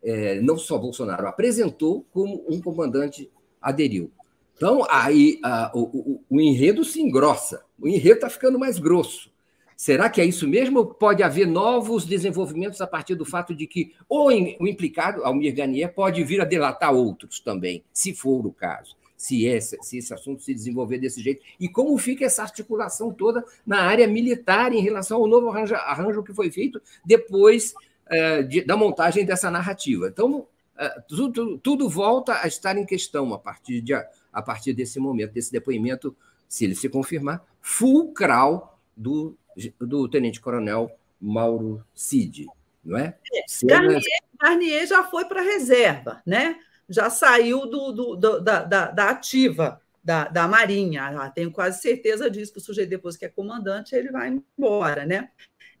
É, 0.00 0.40
não 0.40 0.56
só 0.56 0.78
Bolsonaro 0.78 1.26
apresentou, 1.26 2.06
como 2.12 2.44
um 2.48 2.60
comandante 2.60 3.28
aderiu. 3.60 4.12
Então, 4.56 4.86
aí 4.88 5.40
a, 5.42 5.72
o, 5.74 5.80
o, 5.80 6.24
o 6.30 6.40
enredo 6.40 6.84
se 6.84 7.00
engrossa, 7.00 7.64
o 7.80 7.88
enredo 7.88 8.16
está 8.16 8.30
ficando 8.30 8.58
mais 8.58 8.78
grosso. 8.78 9.30
Será 9.76 10.10
que 10.10 10.20
é 10.20 10.24
isso 10.24 10.48
mesmo? 10.48 10.84
Pode 10.84 11.22
haver 11.22 11.46
novos 11.46 12.04
desenvolvimentos 12.04 12.80
a 12.80 12.86
partir 12.86 13.14
do 13.14 13.24
fato 13.24 13.54
de 13.54 13.64
que 13.64 13.94
o, 14.08 14.26
o 14.26 14.66
implicado, 14.66 15.22
Almir 15.24 15.54
Garnier, 15.54 15.94
pode 15.94 16.24
vir 16.24 16.40
a 16.40 16.44
delatar 16.44 16.92
outros 16.92 17.38
também, 17.38 17.84
se 17.92 18.12
for 18.12 18.44
o 18.44 18.52
caso, 18.52 18.96
se 19.18 19.44
esse, 19.44 19.76
se 19.82 19.98
esse 19.98 20.14
assunto 20.14 20.42
se 20.42 20.54
desenvolver 20.54 20.98
desse 20.98 21.20
jeito. 21.20 21.44
E 21.58 21.68
como 21.68 21.98
fica 21.98 22.24
essa 22.24 22.42
articulação 22.42 23.12
toda 23.12 23.44
na 23.66 23.82
área 23.82 24.06
militar 24.06 24.72
em 24.72 24.80
relação 24.80 25.18
ao 25.18 25.26
novo 25.26 25.50
arranjo, 25.50 25.74
arranjo 25.74 26.22
que 26.22 26.32
foi 26.32 26.50
feito 26.50 26.80
depois 27.04 27.74
é, 28.06 28.42
de, 28.42 28.64
da 28.64 28.76
montagem 28.76 29.26
dessa 29.26 29.50
narrativa. 29.50 30.06
Então, 30.06 30.46
é, 30.78 30.88
tudo, 31.08 31.58
tudo 31.58 31.88
volta 31.88 32.40
a 32.40 32.46
estar 32.46 32.76
em 32.76 32.86
questão 32.86 33.34
a 33.34 33.38
partir, 33.38 33.80
de, 33.80 33.92
a 33.92 34.42
partir 34.42 34.72
desse 34.72 35.00
momento, 35.00 35.32
desse 35.32 35.50
depoimento, 35.50 36.16
se 36.48 36.64
ele 36.64 36.76
se 36.76 36.88
confirmar, 36.88 37.44
fulcral 37.60 38.80
do 38.96 39.36
do 39.80 40.08
tenente-coronel 40.08 40.90
Mauro 41.20 41.84
Cid, 41.94 42.46
não 42.84 42.96
é? 42.96 43.16
é 43.34 43.66
Garnier, 43.66 44.00
Garnier, 44.40 44.86
já 44.86 45.02
foi 45.04 45.24
para 45.24 45.40
a 45.40 45.44
reserva, 45.44 46.22
né? 46.24 46.56
Já 46.88 47.10
saiu 47.10 47.66
do, 47.66 47.92
do, 47.92 48.16
do 48.16 48.40
da, 48.40 48.62
da, 48.62 48.90
da, 48.90 49.10
ativa 49.10 49.80
da, 50.02 50.28
da 50.28 50.48
Marinha. 50.48 51.04
Ah, 51.06 51.30
tenho 51.30 51.50
quase 51.50 51.80
certeza 51.80 52.30
disso, 52.30 52.52
que 52.52 52.58
o 52.58 52.62
sujeito, 52.62 52.90
depois 52.90 53.16
que 53.16 53.24
é 53.24 53.28
comandante, 53.28 53.94
ele 53.94 54.10
vai 54.10 54.28
embora, 54.28 55.04
né? 55.04 55.30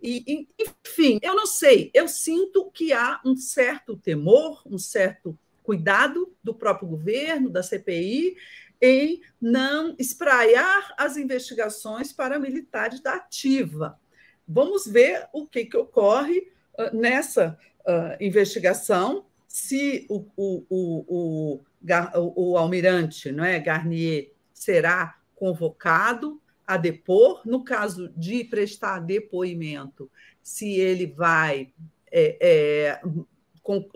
E, 0.02 0.46
enfim, 0.58 1.18
eu 1.22 1.34
não 1.34 1.46
sei, 1.46 1.90
eu 1.92 2.06
sinto 2.06 2.70
que 2.70 2.92
há 2.92 3.20
um 3.24 3.36
certo 3.36 3.96
temor, 3.96 4.62
um 4.64 4.78
certo 4.78 5.36
cuidado 5.62 6.32
do 6.42 6.54
próprio 6.54 6.88
governo, 6.88 7.50
da 7.50 7.62
CPI, 7.62 8.36
em 8.80 9.20
não 9.40 9.94
espraiar 9.98 10.94
as 10.96 11.16
investigações 11.16 12.12
para 12.12 12.38
militares 12.38 13.00
da 13.00 13.14
ativa. 13.14 13.98
Vamos 14.46 14.86
ver 14.86 15.28
o 15.32 15.46
que, 15.46 15.64
que 15.64 15.76
ocorre 15.76 16.48
uh, 16.78 16.96
nessa 16.96 17.58
uh, 17.80 18.22
investigação, 18.22 19.26
se 19.48 20.06
o, 20.10 20.26
o, 20.36 20.64
o, 20.68 21.60
o, 21.88 22.52
o 22.52 22.58
almirante 22.58 23.32
não 23.32 23.42
é, 23.42 23.58
Garnier 23.58 24.30
será 24.52 25.18
convocado 25.34 26.40
a 26.66 26.76
depor, 26.76 27.40
no 27.46 27.64
caso 27.64 28.12
de 28.14 28.44
prestar 28.44 29.00
depoimento, 29.00 30.10
se 30.42 30.74
ele 30.74 31.06
vai 31.06 31.72
é, 32.12 32.36
é, 32.40 33.00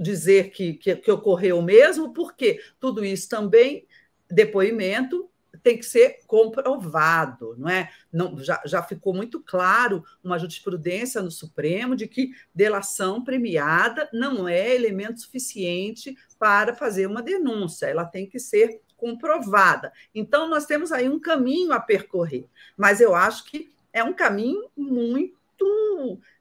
dizer 0.00 0.50
que, 0.50 0.74
que, 0.74 0.96
que, 0.96 1.10
ocorreu 1.10 1.60
mesmo, 1.60 2.14
porque 2.14 2.60
tudo 2.80 3.04
isso 3.04 3.28
também 3.28 3.86
depoimento 4.30 5.28
tem 5.62 5.78
que 5.78 5.84
ser 5.84 6.20
comprovado, 6.26 7.54
não 7.58 7.68
é? 7.68 7.90
Não, 8.12 8.38
já, 8.38 8.62
já 8.64 8.82
ficou 8.82 9.12
muito 9.12 9.40
claro 9.40 10.04
uma 10.22 10.38
jurisprudência 10.38 11.20
no 11.20 11.30
Supremo 11.30 11.94
de 11.94 12.06
que 12.06 12.32
delação 12.54 13.22
premiada 13.22 14.08
não 14.12 14.48
é 14.48 14.74
elemento 14.74 15.20
suficiente 15.20 16.16
para 16.38 16.74
fazer 16.74 17.06
uma 17.06 17.22
denúncia, 17.22 17.86
ela 17.86 18.04
tem 18.04 18.26
que 18.26 18.38
ser 18.38 18.80
comprovada. 18.96 19.92
Então, 20.14 20.48
nós 20.48 20.64
temos 20.64 20.92
aí 20.92 21.08
um 21.08 21.18
caminho 21.18 21.72
a 21.72 21.80
percorrer, 21.80 22.46
mas 22.76 23.00
eu 23.00 23.14
acho 23.14 23.44
que 23.44 23.70
é 23.92 24.02
um 24.02 24.12
caminho 24.12 24.70
muito 24.76 25.32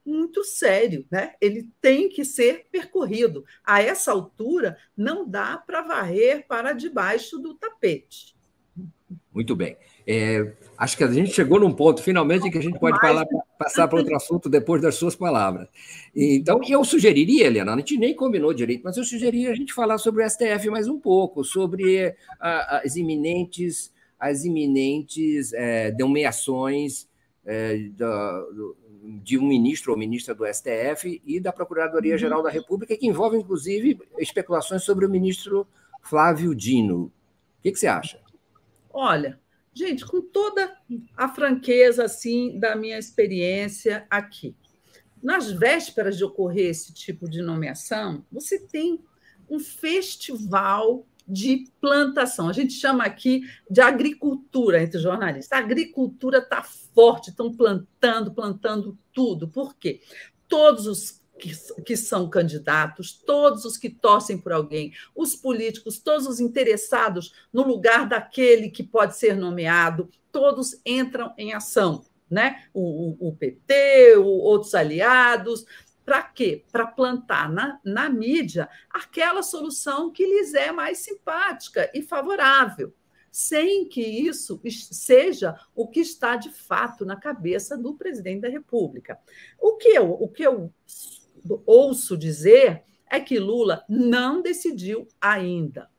muito 0.03 0.43
sério, 0.43 1.05
né? 1.11 1.35
Ele 1.39 1.69
tem 1.79 2.09
que 2.09 2.25
ser 2.25 2.65
percorrido. 2.71 3.45
A 3.63 3.81
essa 3.81 4.11
altura, 4.11 4.77
não 4.97 5.29
dá 5.29 5.57
para 5.57 5.83
varrer 5.83 6.47
para 6.47 6.73
debaixo 6.73 7.37
do 7.37 7.53
tapete. 7.53 8.35
Muito 9.33 9.55
bem. 9.55 9.77
É, 10.05 10.53
acho 10.77 10.97
que 10.97 11.03
a 11.03 11.11
gente 11.11 11.31
chegou 11.31 11.59
num 11.59 11.71
ponto, 11.71 12.03
finalmente, 12.03 12.49
que 12.49 12.57
a 12.57 12.61
gente 12.61 12.77
pode 12.77 12.99
falar, 12.99 13.25
passar 13.57 13.87
para 13.87 13.99
outro 13.99 14.15
assunto 14.15 14.49
depois 14.49 14.81
das 14.81 14.95
suas 14.95 15.15
palavras. 15.15 15.69
Então, 16.13 16.59
eu 16.67 16.83
sugeriria, 16.83 17.47
Helena, 17.47 17.73
a 17.73 17.77
gente 17.77 17.97
nem 17.97 18.13
combinou 18.13 18.53
direito, 18.53 18.81
mas 18.83 18.97
eu 18.97 19.05
sugeriria 19.05 19.51
a 19.51 19.55
gente 19.55 19.73
falar 19.73 19.97
sobre 19.97 20.23
o 20.23 20.29
STF 20.29 20.69
mais 20.69 20.87
um 20.87 20.99
pouco, 20.99 21.43
sobre 21.43 22.13
as 22.39 22.95
iminentes, 22.95 23.91
as 24.19 24.43
iminentes 24.43 25.53
é, 25.53 25.91
nomeações 25.97 27.07
é, 27.45 27.77
da, 27.95 28.43
de 29.23 29.37
um 29.37 29.47
ministro 29.47 29.93
ou 29.93 29.97
ministra 29.97 30.35
do 30.35 30.45
STF 30.45 31.21
e 31.25 31.39
da 31.39 31.53
Procuradoria-Geral 31.53 32.39
uhum. 32.39 32.45
da 32.45 32.51
República, 32.51 32.97
que 32.97 33.07
envolve, 33.07 33.37
inclusive, 33.37 33.97
especulações 34.19 34.83
sobre 34.83 35.05
o 35.05 35.09
ministro 35.09 35.65
Flávio 36.01 36.53
Dino. 36.53 37.03
O 37.05 37.61
que, 37.63 37.71
que 37.71 37.79
você 37.79 37.87
acha? 37.87 38.20
Olha, 38.93 39.39
gente, 39.73 40.05
com 40.05 40.21
toda 40.21 40.75
a 41.15 41.29
franqueza 41.29 42.05
assim 42.05 42.59
da 42.59 42.75
minha 42.75 42.97
experiência 42.97 44.05
aqui, 44.09 44.55
nas 45.21 45.51
vésperas 45.51 46.17
de 46.17 46.23
ocorrer 46.23 46.69
esse 46.69 46.93
tipo 46.93 47.29
de 47.29 47.41
nomeação, 47.41 48.25
você 48.31 48.59
tem 48.59 48.99
um 49.49 49.59
festival 49.59 51.05
de 51.27 51.65
plantação. 51.79 52.49
A 52.49 52.53
gente 52.53 52.73
chama 52.73 53.03
aqui 53.03 53.41
de 53.69 53.79
agricultura 53.79 54.81
entre 54.81 54.99
jornalistas. 54.99 55.57
A 55.57 55.61
agricultura 55.63 56.39
está 56.39 56.63
forte, 56.63 57.29
estão 57.29 57.53
plantando, 57.53 58.33
plantando 58.33 58.97
tudo. 59.13 59.47
Por 59.47 59.75
quê? 59.75 60.01
Todos 60.47 60.87
os 60.87 61.20
que, 61.41 61.51
que, 61.81 61.97
são 61.97 62.29
candidatos, 62.29 63.11
todos 63.11 63.65
os 63.65 63.75
que 63.75 63.89
torcem 63.89 64.37
por 64.37 64.51
alguém, 64.51 64.93
os 65.15 65.35
políticos, 65.35 65.99
todos 65.99 66.27
os 66.27 66.39
interessados 66.39 67.33
no 67.51 67.63
lugar 67.63 68.07
daquele 68.07 68.69
que 68.69 68.83
pode 68.83 69.17
ser 69.17 69.35
nomeado, 69.35 70.07
todos 70.31 70.79
entram 70.85 71.33
em 71.37 71.53
ação. 71.53 72.05
Né? 72.29 72.63
O, 72.73 73.27
o, 73.27 73.35
PT, 73.35 74.15
o, 74.17 74.25
outros 74.25 74.73
aliados, 74.73 75.65
para 76.05 76.21
quê? 76.21 76.63
Para 76.71 76.87
plantar 76.87 77.49
na, 77.49 77.79
na 77.83 78.09
mídia 78.09 78.69
aquela 78.89 79.43
solução 79.43 80.11
que 80.11 80.25
lhes 80.25 80.53
é 80.53 80.71
mais 80.71 80.99
simpática 80.99 81.91
e 81.93 82.01
favorável, 82.01 82.93
sem 83.29 83.85
que 83.87 84.01
isso 84.01 84.61
seja 84.63 85.59
o 85.75 85.87
que 85.87 85.99
está 85.99 86.37
de 86.37 86.49
fato 86.49 87.03
na 87.05 87.17
cabeça 87.17 87.77
do 87.77 87.95
presidente 87.95 88.41
da 88.41 88.49
República. 88.49 89.19
O 89.59 89.75
que 89.75 89.89
eu, 89.89 90.11
o 90.11 90.29
que 90.29 90.43
eu 90.43 90.71
ouço 91.65 92.17
dizer 92.17 92.83
é 93.09 93.19
que 93.19 93.39
Lula 93.39 93.83
não 93.89 94.41
decidiu 94.41 95.07
ainda, 95.19 95.89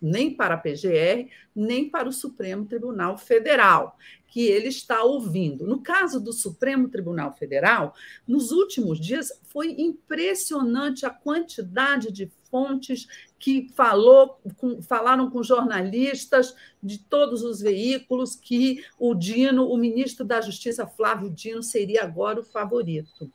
nem 0.00 0.34
para 0.34 0.54
a 0.54 0.58
PGR, 0.58 1.30
nem 1.54 1.88
para 1.88 2.08
o 2.08 2.12
Supremo 2.12 2.66
Tribunal 2.66 3.16
Federal, 3.16 3.96
que 4.28 4.46
ele 4.46 4.68
está 4.68 5.02
ouvindo. 5.02 5.66
No 5.66 5.82
caso 5.82 6.20
do 6.20 6.32
Supremo 6.32 6.88
Tribunal 6.88 7.32
Federal, 7.32 7.94
nos 8.26 8.52
últimos 8.52 9.00
dias 9.00 9.28
foi 9.44 9.74
impressionante 9.78 11.04
a 11.04 11.10
quantidade 11.10 12.12
de 12.12 12.30
fontes 12.50 13.06
que 13.38 13.68
falou, 13.74 14.40
com, 14.56 14.82
falaram 14.82 15.30
com 15.30 15.42
jornalistas 15.42 16.54
de 16.82 16.98
todos 16.98 17.42
os 17.42 17.60
veículos 17.60 18.36
que 18.36 18.84
o 18.98 19.14
Dino, 19.14 19.68
o 19.68 19.76
ministro 19.76 20.24
da 20.24 20.40
Justiça 20.40 20.86
Flávio 20.86 21.30
Dino, 21.30 21.62
seria 21.62 22.04
agora 22.04 22.40
o 22.40 22.44
favorito. 22.44 23.30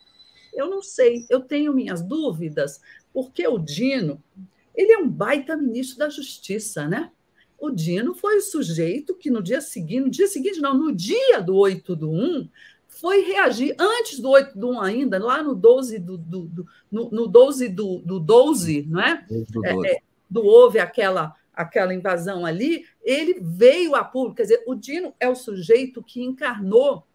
Eu 0.56 0.70
não 0.70 0.82
sei, 0.82 1.26
eu 1.30 1.42
tenho 1.42 1.74
minhas 1.74 2.02
dúvidas, 2.02 2.82
porque 3.14 3.48
o 3.48 3.58
Dino, 3.58 4.22
ele 4.74 4.92
é 4.92 4.98
um 4.98 5.10
baita 5.10 5.56
ministro 5.56 6.00
da 6.00 6.10
Justiça, 6.10 6.88
né? 6.88 7.12
O 7.58 7.72
Dino 7.72 8.14
foi 8.14 8.38
o 8.38 8.42
sujeito 8.42 9.16
que 9.16 9.30
no 9.30 9.42
dia 9.42 9.62
seguinte, 9.62 10.02
no 10.02 10.10
dia 10.10 10.28
seguinte, 10.28 10.60
não, 10.60 10.74
no 10.74 10.94
dia 10.94 11.40
do 11.42 11.56
8 11.56 11.96
do 11.96 12.12
1, 12.12 12.50
foi 12.88 13.22
reagir, 13.22 13.76
antes 13.80 14.20
do 14.20 14.30
8 14.30 14.58
do 14.58 14.70
1 14.72 14.82
ainda, 14.82 15.24
lá 15.24 15.44
no 15.44 15.54
12 15.54 16.00
do, 16.00 16.18
do, 16.18 16.42
do 16.42 16.68
no, 16.92 17.10
no 17.10 17.28
12 17.28 17.70
do, 17.70 18.00
do 18.00 18.20
12, 18.20 18.86
não 18.90 19.02
é? 19.02 19.26
Do, 19.28 19.62
12. 19.62 19.88
É, 19.88 19.92
é, 19.92 20.02
do 20.30 20.46
houve 20.46 20.80
aquela 20.80 21.36
aquela 21.56 21.94
invasão 21.94 22.46
ali, 22.46 22.86
ele 23.02 23.40
veio 23.42 23.96
a 23.96 24.04
público. 24.04 24.36
Quer 24.36 24.44
dizer, 24.44 24.64
o 24.68 24.76
Dino 24.76 25.14
é 25.20 25.30
o 25.30 25.36
sujeito 25.36 26.04
que 26.04 26.22
encarnou 26.22 27.08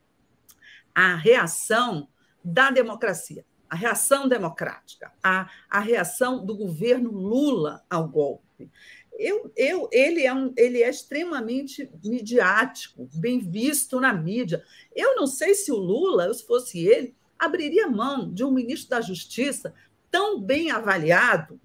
a 0.94 1.14
reação 1.14 2.08
da 2.42 2.70
democracia, 2.70 3.44
a 3.68 3.76
reação 3.76 4.28
democrática, 4.28 5.12
a, 5.22 5.48
a 5.68 5.80
reação 5.80 6.44
do 6.44 6.56
governo 6.56 7.10
Lula 7.10 7.84
ao 7.88 8.08
golpe. 8.08 8.70
Eu, 9.18 9.52
eu, 9.56 9.88
ele, 9.92 10.24
é 10.24 10.32
um, 10.32 10.52
ele 10.56 10.82
é 10.82 10.88
extremamente 10.88 11.90
midiático, 12.02 13.08
bem 13.14 13.38
visto 13.38 14.00
na 14.00 14.12
mídia. 14.12 14.64
Eu 14.96 15.14
não 15.14 15.26
sei 15.26 15.54
se 15.54 15.70
o 15.70 15.76
Lula, 15.76 16.32
se 16.32 16.46
fosse 16.46 16.86
ele, 16.86 17.14
abriria 17.38 17.86
mão 17.86 18.32
de 18.32 18.42
um 18.44 18.50
ministro 18.50 18.90
da 18.90 19.00
Justiça 19.00 19.74
tão 20.10 20.40
bem 20.40 20.70
avaliado 20.70 21.60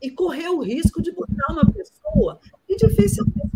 e 0.00 0.10
correr 0.10 0.48
o 0.48 0.60
risco 0.60 1.02
de 1.02 1.12
botar 1.12 1.52
uma 1.52 1.70
pessoa 1.70 2.40
que 2.66 2.76
dificilmente 2.76 3.54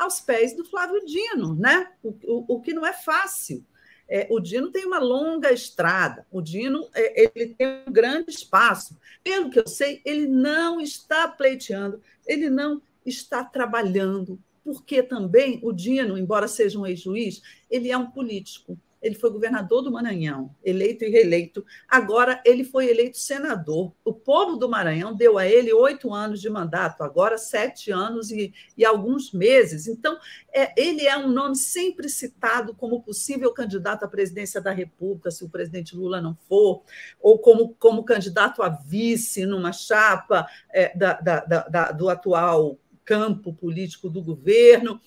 aos 0.00 0.18
pés 0.18 0.56
do 0.56 0.64
Flávio 0.64 1.04
Dino, 1.04 1.54
né? 1.54 1.92
o, 2.02 2.08
o, 2.24 2.56
o 2.56 2.60
que 2.60 2.72
não 2.72 2.86
é 2.86 2.92
fácil. 2.92 3.64
É, 4.10 4.26
o 4.28 4.40
Dino 4.40 4.72
tem 4.72 4.84
uma 4.84 4.98
longa 4.98 5.52
estrada, 5.52 6.26
o 6.32 6.42
Dino 6.42 6.88
é, 6.92 7.30
ele 7.34 7.54
tem 7.54 7.84
um 7.86 7.92
grande 7.92 8.30
espaço. 8.30 8.96
Pelo 9.22 9.48
que 9.50 9.60
eu 9.60 9.68
sei, 9.68 10.02
ele 10.04 10.26
não 10.26 10.80
está 10.80 11.28
pleiteando, 11.28 12.02
ele 12.26 12.50
não 12.50 12.82
está 13.06 13.44
trabalhando, 13.44 14.36
porque 14.64 15.00
também 15.00 15.60
o 15.62 15.72
Dino, 15.72 16.18
embora 16.18 16.48
seja 16.48 16.78
um 16.78 16.86
ex-juiz, 16.86 17.40
ele 17.70 17.90
é 17.90 17.96
um 17.96 18.10
político 18.10 18.76
ele 19.00 19.14
foi 19.14 19.30
governador 19.30 19.82
do 19.82 19.90
Maranhão, 19.90 20.54
eleito 20.62 21.04
e 21.04 21.08
reeleito. 21.08 21.64
Agora 21.88 22.40
ele 22.44 22.64
foi 22.64 22.88
eleito 22.90 23.18
senador. 23.18 23.92
O 24.04 24.12
povo 24.12 24.56
do 24.56 24.68
Maranhão 24.68 25.14
deu 25.14 25.38
a 25.38 25.46
ele 25.46 25.72
oito 25.72 26.12
anos 26.12 26.40
de 26.40 26.50
mandato, 26.50 27.02
agora 27.02 27.38
sete 27.38 27.90
anos 27.90 28.30
e, 28.30 28.52
e 28.76 28.84
alguns 28.84 29.32
meses. 29.32 29.86
Então, 29.86 30.18
é, 30.52 30.72
ele 30.80 31.06
é 31.06 31.16
um 31.16 31.28
nome 31.28 31.56
sempre 31.56 32.08
citado 32.08 32.74
como 32.74 33.02
possível 33.02 33.52
candidato 33.52 34.04
à 34.04 34.08
presidência 34.08 34.60
da 34.60 34.72
República, 34.72 35.30
se 35.30 35.44
o 35.44 35.48
presidente 35.48 35.96
Lula 35.96 36.20
não 36.20 36.36
for, 36.48 36.82
ou 37.20 37.38
como, 37.38 37.74
como 37.78 38.04
candidato 38.04 38.62
a 38.62 38.68
vice 38.68 39.46
numa 39.46 39.72
chapa 39.72 40.46
é, 40.70 40.96
da, 40.96 41.14
da, 41.14 41.40
da, 41.40 41.92
do 41.92 42.08
atual 42.08 42.78
campo 43.04 43.52
político 43.52 44.08
do 44.08 44.22
governo. 44.22 45.00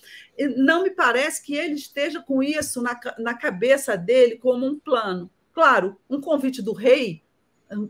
Não 0.57 0.83
me 0.83 0.91
parece 0.91 1.43
que 1.43 1.55
ele 1.55 1.75
esteja 1.75 2.21
com 2.21 2.41
isso 2.41 2.81
na, 2.81 2.99
na 3.19 3.33
cabeça 3.33 3.95
dele 3.95 4.37
como 4.37 4.65
um 4.65 4.77
plano. 4.77 5.29
Claro, 5.53 5.97
um 6.09 6.19
convite 6.19 6.61
do 6.61 6.73
rei 6.73 7.23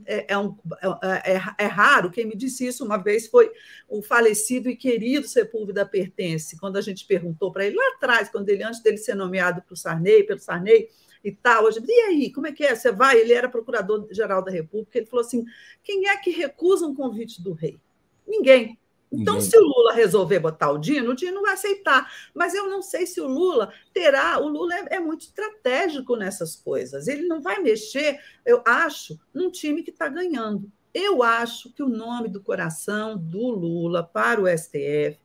é, 0.05 0.33
é, 0.33 0.37
um, 0.37 0.55
é, 1.01 1.33
é, 1.33 1.41
é, 1.57 1.65
raro. 1.65 2.11
Quem 2.11 2.25
me 2.25 2.35
disse 2.35 2.65
isso 2.65 2.85
uma 2.85 2.97
vez 2.97 3.27
foi 3.27 3.51
o 3.87 4.01
falecido 4.01 4.69
e 4.69 4.75
querido 4.75 5.27
Sepúlveda 5.27 5.85
Pertence, 5.85 6.57
quando 6.57 6.77
a 6.77 6.81
gente 6.81 7.05
perguntou 7.05 7.51
para 7.51 7.65
ele 7.65 7.75
lá 7.75 7.87
atrás, 7.95 8.29
quando 8.29 8.49
ele 8.49 8.63
antes 8.63 8.81
dele 8.81 8.97
ser 8.97 9.15
nomeado 9.15 9.61
para 9.61 9.73
o 9.73 9.77
Sarney, 9.77 10.23
pelo 10.23 10.39
Sarney 10.39 10.87
e 11.23 11.31
tal, 11.31 11.65
hoje, 11.65 11.81
e 11.87 12.01
aí, 12.01 12.31
como 12.31 12.47
é 12.47 12.51
que 12.51 12.65
é? 12.65 12.75
Você 12.75 12.91
vai? 12.91 13.17
Ele 13.17 13.33
era 13.33 13.49
procurador-geral 13.49 14.43
da 14.43 14.51
República. 14.51 14.97
Ele 14.97 15.07
falou 15.07 15.25
assim: 15.25 15.45
quem 15.83 16.07
é 16.07 16.17
que 16.17 16.31
recusa 16.31 16.85
um 16.85 16.95
convite 16.95 17.41
do 17.41 17.53
rei? 17.53 17.79
Ninguém. 18.27 18.77
Então, 19.13 19.39
se 19.39 19.55
o 19.57 19.61
Lula 19.61 19.93
resolver 19.93 20.39
botar 20.39 20.71
o 20.71 20.77
Dino, 20.77 21.11
o 21.11 21.15
Dino 21.15 21.41
vai 21.41 21.53
aceitar. 21.53 22.11
Mas 22.33 22.55
eu 22.55 22.67
não 22.67 22.81
sei 22.81 23.05
se 23.05 23.21
o 23.21 23.27
Lula 23.27 23.71
terá. 23.93 24.39
O 24.39 24.47
Lula 24.47 24.73
é, 24.73 24.95
é, 24.95 24.99
muito 24.99 25.21
estratégico 25.21 26.15
nessas 26.15 26.55
coisas. 26.55 27.07
Ele 27.07 27.27
não 27.27 27.41
vai 27.41 27.59
mexer, 27.59 28.19
eu 28.43 28.63
acho, 28.65 29.19
num 29.33 29.51
time 29.51 29.83
que 29.83 29.91
está 29.91 30.07
ganhando. 30.09 30.71
Eu 30.93 31.21
acho 31.21 31.71
que 31.73 31.83
o 31.83 31.89
nome 31.89 32.27
do 32.27 32.41
coração 32.41 33.17
do 33.17 33.49
Lula 33.49 34.03
para 34.03 34.41
o 34.41 34.47
STF 34.47 35.19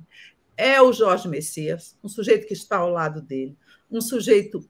é 0.56 0.80
o 0.82 0.92
Jorge 0.92 1.28
Messias, 1.28 1.96
um 2.02 2.08
sujeito 2.08 2.46
que 2.46 2.52
está 2.52 2.78
ao 2.78 2.90
lado 2.90 3.22
dele, 3.22 3.56
um 3.90 4.00
sujeito 4.00 4.68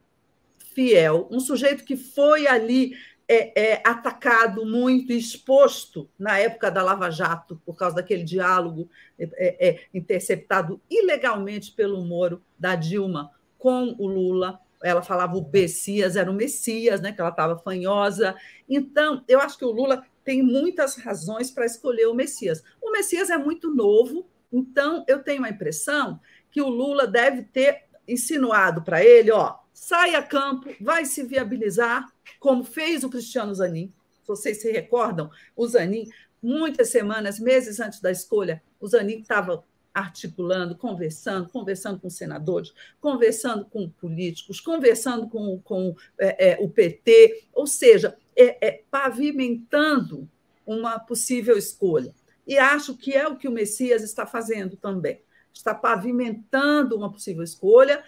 fiel, 0.73 1.27
um 1.31 1.39
sujeito 1.39 1.83
que 1.83 1.97
foi 1.97 2.47
ali 2.47 2.93
é, 3.31 3.73
é, 3.73 3.81
atacado 3.85 4.65
muito, 4.65 5.13
exposto 5.13 6.09
na 6.17 6.39
época 6.39 6.71
da 6.71 6.81
Lava 6.81 7.11
Jato, 7.11 7.61
por 7.63 7.75
causa 7.75 7.97
daquele 7.97 8.23
diálogo 8.23 8.89
é, 9.19 9.29
é, 9.37 9.69
é, 9.69 9.79
interceptado 9.93 10.81
ilegalmente 10.89 11.71
pelo 11.71 12.03
Moro, 12.03 12.41
da 12.57 12.75
Dilma, 12.75 13.29
com 13.59 13.95
o 13.99 14.07
Lula. 14.07 14.59
Ela 14.81 15.03
falava 15.03 15.37
o 15.37 15.47
Messias, 15.47 16.15
era 16.15 16.31
o 16.31 16.33
Messias, 16.33 17.01
né, 17.01 17.11
que 17.11 17.21
ela 17.21 17.29
estava 17.29 17.59
fanhosa. 17.59 18.35
Então, 18.67 19.23
eu 19.27 19.39
acho 19.39 19.59
que 19.59 19.65
o 19.65 19.71
Lula 19.71 20.03
tem 20.23 20.41
muitas 20.41 20.95
razões 20.95 21.51
para 21.51 21.67
escolher 21.67 22.07
o 22.07 22.15
Messias. 22.15 22.63
O 22.81 22.91
Messias 22.91 23.29
é 23.29 23.37
muito 23.37 23.73
novo, 23.73 24.25
então 24.51 25.05
eu 25.07 25.21
tenho 25.21 25.43
a 25.45 25.49
impressão 25.49 26.19
que 26.49 26.63
o 26.63 26.67
Lula 26.69 27.05
deve 27.05 27.43
ter 27.43 27.83
insinuado 28.07 28.81
para 28.81 29.03
ele, 29.03 29.29
ó, 29.29 29.55
sai 29.79 30.13
a 30.13 30.21
campo, 30.21 30.69
vai 30.81 31.05
se 31.05 31.23
viabilizar, 31.23 32.11
como 32.37 32.65
fez 32.65 33.03
o 33.03 33.09
Cristiano 33.09 33.55
Zanin. 33.55 33.91
Vocês 34.27 34.61
se 34.61 34.69
recordam? 34.69 35.31
O 35.55 35.65
Zanin, 35.65 36.09
muitas 36.43 36.89
semanas, 36.89 37.39
meses 37.39 37.79
antes 37.79 38.01
da 38.01 38.11
escolha, 38.11 38.61
o 38.79 38.87
Zanin 38.87 39.21
estava 39.21 39.63
articulando, 39.93 40.75
conversando, 40.75 41.49
conversando 41.49 41.97
com 41.99 42.09
senadores, 42.09 42.73
conversando 42.99 43.65
com 43.65 43.89
políticos, 43.89 44.59
conversando 44.59 45.29
com, 45.29 45.59
com 45.61 45.95
é, 46.19 46.51
é, 46.51 46.57
o 46.59 46.69
PT, 46.69 47.45
ou 47.53 47.65
seja, 47.65 48.17
é, 48.35 48.67
é, 48.67 48.83
pavimentando 48.91 50.29
uma 50.67 50.99
possível 50.99 51.57
escolha. 51.57 52.13
E 52.45 52.57
acho 52.57 52.95
que 52.95 53.13
é 53.13 53.27
o 53.27 53.37
que 53.37 53.47
o 53.47 53.51
Messias 53.51 54.03
está 54.03 54.25
fazendo 54.25 54.75
também. 54.75 55.21
Está 55.53 55.73
pavimentando 55.73 56.95
uma 56.95 57.11
possível 57.11 57.43
escolha. 57.43 58.03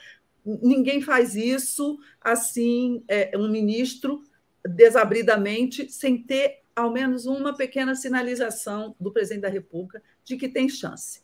Ninguém 0.45 1.01
faz 1.01 1.35
isso 1.35 1.99
assim, 2.19 3.03
é, 3.07 3.37
um 3.37 3.49
ministro 3.49 4.23
desabridamente, 4.65 5.91
sem 5.91 6.21
ter 6.21 6.61
ao 6.75 6.91
menos 6.91 7.25
uma 7.25 7.55
pequena 7.55 7.95
sinalização 7.95 8.95
do 8.99 9.11
presidente 9.11 9.41
da 9.41 9.49
República 9.49 10.01
de 10.23 10.37
que 10.37 10.47
tem 10.47 10.69
chance. 10.69 11.21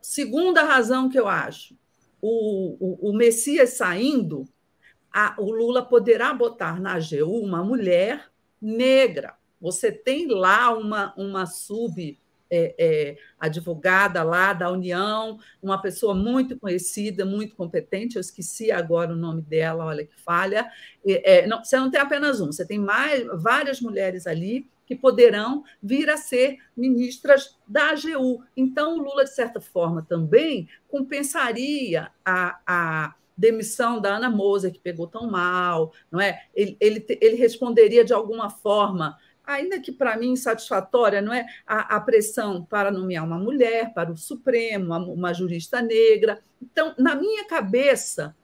Segunda 0.00 0.62
razão 0.64 1.08
que 1.08 1.18
eu 1.18 1.28
acho, 1.28 1.76
o, 2.20 2.76
o, 2.80 3.10
o 3.10 3.16
Messias 3.16 3.70
saindo, 3.70 4.48
a, 5.12 5.34
o 5.38 5.50
Lula 5.50 5.84
poderá 5.84 6.32
botar 6.32 6.80
na 6.80 6.94
AGU 6.94 7.40
uma 7.40 7.64
mulher 7.64 8.30
negra. 8.60 9.36
Você 9.60 9.92
tem 9.92 10.26
lá 10.26 10.76
uma, 10.76 11.14
uma 11.16 11.46
sub 11.46 12.18
é, 12.54 12.74
é, 12.78 13.16
advogada 13.40 14.22
lá 14.22 14.52
da 14.52 14.70
União, 14.70 15.38
uma 15.62 15.80
pessoa 15.80 16.14
muito 16.14 16.58
conhecida, 16.58 17.24
muito 17.24 17.56
competente, 17.56 18.16
eu 18.16 18.20
esqueci 18.20 18.70
agora 18.70 19.14
o 19.14 19.16
nome 19.16 19.40
dela, 19.40 19.86
olha 19.86 20.04
que 20.04 20.20
falha. 20.20 20.70
É, 21.06 21.46
não, 21.46 21.64
você 21.64 21.78
não 21.78 21.90
tem 21.90 21.98
apenas 21.98 22.42
um, 22.42 22.52
você 22.52 22.66
tem 22.66 22.78
mais, 22.78 23.26
várias 23.42 23.80
mulheres 23.80 24.26
ali 24.26 24.70
que 24.84 24.94
poderão 24.94 25.64
vir 25.82 26.10
a 26.10 26.18
ser 26.18 26.58
ministras 26.76 27.56
da 27.66 27.90
AGU. 27.90 28.42
Então, 28.54 28.98
o 28.98 29.02
Lula, 29.02 29.24
de 29.24 29.34
certa 29.34 29.58
forma, 29.58 30.04
também 30.06 30.68
compensaria 30.88 32.10
a, 32.22 32.60
a 32.66 33.14
demissão 33.34 33.98
da 33.98 34.16
Ana 34.16 34.28
Moser, 34.28 34.72
que 34.72 34.78
pegou 34.78 35.06
tão 35.06 35.30
mal, 35.30 35.92
não 36.10 36.20
é? 36.20 36.42
Ele, 36.54 36.76
ele, 36.78 37.04
ele 37.20 37.36
responderia 37.36 38.04
de 38.04 38.12
alguma 38.12 38.50
forma 38.50 39.16
ainda 39.44 39.80
que 39.80 39.92
para 39.92 40.16
mim 40.16 40.36
satisfatória, 40.36 41.20
não 41.20 41.32
é 41.32 41.46
a, 41.66 41.96
a, 41.96 42.00
pressão 42.00 42.64
para 42.64 42.90
nomear 42.90 43.24
uma 43.24 43.38
mulher 43.38 43.92
para 43.92 44.10
o 44.10 44.16
Supremo, 44.16 44.86
uma, 44.86 44.98
uma 44.98 45.32
jurista 45.32 45.82
negra. 45.82 46.40
Então, 46.60 46.94
na 46.98 47.14
minha 47.14 47.44
cabeça, 47.46 48.34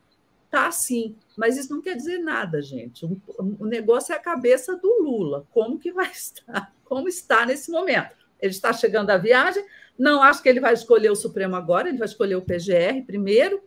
tá 0.51 0.66
assim, 0.66 1.14
mas 1.36 1.57
isso 1.57 1.72
não 1.72 1.80
quer 1.80 1.94
dizer 1.94 2.18
nada, 2.18 2.61
gente. 2.61 3.05
O, 3.05 3.20
o 3.61 3.66
negócio 3.66 4.12
é 4.12 4.16
a 4.16 4.20
cabeça 4.20 4.76
do 4.76 5.03
Lula, 5.03 5.46
como 5.51 5.78
que 5.78 5.92
vai 5.92 6.11
estar, 6.12 6.72
como 6.84 7.09
está 7.09 7.46
nesse 7.46 7.70
momento. 7.70 8.16
Ele 8.40 8.53
está 8.53 8.72
chegando 8.72 9.11
à 9.11 9.16
viagem, 9.16 9.64
não 9.99 10.22
acho 10.22 10.42
que 10.42 10.49
ele 10.49 10.61
vai 10.61 10.74
escolher 10.74 11.11
o 11.11 11.16
Supremo 11.16 11.57
agora, 11.57 11.88
ele 11.88 11.99
vai 11.99 12.07
escolher 12.07 12.36
o 12.36 12.42
PGR 12.42 13.05
primeiro, 13.05 13.62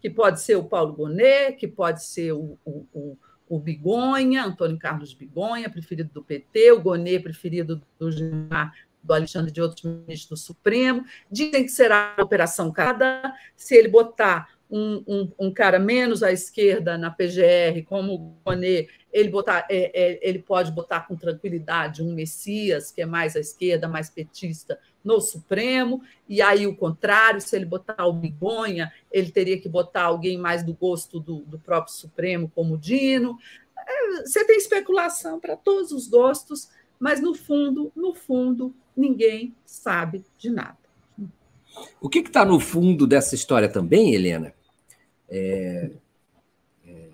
que 0.00 0.10
pode 0.10 0.40
ser 0.40 0.56
o 0.56 0.64
Paulo 0.64 0.92
Bonet, 0.92 1.56
que 1.56 1.66
pode 1.66 2.04
ser 2.04 2.32
o, 2.32 2.58
o 2.64 2.86
o 2.94 3.16
Bigonha, 3.58 4.44
Antônio 4.44 4.78
Carlos 4.78 5.14
Bigonha, 5.14 5.70
preferido 5.70 6.10
do 6.12 6.22
PT, 6.22 6.72
o 6.72 6.80
Gonê, 6.80 7.18
preferido 7.18 7.82
do 7.98 8.10
Gilmar, 8.10 8.74
do 9.02 9.12
Alexandre 9.12 9.52
de 9.52 9.60
outros 9.60 9.82
ministros 9.84 10.28
do 10.28 10.36
Supremo. 10.36 11.04
Dizem 11.30 11.64
que 11.64 11.70
será 11.70 12.14
a 12.16 12.22
Operação 12.22 12.72
Cada, 12.72 13.34
se 13.56 13.74
ele 13.76 13.88
botar 13.88 14.48
um, 14.70 15.04
um, 15.06 15.32
um, 15.38 15.52
cara 15.52 15.78
menos 15.78 16.22
à 16.22 16.32
esquerda 16.32 16.96
na 16.96 17.10
PGR, 17.10 17.84
como 17.86 18.14
o 18.14 18.18
Gonê, 18.44 18.88
ele, 19.12 19.28
botar, 19.28 19.66
é, 19.70 19.92
é, 19.94 20.28
ele 20.28 20.40
pode 20.40 20.72
botar 20.72 21.06
com 21.06 21.14
tranquilidade 21.14 22.02
um 22.02 22.12
Messias, 22.12 22.90
que 22.90 23.02
é 23.02 23.06
mais 23.06 23.36
à 23.36 23.40
esquerda, 23.40 23.86
mais 23.86 24.10
petista, 24.10 24.78
no 25.04 25.20
Supremo, 25.20 26.02
e 26.26 26.40
aí 26.40 26.66
o 26.66 26.74
contrário, 26.74 27.40
se 27.40 27.54
ele 27.54 27.66
botar 27.66 28.06
o 28.06 28.12
Bigonha, 28.12 28.90
ele 29.12 29.30
teria 29.30 29.60
que 29.60 29.68
botar 29.68 30.04
alguém 30.04 30.38
mais 30.38 30.62
do 30.62 30.72
gosto 30.72 31.20
do, 31.20 31.40
do 31.40 31.58
próprio 31.58 31.94
Supremo, 31.94 32.50
como 32.54 32.74
o 32.74 32.78
Dino. 32.78 33.38
É, 33.76 34.22
você 34.22 34.44
tem 34.46 34.56
especulação 34.56 35.38
para 35.38 35.56
todos 35.56 35.92
os 35.92 36.08
gostos, 36.08 36.70
mas 36.98 37.20
no 37.20 37.34
fundo, 37.34 37.92
no 37.94 38.14
fundo, 38.14 38.74
ninguém 38.96 39.54
sabe 39.66 40.24
de 40.38 40.48
nada. 40.48 40.78
O 42.00 42.08
que 42.08 42.20
está 42.20 42.44
no 42.44 42.58
fundo 42.58 43.06
dessa 43.06 43.34
história 43.34 43.68
também, 43.68 44.14
Helena? 44.14 44.54
É, 45.28 45.90
é, 46.86 47.08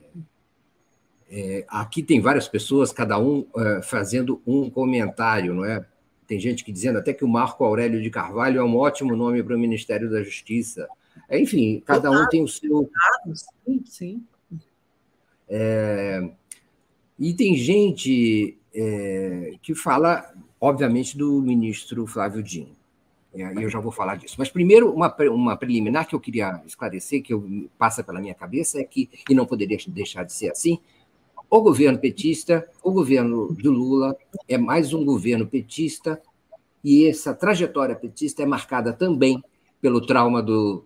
é, 1.30 1.64
aqui 1.66 2.03
tem 2.03 2.20
várias 2.20 2.47
pessoas, 2.47 2.93
cada 2.93 3.18
um 3.18 3.47
é, 3.57 3.82
fazendo 3.82 4.43
um 4.47 4.68
comentário, 4.70 5.55
não 5.55 5.64
é? 5.64 5.84
Tem 6.31 6.39
gente 6.39 6.62
que 6.62 6.70
dizendo 6.70 6.97
até 6.97 7.12
que 7.12 7.24
o 7.24 7.28
Marco 7.28 7.64
Aurélio 7.64 8.01
de 8.01 8.09
Carvalho 8.09 8.61
é 8.61 8.64
um 8.64 8.76
ótimo 8.76 9.16
nome 9.16 9.43
para 9.43 9.57
o 9.57 9.59
Ministério 9.59 10.09
da 10.09 10.22
Justiça. 10.22 10.89
Enfim, 11.28 11.83
cada 11.85 12.09
um 12.09 12.28
tem 12.28 12.45
o 12.45 12.47
seu. 12.47 12.89
Sim, 13.35 13.83
sim. 13.85 14.24
É... 15.49 16.31
E 17.18 17.35
tem 17.35 17.57
gente 17.57 18.57
é... 18.72 19.55
que 19.61 19.74
fala, 19.74 20.33
obviamente, 20.61 21.18
do 21.18 21.43
ministro 21.43 22.07
Flávio 22.07 22.45
Dino. 22.45 22.76
E 23.35 23.41
eu 23.41 23.68
já 23.68 23.81
vou 23.81 23.91
falar 23.91 24.14
disso. 24.14 24.37
Mas 24.39 24.49
primeiro, 24.49 24.95
uma, 24.95 25.12
uma 25.33 25.57
preliminar 25.57 26.07
que 26.07 26.14
eu 26.14 26.20
queria 26.20 26.62
esclarecer, 26.64 27.24
que 27.24 27.35
eu, 27.35 27.68
passa 27.76 28.05
pela 28.05 28.20
minha 28.20 28.37
cabeça, 28.37 28.78
é 28.78 28.85
que, 28.85 29.11
e 29.28 29.35
não 29.35 29.47
poderia 29.47 29.78
deixar 29.89 30.22
de 30.22 30.33
ser 30.33 30.53
assim, 30.53 30.78
o 31.51 31.61
governo 31.61 31.98
petista, 31.98 32.66
o 32.82 32.92
governo 32.92 33.53
do 33.53 33.72
Lula, 33.72 34.16
é 34.48 34.57
mais 34.57 34.94
um 34.94 35.05
governo 35.05 35.46
petista, 35.46 36.22
e 36.82 37.07
essa 37.07 37.34
trajetória 37.34 37.96
petista 37.96 38.42
é 38.42 38.46
marcada 38.46 38.92
também 38.92 39.42
pelo 39.80 40.01
trauma 40.01 40.40
do, 40.40 40.84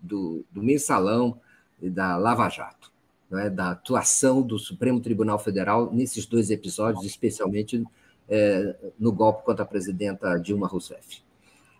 do, 0.00 0.42
do 0.50 0.62
mensalão 0.62 1.38
e 1.80 1.90
da 1.90 2.16
Lava 2.16 2.48
Jato, 2.48 2.90
é? 3.30 3.50
da 3.50 3.72
atuação 3.72 4.40
do 4.40 4.58
Supremo 4.58 5.00
Tribunal 5.00 5.38
Federal 5.38 5.92
nesses 5.92 6.24
dois 6.24 6.50
episódios, 6.50 7.04
especialmente 7.04 7.84
é, 8.26 8.74
no 8.98 9.12
golpe 9.12 9.44
contra 9.44 9.64
a 9.64 9.68
presidenta 9.68 10.38
Dilma 10.38 10.66
Rousseff. 10.66 11.22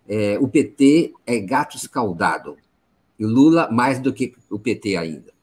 É, 0.06 0.38
o 0.38 0.46
PT 0.46 1.14
é 1.26 1.40
gato 1.40 1.76
escaldado, 1.76 2.56
e 3.18 3.24
Lula 3.24 3.70
mais 3.70 3.98
do 3.98 4.12
que 4.12 4.34
o 4.50 4.58
PT 4.58 4.94
ainda. 4.96 5.35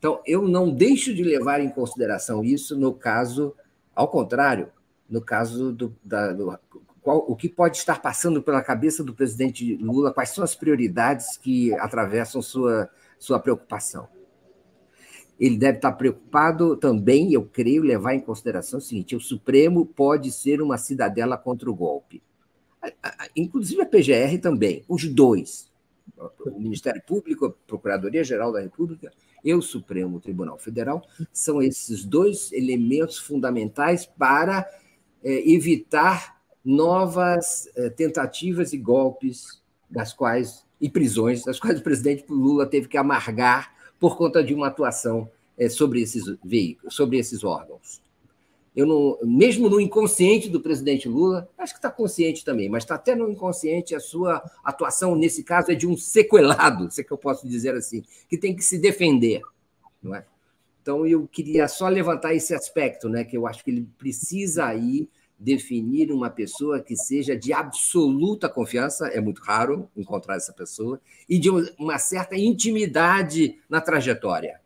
Então, 0.00 0.22
eu 0.26 0.48
não 0.48 0.72
deixo 0.72 1.14
de 1.14 1.22
levar 1.22 1.60
em 1.60 1.68
consideração 1.68 2.42
isso 2.42 2.74
no 2.74 2.94
caso, 2.94 3.54
ao 3.94 4.08
contrário, 4.08 4.70
no 5.08 5.20
caso 5.20 5.74
do, 5.74 5.94
da, 6.02 6.32
do 6.32 6.58
qual, 7.02 7.18
o 7.28 7.36
que 7.36 7.50
pode 7.50 7.76
estar 7.76 8.00
passando 8.00 8.42
pela 8.42 8.62
cabeça 8.62 9.04
do 9.04 9.14
presidente 9.14 9.76
Lula, 9.76 10.10
quais 10.10 10.30
são 10.30 10.42
as 10.42 10.54
prioridades 10.54 11.36
que 11.36 11.74
atravessam 11.74 12.40
sua, 12.40 12.88
sua 13.18 13.38
preocupação. 13.38 14.08
Ele 15.38 15.58
deve 15.58 15.76
estar 15.76 15.92
preocupado 15.92 16.76
também, 16.76 17.34
eu 17.34 17.44
creio, 17.44 17.82
levar 17.82 18.14
em 18.14 18.20
consideração 18.20 18.78
o 18.78 18.82
seguinte: 18.82 19.14
o 19.14 19.20
Supremo 19.20 19.84
pode 19.84 20.32
ser 20.32 20.62
uma 20.62 20.78
cidadela 20.78 21.36
contra 21.36 21.70
o 21.70 21.74
golpe. 21.74 22.22
Inclusive 23.36 23.82
a 23.82 23.86
PGR 23.86 24.38
também, 24.40 24.82
os 24.88 25.06
dois. 25.06 25.69
O 26.18 26.58
Ministério 26.60 27.02
Público, 27.06 27.46
a 27.46 27.50
Procuradoria-Geral 27.66 28.52
da 28.52 28.60
República 28.60 29.12
e 29.44 29.54
o 29.54 29.62
Supremo 29.62 30.20
Tribunal 30.20 30.58
Federal 30.58 31.02
são 31.32 31.62
esses 31.62 32.04
dois 32.04 32.52
elementos 32.52 33.18
fundamentais 33.18 34.06
para 34.06 34.68
é, 35.22 35.50
evitar 35.50 36.40
novas 36.64 37.68
é, 37.74 37.88
tentativas 37.88 38.72
e 38.72 38.78
golpes 38.78 39.62
das 39.88 40.12
quais 40.12 40.64
e 40.80 40.88
prisões 40.88 41.44
das 41.44 41.58
quais 41.60 41.80
o 41.80 41.82
presidente 41.82 42.24
Lula 42.28 42.66
teve 42.66 42.88
que 42.88 42.96
amargar 42.96 43.74
por 43.98 44.16
conta 44.16 44.42
de 44.42 44.54
uma 44.54 44.68
atuação 44.68 45.30
é, 45.58 45.68
sobre 45.68 46.00
esses 46.00 46.24
veículos, 46.42 46.94
sobre 46.94 47.18
esses 47.18 47.44
órgãos. 47.44 48.00
Eu 48.74 48.86
não, 48.86 49.18
mesmo 49.22 49.68
no 49.68 49.80
inconsciente 49.80 50.48
do 50.48 50.60
presidente 50.60 51.08
Lula, 51.08 51.48
acho 51.58 51.72
que 51.72 51.78
está 51.78 51.90
consciente 51.90 52.44
também, 52.44 52.68
mas 52.68 52.84
está 52.84 52.94
até 52.94 53.16
no 53.16 53.28
inconsciente 53.28 53.94
a 53.94 54.00
sua 54.00 54.42
atuação, 54.64 55.16
nesse 55.16 55.42
caso, 55.42 55.72
é 55.72 55.74
de 55.74 55.86
um 55.86 55.96
sequelado, 55.96 56.90
se 56.90 57.00
é 57.00 57.04
que 57.04 57.12
eu 57.12 57.18
posso 57.18 57.48
dizer 57.48 57.74
assim, 57.74 58.04
que 58.28 58.38
tem 58.38 58.54
que 58.54 58.62
se 58.62 58.78
defender. 58.78 59.40
Não 60.00 60.14
é? 60.14 60.24
Então, 60.80 61.04
eu 61.04 61.26
queria 61.26 61.66
só 61.66 61.88
levantar 61.88 62.32
esse 62.32 62.54
aspecto, 62.54 63.08
né, 63.08 63.24
que 63.24 63.36
eu 63.36 63.46
acho 63.46 63.64
que 63.64 63.70
ele 63.70 63.88
precisa 63.98 64.66
aí 64.66 65.08
definir 65.38 66.12
uma 66.12 66.30
pessoa 66.30 66.80
que 66.80 66.94
seja 66.94 67.36
de 67.36 67.52
absoluta 67.52 68.48
confiança, 68.48 69.08
é 69.08 69.20
muito 69.20 69.42
raro 69.42 69.88
encontrar 69.96 70.36
essa 70.36 70.52
pessoa, 70.52 71.00
e 71.28 71.38
de 71.38 71.50
uma 71.78 71.98
certa 71.98 72.36
intimidade 72.36 73.58
na 73.68 73.80
trajetória 73.80 74.60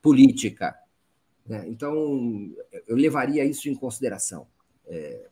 política 0.00 0.74
né? 1.46 1.64
Então, 1.68 2.50
eu 2.86 2.96
levaria 2.96 3.44
isso 3.44 3.68
em 3.68 3.74
consideração 3.74 4.46
é, 4.86 5.26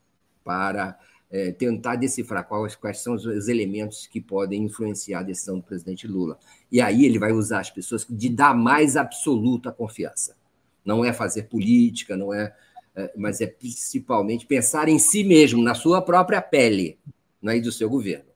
para 0.44 0.98
é, 1.30 1.50
tentar 1.52 1.96
decifrar 1.96 2.46
quais, 2.46 2.76
quais 2.76 2.98
são 2.98 3.14
os 3.14 3.48
elementos 3.48 4.06
que 4.06 4.20
podem 4.20 4.62
influenciar 4.62 5.20
a 5.20 5.24
decisão 5.24 5.56
do 5.56 5.62
presidente 5.62 6.06
Lula. 6.06 6.38
E 6.70 6.80
aí 6.80 7.06
ele 7.06 7.18
vai 7.18 7.32
usar 7.32 7.60
as 7.60 7.70
pessoas 7.70 8.06
de 8.08 8.28
dar 8.28 8.54
mais 8.54 8.96
absoluta 8.96 9.72
confiança. 9.72 10.36
Não 10.84 11.04
é 11.04 11.12
fazer 11.12 11.44
política, 11.44 12.16
não 12.16 12.34
é, 12.34 12.54
é 12.94 13.12
mas 13.16 13.40
é 13.40 13.46
principalmente 13.46 14.46
pensar 14.46 14.88
em 14.88 14.98
si 14.98 15.24
mesmo, 15.24 15.62
na 15.62 15.74
sua 15.74 16.02
própria 16.02 16.42
pele, 16.42 16.98
né, 17.40 17.56
e 17.56 17.60
do 17.60 17.72
seu 17.72 17.88
governo. 17.88 18.32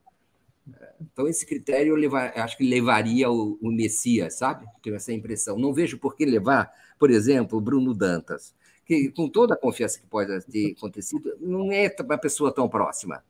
Então, 1.00 1.28
esse 1.28 1.44
critério 1.44 1.92
eu 1.92 1.96
levar, 1.96 2.32
acho 2.38 2.56
que 2.56 2.64
levaria 2.64 3.30
o, 3.30 3.58
o 3.60 3.70
Messias, 3.70 4.38
sabe? 4.38 4.66
Tenho 4.82 4.96
essa 4.96 5.12
impressão. 5.12 5.58
Não 5.58 5.72
vejo 5.74 5.98
por 5.98 6.16
que 6.16 6.24
levar, 6.24 6.72
por 6.98 7.10
exemplo, 7.10 7.60
Bruno 7.60 7.94
Dantas 7.94 8.54
que 8.86 9.10
com 9.10 9.28
toda 9.28 9.54
a 9.54 9.56
confiança 9.58 9.98
que 9.98 10.06
pode 10.06 10.40
ter 10.46 10.72
acontecido, 10.76 11.36
não 11.40 11.72
é 11.72 11.94
uma 12.00 12.16
pessoa 12.16 12.54
tão 12.54 12.68
próxima. 12.68 13.22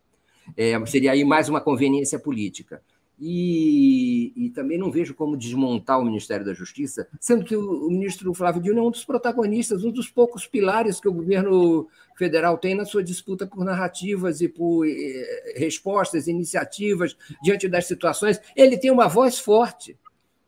É, 0.56 0.72
seria 0.86 1.12
aí 1.12 1.24
mais 1.24 1.48
uma 1.48 1.60
conveniência 1.60 2.18
política. 2.18 2.82
E, 3.18 4.30
e, 4.36 4.50
também 4.50 4.76
não 4.76 4.90
vejo 4.90 5.14
como 5.14 5.38
desmontar 5.38 5.98
o 5.98 6.04
Ministério 6.04 6.44
da 6.44 6.52
Justiça, 6.52 7.08
sendo 7.18 7.46
que 7.46 7.56
o, 7.56 7.86
o, 7.86 7.90
ministro 7.90 8.34
Flávio 8.34 8.60
Dino 8.60 8.78
é 8.78 8.82
um 8.82 8.90
dos 8.90 9.06
protagonistas, 9.06 9.82
um 9.84 9.90
dos 9.90 10.10
poucos 10.10 10.46
pilares 10.46 11.00
que 11.00 11.08
o 11.08 11.14
governo 11.14 11.88
federal 12.14 12.58
tem 12.58 12.74
na 12.74 12.84
sua 12.84 13.02
disputa 13.02 13.46
por 13.46 13.64
narrativas 13.64 14.42
e 14.42 14.48
por 14.50 14.86
eh, 14.86 15.54
respostas, 15.56 16.28
iniciativas 16.28 17.16
diante 17.42 17.66
das 17.68 17.86
situações. 17.86 18.38
Ele 18.54 18.76
tem 18.76 18.90
uma 18.90 19.08
voz 19.08 19.38
forte. 19.38 19.96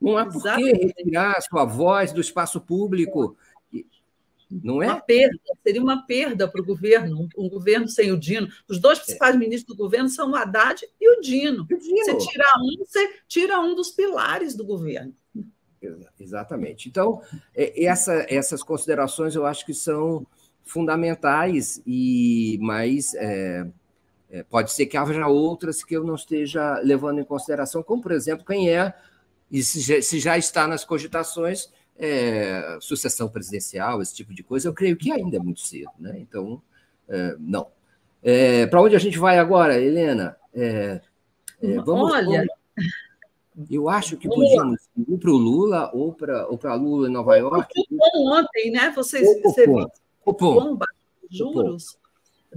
Não 0.01 0.17
há 0.17 0.27
por 0.27 0.43
que 0.43 0.73
retirar 0.73 1.35
a 1.37 1.41
sua 1.41 1.65
voz 1.65 2.13
do 2.13 2.21
espaço 2.21 2.61
público 2.61 3.37
não 4.51 4.83
é? 4.83 4.87
Uma 4.87 5.01
perda, 5.01 5.39
seria 5.63 5.83
uma 5.83 6.07
perda 6.07 6.49
para 6.49 6.61
o 6.61 6.65
governo, 6.65 7.29
um, 7.37 7.49
governo 7.49 7.89
sem 7.89 8.11
o 8.11 8.19
Dino. 8.19 8.49
Os 8.67 8.79
dois 8.79 8.99
principais 8.99 9.35
é. 9.35 9.39
ministros 9.39 9.77
do 9.77 9.83
governo 9.83 10.09
são 10.09 10.31
o 10.31 10.37
Haddad 10.37 10.83
e 11.01 11.11
o 11.11 11.21
Dino. 11.21 11.65
o 11.65 11.79
Dino. 11.79 12.05
Você 12.05 12.17
tirar 12.17 12.55
um, 12.59 12.77
você 12.79 13.11
tira 13.27 13.61
um 13.61 13.75
dos 13.75 13.91
pilares 13.91 14.55
do 14.55 14.65
governo. 14.65 15.15
Exatamente. 16.19 16.89
Então, 16.89 17.21
é, 17.55 17.85
essa, 17.85 18.27
essas 18.29 18.63
considerações 18.63 19.35
eu 19.35 19.47
acho 19.47 19.65
que 19.65 19.75
são 19.75 20.27
fundamentais, 20.65 21.81
e 21.87 22.59
mas 22.61 23.15
é, 23.15 23.67
é, 24.31 24.43
pode 24.43 24.73
ser 24.73 24.87
que 24.87 24.97
haja 24.97 25.27
outras 25.27 25.85
que 25.85 25.97
eu 25.97 26.05
não 26.05 26.15
esteja 26.15 26.79
levando 26.81 27.21
em 27.21 27.25
consideração, 27.25 27.83
como, 27.83 28.03
por 28.03 28.13
exemplo, 28.13 28.45
quem 28.45 28.71
é, 28.71 28.95
e 29.51 29.63
se 29.63 29.81
já, 29.81 30.03
se 30.03 30.19
já 30.19 30.39
está 30.39 30.67
nas 30.67 30.85
cogitações, 30.85 31.71
é, 31.99 32.79
sucessão 32.81 33.29
presidencial, 33.29 34.01
esse 34.01 34.15
tipo 34.15 34.33
de 34.33 34.43
coisa, 34.43 34.69
eu 34.69 34.75
creio 34.75 34.97
que 34.97 35.11
ainda 35.11 35.37
é 35.37 35.41
muito 35.41 35.61
cedo. 35.61 35.91
Né? 35.99 36.19
Então, 36.19 36.63
é, 37.09 37.37
não. 37.39 37.69
É, 38.23 38.67
Para 38.67 38.83
onde 38.83 38.97
a 38.97 38.99
gente 38.99 39.19
vai 39.19 39.39
agora, 39.39 39.81
Helena? 39.81 40.37
É, 40.55 41.01
é, 41.63 41.77
vamos, 41.81 42.13
Olha. 42.13 42.47
Eu 43.69 43.89
acho 43.89 44.17
que 44.17 44.29
podíamos 44.29 44.81
ir 44.97 45.19
para 45.19 45.31
o 45.31 45.37
Lula 45.37 45.91
ou 45.93 46.13
para 46.13 46.47
ou 46.47 46.61
Lula 46.77 47.09
em 47.09 47.13
Nova 47.13 47.37
York. 47.37 47.75
Ontem, 48.15 48.71
né? 48.71 48.93
Vocês, 48.95 49.27
viu 49.57 49.93
bomba, 50.25 50.87
juros 51.29 51.99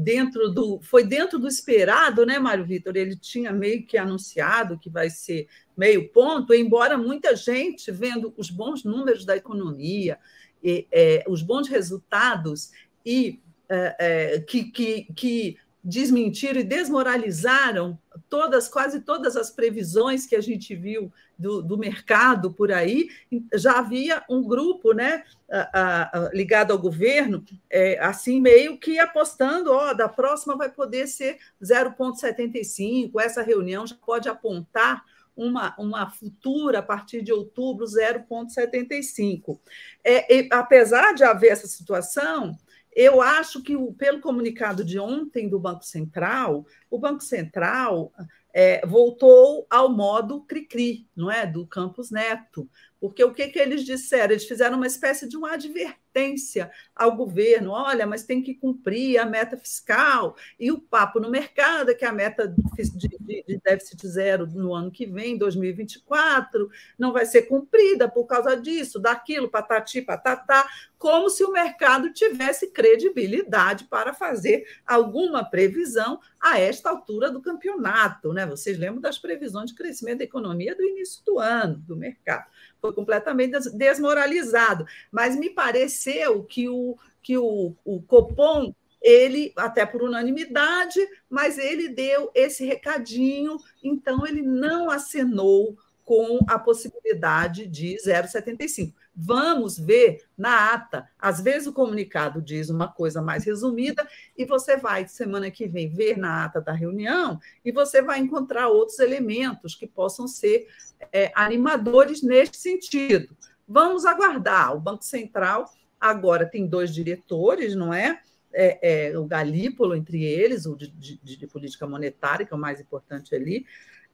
dentro 0.02 0.50
do 0.50 0.80
foi 0.82 1.04
dentro 1.04 1.40
do 1.40 1.48
esperado, 1.48 2.26
né, 2.26 2.40
Mário 2.40 2.66
Vitor? 2.66 2.96
Ele 2.96 3.16
tinha 3.16 3.52
meio 3.52 3.86
que 3.86 3.98
anunciado 3.98 4.80
que 4.80 4.90
vai 4.90 5.10
ser 5.10 5.48
meio 5.78 6.10
ponto, 6.10 6.54
embora 6.54 6.98
muita 6.98 7.36
gente 7.36 7.92
vendo 7.92 8.34
os 8.38 8.50
bons 8.50 8.84
números 8.84 9.26
da 9.26 9.36
economia, 9.36 10.20
e, 10.64 10.88
é, 10.92 11.24
os 11.28 11.42
bons 11.42 11.68
resultados 11.68 12.72
e 13.06 13.40
é, 13.70 13.96
é, 14.00 14.40
que, 14.40 14.66
que, 14.66 15.08
que 15.16 15.58
desmentiram 15.84 16.60
e 16.60 16.64
desmoralizaram 16.64 17.98
todas, 18.30 18.68
quase 18.68 19.02
todas 19.02 19.36
as 19.36 19.50
previsões 19.50 20.26
que 20.26 20.36
a 20.36 20.42
gente 20.42 20.76
viu 20.76 21.12
do, 21.38 21.62
do 21.62 21.78
mercado 21.78 22.52
por 22.52 22.72
aí. 22.72 23.10
Já 23.56 23.80
havia 23.80 24.24
um 24.30 24.44
grupo, 24.44 24.94
né, 24.94 25.24
a, 25.50 26.28
a, 26.28 26.30
ligado 26.34 26.72
ao 26.72 26.78
governo, 26.78 27.44
é, 27.70 27.98
assim 28.00 28.40
meio 28.40 28.78
que 28.78 29.00
apostando, 29.00 29.72
ó, 29.72 29.94
da 29.94 30.08
próxima 30.08 30.56
vai 30.56 30.70
poder 30.70 31.08
ser 31.08 31.40
0,75. 31.62 33.20
Essa 33.20 33.42
reunião 33.42 33.88
já 33.88 33.96
pode 33.96 34.30
apontar 34.30 35.04
uma, 35.36 35.74
uma 35.80 36.10
futura, 36.10 36.80
a 36.80 36.84
partir 36.84 37.22
de 37.24 37.34
outubro, 37.34 37.86
0,75. 37.86 39.60
É, 40.04 40.48
apesar 40.52 41.14
de 41.14 41.24
haver 41.24 41.52
essa 41.52 41.68
situação, 41.68 42.56
eu 42.94 43.22
acho 43.22 43.62
que, 43.62 43.76
pelo 43.94 44.20
comunicado 44.20 44.84
de 44.84 45.00
ontem 45.00 45.48
do 45.48 45.60
Banco 45.60 45.84
Central, 45.84 46.66
o 46.90 47.00
Banco 47.00 47.22
Central 47.22 48.12
é, 48.54 48.86
voltou 48.86 49.66
ao 49.70 49.90
modo 49.90 50.42
cri-cri, 50.42 51.08
não 51.16 51.32
é? 51.32 51.48
Do 51.48 51.66
Campos 51.66 52.12
Neto. 52.12 52.70
Porque 53.02 53.24
o 53.24 53.34
que, 53.34 53.48
que 53.48 53.58
eles 53.58 53.84
disseram? 53.84 54.32
Eles 54.32 54.46
fizeram 54.46 54.78
uma 54.78 54.86
espécie 54.86 55.28
de 55.28 55.36
uma 55.36 55.54
advertência 55.54 56.70
ao 56.96 57.16
governo: 57.16 57.72
olha, 57.72 58.06
mas 58.06 58.24
tem 58.24 58.44
que 58.44 58.54
cumprir 58.54 59.18
a 59.18 59.26
meta 59.26 59.58
fiscal. 59.58 60.36
E 60.60 60.72
o 60.72 60.80
papo 60.80 61.20
no 61.20 61.28
mercado 61.28 61.90
é 61.90 61.96
que 61.96 62.06
a 62.06 62.12
meta 62.12 62.48
de, 62.48 63.60
déficit 63.64 64.08
zero 64.08 64.46
no 64.46 64.72
ano 64.76 64.92
que 64.92 65.08
vem, 65.08 65.36
2024, 65.36 66.70
não 66.96 67.12
vai 67.12 67.26
ser 67.26 67.44
cumprida 67.44 68.08
por 68.08 68.26
causa 68.26 68.56
disso, 68.56 69.00
daquilo, 69.00 69.50
patati, 69.50 70.04
patatá, 70.04 70.70
como 71.00 71.28
se 71.28 71.44
o 71.44 71.52
mercado 71.52 72.14
tivesse 72.14 72.68
credibilidade 72.68 73.86
para 73.86 74.14
fazer 74.14 74.64
alguma 74.86 75.44
previsão 75.44 76.20
a 76.40 76.60
esta 76.60 76.92
altura 76.92 77.32
do 77.32 77.42
campeonato. 77.42 78.32
Né? 78.32 78.46
Vocês 78.46 78.78
lembram 78.78 79.02
das 79.02 79.18
previsões 79.18 79.72
de 79.72 79.76
crescimento 79.76 80.20
da 80.20 80.26
economia 80.26 80.76
do 80.76 80.84
início 80.84 81.24
do 81.26 81.40
ano, 81.40 81.78
do 81.78 81.98
mercado 81.98 82.46
foi 82.82 82.92
completamente 82.94 83.58
desmoralizado. 83.72 84.86
Mas 85.12 85.36
me 85.36 85.50
pareceu 85.50 86.44
que 86.44 86.68
o, 86.68 86.98
que 87.22 87.38
o, 87.38 87.76
o 87.86 88.02
Copom, 88.02 88.74
ele, 89.02 89.54
até 89.56 89.86
por 89.86 90.02
unanimidade, 90.02 91.00
mas 91.30 91.58
ele 91.58 91.90
deu 91.90 92.32
esse 92.34 92.66
recadinho, 92.66 93.58
então 93.84 94.26
ele 94.26 94.42
não 94.42 94.90
acenou 94.90 95.78
com 96.04 96.40
a 96.48 96.58
possibilidade 96.58 97.68
de 97.68 97.96
0,75. 98.06 98.94
Vamos 99.16 99.78
ver 99.78 100.24
na 100.38 100.74
ata. 100.74 101.08
Às 101.20 101.42
vezes 101.42 101.68
o 101.68 101.74
comunicado 101.74 102.42
diz 102.42 102.70
uma 102.70 102.88
coisa 102.88 103.22
mais 103.22 103.44
resumida 103.44 104.08
e 104.38 104.46
você 104.46 104.78
vai, 104.78 105.08
semana 105.08 105.52
que 105.52 105.68
vem, 105.68 105.90
ver 105.90 106.18
na 106.18 106.46
ata 106.46 106.62
da 106.62 106.72
reunião 106.72 107.40
e 107.64 107.72
você 107.72 108.02
vai 108.02 108.20
encontrar 108.20 108.70
outros 108.70 109.00
elementos 109.00 109.76
que 109.76 109.86
possam 109.86 110.28
ser 110.28 110.68
é, 111.12 111.32
animadores 111.36 112.22
neste 112.24 112.58
sentido. 112.58 113.36
Vamos 113.68 114.06
aguardar. 114.06 114.76
O 114.76 114.80
Banco 114.80 115.04
Central 115.04 115.70
agora 116.00 116.46
tem 116.46 116.66
dois 116.66 116.94
diretores, 116.94 117.76
não 117.76 117.94
é? 117.94 118.20
é, 118.54 119.10
é 119.10 119.18
o 119.18 119.26
Galípolo 119.26 119.96
entre 119.96 120.24
eles, 120.24 120.66
o 120.66 120.76
de, 120.76 120.88
de, 120.88 121.38
de 121.38 121.48
política 121.48 121.88
monetária, 121.88 122.46
que 122.46 122.54
é 122.54 122.56
o 122.56 122.60
mais 122.60 122.80
importante 122.80 123.34
ali, 123.34 123.66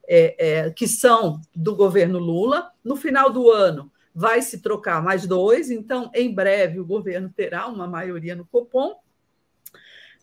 é, 0.06 0.36
é, 0.38 0.70
que 0.70 0.86
são 0.86 1.40
do 1.54 1.74
governo 1.74 2.18
Lula. 2.18 2.70
No 2.84 2.96
final 2.96 3.30
do 3.30 3.50
ano, 3.50 3.90
vai 4.18 4.42
se 4.42 4.58
trocar 4.58 5.00
mais 5.00 5.28
dois, 5.28 5.70
então, 5.70 6.10
em 6.12 6.34
breve, 6.34 6.80
o 6.80 6.84
governo 6.84 7.30
terá 7.30 7.68
uma 7.68 7.86
maioria 7.86 8.34
no 8.34 8.44
Copom. 8.44 9.00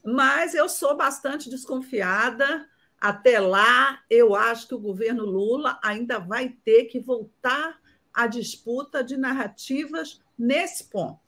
Mas 0.04 0.54
eu 0.54 0.68
sou 0.68 0.98
bastante 0.98 1.50
desconfiada. 1.50 2.68
Até 3.00 3.40
lá, 3.40 4.02
eu 4.10 4.36
acho 4.36 4.68
que 4.68 4.76
o 4.76 4.80
governo 4.82 5.24
Lula 5.24 5.80
ainda 5.82 6.20
vai 6.20 6.50
ter 6.50 6.86
que 6.86 7.00
voltar 7.00 7.80
à 8.14 8.28
disputa 8.28 9.02
de 9.02 9.16
narrativas 9.16 10.20
nesse 10.38 10.90
ponto. 10.90 11.22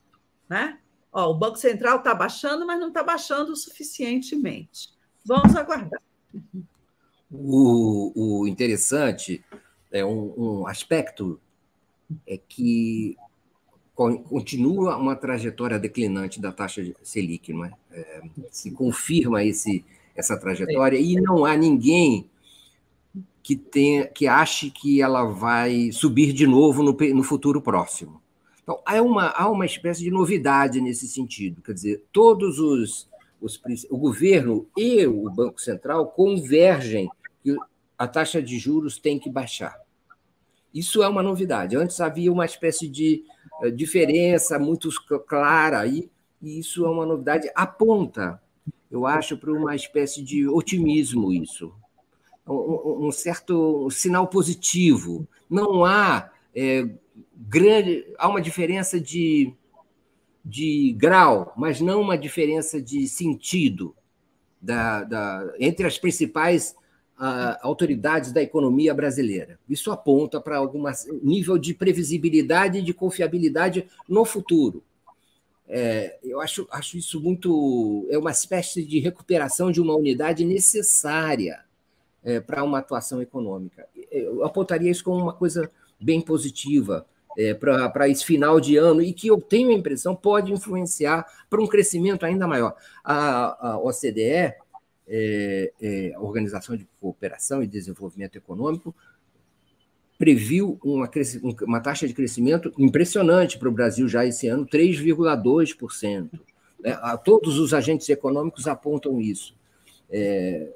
Né? 0.49 0.77
Ó, 1.09 1.31
o 1.31 1.35
Banco 1.35 1.55
Central 1.55 1.99
está 1.99 2.13
baixando, 2.13 2.67
mas 2.67 2.81
não 2.81 2.89
está 2.89 3.01
baixando 3.01 3.55
suficientemente. 3.55 4.89
Vamos 5.23 5.55
aguardar. 5.55 6.01
O, 7.31 8.41
o 8.41 8.45
interessante 8.45 9.41
é 9.89 10.03
um, 10.03 10.33
um 10.37 10.67
aspecto 10.67 11.39
é 12.25 12.37
que 12.37 13.17
continua 14.29 14.95
uma 14.95 15.15
trajetória 15.15 15.79
declinante 15.79 16.39
da 16.39 16.51
taxa 16.51 16.83
Selic, 17.01 17.51
não 17.51 17.65
é? 17.65 17.71
é 17.91 18.21
se 18.51 18.69
confirma 18.71 19.43
esse, 19.43 19.83
essa 20.15 20.37
trajetória 20.39 20.99
e 20.99 21.15
não 21.15 21.45
há 21.45 21.57
ninguém 21.57 22.29
que 23.41 23.55
tenha, 23.55 24.05
que 24.05 24.27
ache 24.27 24.69
que 24.69 25.01
ela 25.01 25.25
vai 25.25 25.91
subir 25.91 26.33
de 26.33 26.45
novo 26.45 26.83
no, 26.83 26.91
no 26.91 27.23
futuro 27.23 27.61
próximo. 27.61 28.21
Então 28.61 28.79
há 28.85 29.01
uma, 29.01 29.29
há 29.29 29.49
uma 29.49 29.65
espécie 29.65 30.03
de 30.03 30.11
novidade 30.11 30.79
nesse 30.79 31.07
sentido, 31.07 31.61
quer 31.61 31.73
dizer, 31.73 32.03
todos 32.11 32.59
os, 32.59 33.09
os 33.41 33.59
o 33.89 33.97
governo 33.97 34.67
e 34.77 35.07
o 35.07 35.29
Banco 35.31 35.59
Central 35.59 36.07
convergem 36.07 37.09
que 37.43 37.55
a 37.97 38.07
taxa 38.07 38.41
de 38.41 38.59
juros 38.59 38.99
tem 38.99 39.17
que 39.17 39.29
baixar. 39.29 39.86
Isso 40.73 41.01
é 41.01 41.07
uma 41.07 41.23
novidade. 41.23 41.75
Antes 41.75 41.99
havia 41.99 42.31
uma 42.31 42.45
espécie 42.45 42.87
de 42.87 43.23
eh, 43.63 43.71
diferença 43.71 44.59
muito 44.59 44.89
clara 45.25 45.79
aí, 45.79 46.09
e 46.41 46.59
isso 46.59 46.85
é 46.85 46.89
uma 46.89 47.05
novidade. 47.05 47.49
Aponta 47.55 48.41
eu 48.89 49.05
acho, 49.05 49.37
para 49.37 49.51
uma 49.51 49.75
espécie 49.75 50.23
de 50.23 50.47
otimismo 50.47 51.31
isso. 51.31 51.73
Um, 52.47 53.07
um 53.07 53.11
certo 53.11 53.89
sinal 53.91 54.27
positivo. 54.27 55.27
Não 55.49 55.83
há 55.83 56.31
é, 56.55 56.87
grande. 57.35 58.05
Há 58.17 58.29
uma 58.29 58.41
diferença 58.41 58.99
de, 58.99 59.53
de 60.43 60.95
grau, 60.97 61.53
mas 61.57 61.81
não 61.81 62.01
uma 62.01 62.17
diferença 62.17 62.81
de 62.81 63.07
sentido 63.07 63.93
da, 64.61 65.03
da, 65.03 65.53
entre 65.59 65.85
as 65.85 65.97
principais 65.97 66.75
autoridades 67.61 68.31
da 68.31 68.41
economia 68.41 68.93
brasileira. 68.93 69.59
Isso 69.67 69.91
aponta 69.91 70.39
para 70.39 70.57
algum 70.57 70.83
nível 71.23 71.57
de 71.57 71.73
previsibilidade 71.73 72.79
e 72.79 72.81
de 72.81 72.93
confiabilidade 72.93 73.87
no 74.07 74.23
futuro. 74.23 74.83
É, 75.67 76.17
eu 76.23 76.39
acho, 76.39 76.67
acho 76.71 76.97
isso 76.97 77.19
muito. 77.19 78.07
É 78.09 78.17
uma 78.17 78.31
espécie 78.31 78.83
de 78.85 78.99
recuperação 78.99 79.71
de 79.71 79.81
uma 79.81 79.95
unidade 79.95 80.45
necessária 80.45 81.65
é, 82.23 82.39
para 82.39 82.63
uma 82.63 82.79
atuação 82.79 83.21
econômica. 83.21 83.87
Eu 84.11 84.45
apontaria 84.45 84.91
isso 84.91 85.03
como 85.03 85.21
uma 85.21 85.33
coisa 85.33 85.69
bem 85.99 86.21
positiva 86.21 87.05
é, 87.37 87.53
para 87.53 88.07
esse 88.09 88.25
final 88.25 88.59
de 88.59 88.77
ano 88.77 89.01
e 89.01 89.13
que 89.13 89.27
eu 89.27 89.39
tenho 89.39 89.69
a 89.69 89.73
impressão 89.73 90.15
pode 90.15 90.51
influenciar 90.51 91.25
para 91.49 91.61
um 91.61 91.67
crescimento 91.67 92.25
ainda 92.25 92.47
maior. 92.47 92.75
A, 93.03 93.71
a 93.71 93.77
OCDE, 93.79 94.55
é, 95.07 95.71
é, 95.81 96.13
Organização 96.19 96.75
de 96.75 96.87
Cooperação 96.99 97.63
e 97.63 97.67
Desenvolvimento 97.67 98.35
Econômico, 98.35 98.95
previu 100.17 100.79
uma, 100.83 101.09
uma 101.61 101.79
taxa 101.79 102.07
de 102.07 102.13
crescimento 102.13 102.73
impressionante 102.77 103.57
para 103.57 103.69
o 103.69 103.71
Brasil 103.71 104.07
já 104.07 104.25
esse 104.25 104.47
ano, 104.47 104.65
3,2%. 104.65 106.29
Né? 106.79 106.97
Todos 107.23 107.59
os 107.59 107.73
agentes 107.73 108.09
econômicos 108.09 108.67
apontam 108.67 109.21
isso. 109.21 109.55
É, 110.09 110.69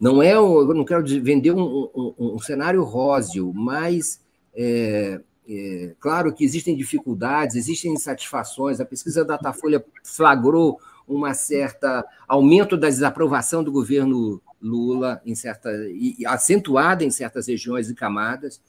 não 0.00 0.20
é, 0.22 0.34
eu 0.34 0.74
não 0.74 0.84
quero 0.84 1.04
vender 1.22 1.52
um, 1.52 1.88
um, 1.94 2.14
um 2.18 2.38
cenário 2.40 2.82
róseo, 2.82 3.52
mas 3.54 4.20
é, 4.52 5.20
é, 5.48 5.94
claro 6.00 6.32
que 6.32 6.44
existem 6.44 6.76
dificuldades, 6.76 7.54
existem 7.54 7.92
insatisfações. 7.92 8.80
A 8.80 8.84
pesquisa 8.84 9.24
da 9.24 9.36
Datafolha 9.36 9.84
flagrou 10.04 10.80
uma 11.06 11.34
certa 11.34 12.04
aumento 12.28 12.76
da 12.76 12.88
desaprovação 12.88 13.62
do 13.62 13.72
governo 13.72 14.40
Lula 14.60 15.20
em 15.26 15.34
certa 15.34 15.70
e 15.90 16.24
acentuada 16.24 17.04
em 17.04 17.10
certas 17.10 17.48
regiões 17.48 17.90
e 17.90 17.94
camadas 17.94 18.60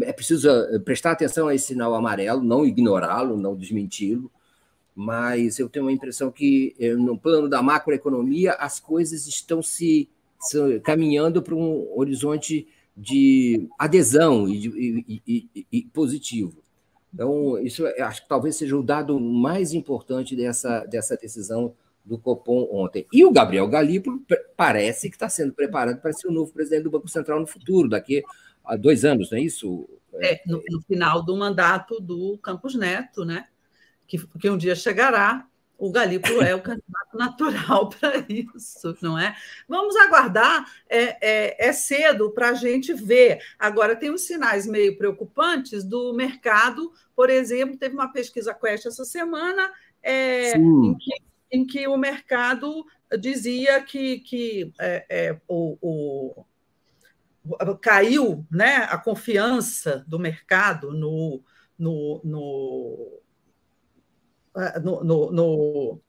é 0.00 0.12
preciso 0.12 0.48
eh, 0.48 0.78
prestar 0.78 1.12
atenção 1.12 1.48
a 1.48 1.54
esse 1.54 1.66
sinal 1.66 1.94
amarelo, 1.94 2.42
não 2.42 2.64
ignorá-lo, 2.64 3.36
não 3.36 3.54
desmenti-lo, 3.54 4.30
mas 4.94 5.58
eu 5.58 5.68
tenho 5.68 5.88
a 5.88 5.92
impressão 5.92 6.30
que, 6.30 6.74
eh, 6.78 6.94
no 6.94 7.18
plano 7.18 7.48
da 7.48 7.62
macroeconomia, 7.62 8.52
as 8.52 8.80
coisas 8.80 9.26
estão 9.26 9.62
se, 9.62 10.08
se 10.38 10.80
caminhando 10.80 11.42
para 11.42 11.54
um 11.54 11.86
horizonte 11.94 12.66
de 12.96 13.68
adesão 13.78 14.48
e, 14.48 14.66
e, 14.66 15.22
e, 15.26 15.66
e, 15.70 15.82
positivo. 15.82 16.62
Então, 17.12 17.58
isso 17.58 17.84
acho 18.00 18.22
que 18.22 18.28
talvez 18.28 18.56
seja 18.56 18.76
o 18.76 18.82
dado 18.82 19.18
mais 19.20 19.74
importante 19.74 20.34
dessa, 20.34 20.80
dessa 20.86 21.16
decisão 21.16 21.74
do 22.04 22.18
Copom 22.18 22.68
ontem. 22.70 23.06
E 23.12 23.24
o 23.24 23.30
Gabriel 23.30 23.68
Galípolo 23.68 24.22
parece 24.56 25.08
que 25.08 25.16
está 25.16 25.28
sendo 25.28 25.52
preparado 25.52 26.00
para 26.00 26.12
ser 26.12 26.28
o 26.28 26.32
novo 26.32 26.52
presidente 26.52 26.84
do 26.84 26.90
Banco 26.90 27.08
Central 27.08 27.40
no 27.40 27.46
futuro, 27.46 27.88
daqui 27.88 28.22
há 28.64 28.76
dois 28.76 29.04
anos, 29.04 29.30
não 29.30 29.38
é 29.38 29.42
isso? 29.42 29.88
É, 30.14 30.42
no, 30.46 30.62
no 30.68 30.80
final 30.82 31.22
do 31.22 31.36
mandato 31.36 32.00
do 32.00 32.38
Campos 32.38 32.74
Neto, 32.74 33.24
né? 33.24 33.46
Que, 34.06 34.18
que 34.38 34.50
um 34.50 34.58
dia 34.58 34.74
chegará, 34.74 35.46
o 35.78 35.90
Galípolo 35.90 36.42
é 36.42 36.54
o 36.54 36.62
candidato 36.62 37.16
natural 37.16 37.88
para 37.88 38.24
isso, 38.28 38.96
não 39.00 39.18
é? 39.18 39.34
Vamos 39.68 39.96
aguardar, 39.96 40.64
é, 40.88 41.16
é, 41.20 41.68
é 41.68 41.72
cedo 41.72 42.30
para 42.30 42.50
a 42.50 42.54
gente 42.54 42.92
ver. 42.92 43.40
Agora, 43.58 43.96
tem 43.96 44.10
uns 44.10 44.22
sinais 44.22 44.66
meio 44.66 44.96
preocupantes 44.96 45.82
do 45.82 46.12
mercado, 46.12 46.92
por 47.16 47.30
exemplo, 47.30 47.76
teve 47.76 47.94
uma 47.94 48.12
pesquisa 48.12 48.54
Quest 48.54 48.86
essa 48.86 49.04
semana 49.04 49.72
é, 50.02 50.56
em, 50.56 50.94
que, 50.98 51.14
em, 51.52 51.66
que, 51.66 51.86
o 51.86 51.96
mercado 51.96 52.84
dizia 53.20 53.82
que, 53.82 54.20
que 54.20 54.72
é, 54.80 55.06
é, 55.08 55.40
o, 55.46 55.76
o 55.82 56.44
caiu 57.80 58.46
né, 58.50 58.76
a 58.88 58.96
confiança 58.96 60.04
do 60.06 60.18
mercado 60.18 60.92
no, 60.92 61.42
no, 61.78 62.20
no, 62.24 63.22
ah, 64.54 64.80
no, 64.80 65.04
no, 65.04 65.32
no 65.32 66.00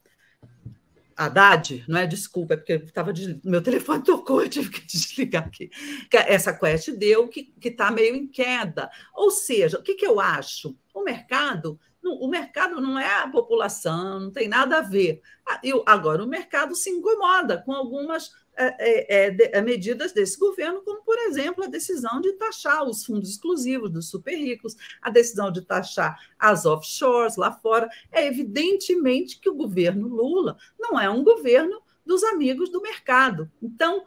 Haddad, 1.16 1.84
não 1.88 2.00
é? 2.00 2.08
Desculpa, 2.08 2.54
é 2.54 2.58
porque 2.58 2.74
estava 2.74 3.14
de... 3.14 3.40
meu 3.44 3.62
telefone 3.62 4.04
tocou, 4.06 4.42
eu 4.42 4.50
tive 4.50 4.70
que 4.70 4.86
desligar 4.86 5.46
aqui. 5.46 5.70
Essa 6.12 6.54
quest 6.54 6.92
deu 6.92 7.28
que 7.28 7.54
está 7.64 7.92
meio 7.92 8.16
em 8.16 8.28
queda. 8.28 8.90
Ou 9.14 9.32
seja, 9.32 9.80
o 9.80 9.84
que, 9.84 9.96
que 9.96 10.06
eu 10.06 10.20
acho? 10.20 10.76
O 10.94 11.04
mercado, 11.04 11.80
o 12.04 12.28
mercado 12.28 12.82
não 12.82 13.00
é 13.00 13.22
a 13.22 13.28
população, 13.28 14.20
não 14.20 14.32
tem 14.32 14.48
nada 14.48 14.78
a 14.78 14.82
ver. 14.82 15.22
Ah, 15.48 15.60
agora, 15.86 16.24
o 16.24 16.28
mercado 16.28 16.76
se 16.76 16.90
incomoda 16.90 17.62
com 17.64 17.72
algumas 17.72 18.32
é, 18.56 19.28
é, 19.28 19.58
é, 19.58 19.62
medidas 19.62 20.12
desse 20.14 20.38
governo, 20.38 20.82
como, 20.84 21.04
por 21.04 21.18
exemplo, 21.18 21.64
a 21.64 21.68
decisão 21.68 22.22
de 22.22 22.34
taxar 22.34 22.84
os 22.84 23.04
fundos 23.04 23.30
exclusivos 23.30 23.90
dos 23.90 24.10
super 24.10 24.36
ricos, 24.36 24.76
a 25.02 25.10
decisão 25.10 25.52
de 25.52 25.62
taxar 25.62 26.20
as 26.38 26.66
offshores 26.66 27.36
lá 27.36 27.52
fora. 27.52 27.90
É 28.12 28.28
evidentemente 28.28 29.40
que 29.40 29.50
o 29.50 29.56
governo 29.56 30.08
Lula 30.08 30.56
não 30.80 31.00
é 31.00 31.10
um 31.10 31.24
governo 31.24 31.82
dos 32.06 32.24
amigos 32.24 32.70
do 32.70 32.82
mercado. 32.82 33.50
Então, 33.62 34.04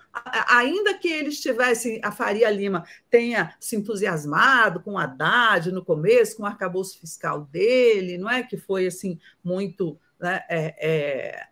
ainda 0.49 0.95
que 0.95 1.09
eles 1.09 1.41
tivessem, 1.41 2.01
a 2.03 2.13
Faria 2.13 2.51
Lima 2.51 2.85
tenha 3.11 3.55
se 3.59 3.77
entusiasmado 3.77 4.81
com 4.81 4.93
o 4.93 4.99
Haddad 4.99 5.73
no 5.73 5.85
começo, 5.85 6.37
com 6.37 6.43
o 6.43 6.47
arcabouço 6.47 6.99
fiscal 6.99 7.43
dele, 7.45 8.19
não 8.19 8.31
é? 8.31 8.43
Que 8.43 8.57
foi 8.57 8.87
assim 8.87 9.19
muito. 9.43 9.99
Né, 10.19 10.43
é, 10.49 10.75
é, 10.81 11.47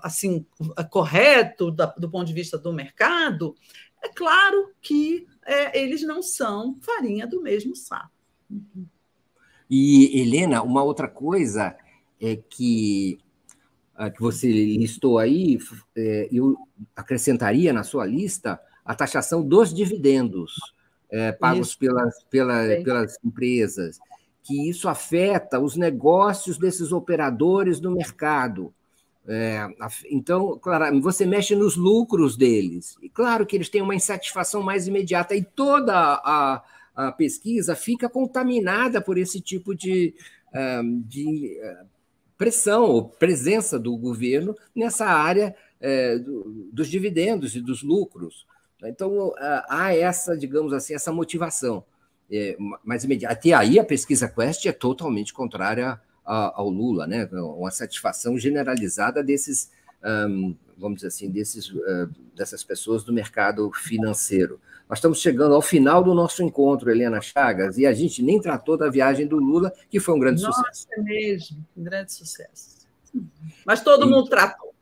assim 0.00 0.46
correto 0.90 1.72
do 1.72 2.08
ponto 2.08 2.24
de 2.24 2.32
vista 2.32 2.56
do 2.56 2.72
mercado, 2.72 3.56
é 4.02 4.08
claro 4.08 4.70
que 4.80 5.26
é, 5.44 5.82
eles 5.82 6.02
não 6.02 6.22
são 6.22 6.78
farinha 6.80 7.26
do 7.26 7.42
mesmo 7.42 7.74
saco. 7.74 8.12
E, 9.68 10.20
Helena, 10.20 10.62
uma 10.62 10.82
outra 10.82 11.08
coisa 11.08 11.76
é 12.20 12.36
que, 12.36 13.18
que 14.08 14.20
você 14.20 14.50
listou 14.50 15.18
aí, 15.18 15.58
é, 15.96 16.28
eu 16.32 16.56
acrescentaria 16.94 17.72
na 17.72 17.82
sua 17.82 18.06
lista 18.06 18.60
a 18.84 18.94
taxação 18.94 19.42
dos 19.42 19.74
dividendos 19.74 20.54
é, 21.10 21.32
pagos 21.32 21.74
pelas, 21.74 22.22
pela, 22.30 22.62
pelas 22.84 23.16
empresas, 23.24 23.98
que 24.42 24.68
isso 24.68 24.88
afeta 24.88 25.58
os 25.58 25.76
negócios 25.76 26.56
desses 26.56 26.92
operadores 26.92 27.80
no 27.80 27.90
mercado. 27.90 28.72
É, 29.26 29.68
então, 30.10 30.58
claro, 30.58 31.00
você 31.00 31.26
mexe 31.26 31.54
nos 31.54 31.76
lucros 31.76 32.36
deles. 32.36 32.96
E 33.02 33.08
claro 33.08 33.44
que 33.44 33.54
eles 33.56 33.68
têm 33.68 33.82
uma 33.82 33.94
insatisfação 33.94 34.62
mais 34.62 34.88
imediata, 34.88 35.34
e 35.34 35.44
toda 35.44 35.92
a, 35.94 36.62
a 36.94 37.12
pesquisa 37.12 37.76
fica 37.76 38.08
contaminada 38.08 39.00
por 39.00 39.18
esse 39.18 39.40
tipo 39.40 39.74
de, 39.74 40.14
de 41.06 41.58
eh, 41.60 41.84
pressão 42.40 42.84
ou 42.84 43.06
presença 43.06 43.78
do 43.78 43.94
governo 43.98 44.56
nessa 44.74 45.04
área 45.04 45.54
é, 45.78 46.18
dos 46.72 46.88
dividendos 46.88 47.54
e 47.54 47.60
dos 47.60 47.82
lucros. 47.82 48.46
Então, 48.82 49.34
há 49.68 49.94
essa, 49.94 50.34
digamos 50.34 50.72
assim, 50.72 50.94
essa 50.94 51.12
motivação 51.12 51.84
é, 52.32 52.56
imediata. 53.04 53.34
Até 53.34 53.52
aí, 53.52 53.78
a 53.78 53.84
pesquisa 53.84 54.26
Quest 54.26 54.64
é 54.64 54.72
totalmente 54.72 55.34
contrária 55.34 56.00
ao 56.24 56.70
Lula, 56.70 57.06
né? 57.06 57.28
Uma 57.30 57.70
satisfação 57.70 58.38
generalizada 58.38 59.22
desses, 59.22 59.70
vamos 60.78 60.96
dizer 60.96 61.08
assim, 61.08 61.30
desses, 61.30 61.68
uh, 61.70 62.08
dessas 62.34 62.64
pessoas 62.64 63.04
do 63.04 63.12
mercado 63.12 63.70
financeiro. 63.72 64.58
Nós 64.90 64.98
estamos 64.98 65.20
chegando 65.20 65.54
ao 65.54 65.62
final 65.62 66.02
do 66.02 66.12
nosso 66.12 66.42
encontro, 66.42 66.90
Helena 66.90 67.20
Chagas, 67.20 67.78
e 67.78 67.86
a 67.86 67.92
gente 67.92 68.24
nem 68.24 68.40
tratou 68.40 68.76
da 68.76 68.90
viagem 68.90 69.24
do 69.24 69.36
Lula, 69.36 69.72
que 69.88 70.00
foi 70.00 70.16
um 70.16 70.18
grande 70.18 70.42
Nossa, 70.42 70.58
sucesso. 70.58 70.88
Nossa, 70.88 71.00
é 71.00 71.04
mesmo, 71.04 71.64
um 71.76 71.84
grande 71.84 72.12
sucesso. 72.12 72.88
Mas 73.64 73.84
todo 73.84 74.04
e... 74.04 74.10
mundo 74.10 74.28
tratou. 74.28 74.74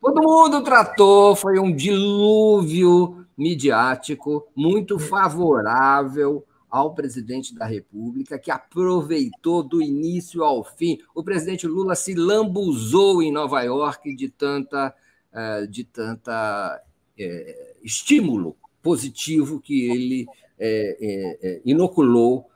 Todo 0.00 0.20
mundo 0.20 0.64
tratou, 0.64 1.36
foi 1.36 1.60
um 1.60 1.72
dilúvio 1.72 3.24
midiático 3.38 4.48
muito 4.56 4.98
favorável 4.98 6.44
ao 6.68 6.92
presidente 6.92 7.54
da 7.54 7.66
República, 7.66 8.36
que 8.36 8.50
aproveitou 8.50 9.62
do 9.62 9.80
início 9.80 10.42
ao 10.42 10.64
fim. 10.64 10.98
O 11.14 11.22
presidente 11.22 11.68
Lula 11.68 11.94
se 11.94 12.14
lambuzou 12.14 13.22
em 13.22 13.30
Nova 13.30 13.62
York 13.62 14.12
de 14.16 14.28
tanta, 14.28 14.92
eh, 15.32 15.66
de 15.66 15.84
tanta 15.84 16.82
é, 17.16 17.76
estímulo 17.84 18.56
positivo 18.82 19.60
que 19.60 19.90
ele 19.90 20.26
é, 20.58 21.38
é, 21.42 21.60
inoculou 21.64 22.48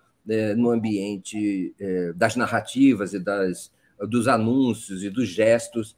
no 0.56 0.70
ambiente 0.70 1.74
das 2.16 2.34
narrativas 2.34 3.12
e 3.12 3.18
das, 3.18 3.70
dos 4.08 4.26
anúncios 4.26 5.04
e 5.04 5.10
dos 5.10 5.28
gestos 5.28 5.94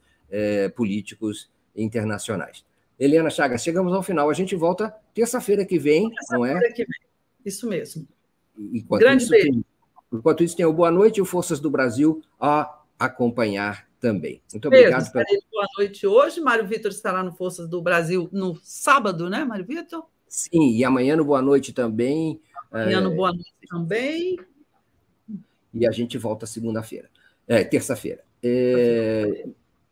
políticos 0.75 1.49
internacionais. 1.73 2.65
Helena 2.99 3.29
Chagas, 3.29 3.63
chegamos 3.63 3.93
ao 3.93 4.03
final. 4.03 4.29
A 4.29 4.33
gente 4.33 4.53
volta 4.53 4.93
terça-feira 5.13 5.63
que 5.63 5.79
vem, 5.79 6.09
terça 6.09 6.35
não 6.35 6.45
é? 6.45 6.59
Que 6.71 6.83
vem. 6.83 6.99
Isso 7.45 7.69
mesmo. 7.69 8.05
Enquanto 8.57 8.99
Grande 8.99 9.23
isso, 9.23 9.31
beijo. 9.31 9.51
Tem, 9.51 9.65
enquanto 10.11 10.43
isso, 10.43 10.67
o 10.67 10.73
Boa 10.73 10.91
Noite 10.91 11.17
e 11.17 11.21
o 11.21 11.25
Forças 11.25 11.61
do 11.61 11.69
Brasil 11.69 12.21
a 12.37 12.81
acompanhar 12.99 13.87
também. 13.99 14.41
Muito 14.51 14.69
Pedro, 14.69 14.87
obrigado. 14.89 15.11
Pela... 15.11 15.25
Boa 15.49 15.67
noite 15.77 16.05
hoje. 16.05 16.41
Mário 16.41 16.67
Vitor 16.67 16.91
estará 16.91 17.23
no 17.23 17.31
Forças 17.31 17.69
do 17.69 17.81
Brasil 17.81 18.27
no 18.33 18.59
sábado, 18.61 19.29
né, 19.29 19.45
Mário 19.45 19.65
Vitor? 19.65 20.05
Sim, 20.27 20.71
e 20.71 20.83
amanhã 20.83 21.15
no 21.15 21.25
Boa 21.25 21.41
Noite 21.41 21.73
também. 21.73 22.39
Amanhã 22.71 22.99
é... 22.99 23.01
no 23.01 23.15
Boa 23.15 23.31
Noite 23.31 23.53
também. 23.69 24.37
E 25.73 25.87
a 25.87 25.91
gente 25.91 26.17
volta 26.17 26.45
segunda-feira. 26.45 27.09
É, 27.47 27.63
terça-feira. 27.63 28.23
É... 28.43 29.45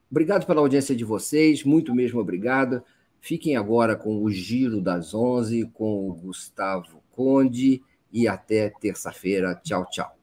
Obrigado 0.10 0.46
pela 0.46 0.62
audiência 0.62 0.96
de 0.96 1.04
vocês, 1.04 1.64
muito 1.64 1.94
mesmo 1.94 2.20
obrigado. 2.20 2.84
Fiquem 3.20 3.58
agora 3.58 3.96
com 3.96 4.24
o 4.24 4.30
Giro 4.30 4.80
das 4.80 5.14
Onze, 5.14 5.70
com 5.74 6.10
o 6.10 6.14
Gustavo 6.14 7.02
Conde, 7.12 7.82
e 8.14 8.28
até 8.28 8.70
terça-feira. 8.70 9.60
Tchau, 9.64 9.86
tchau. 9.90 10.16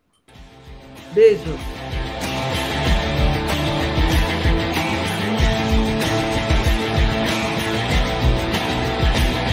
Beijo. 1.13 2.12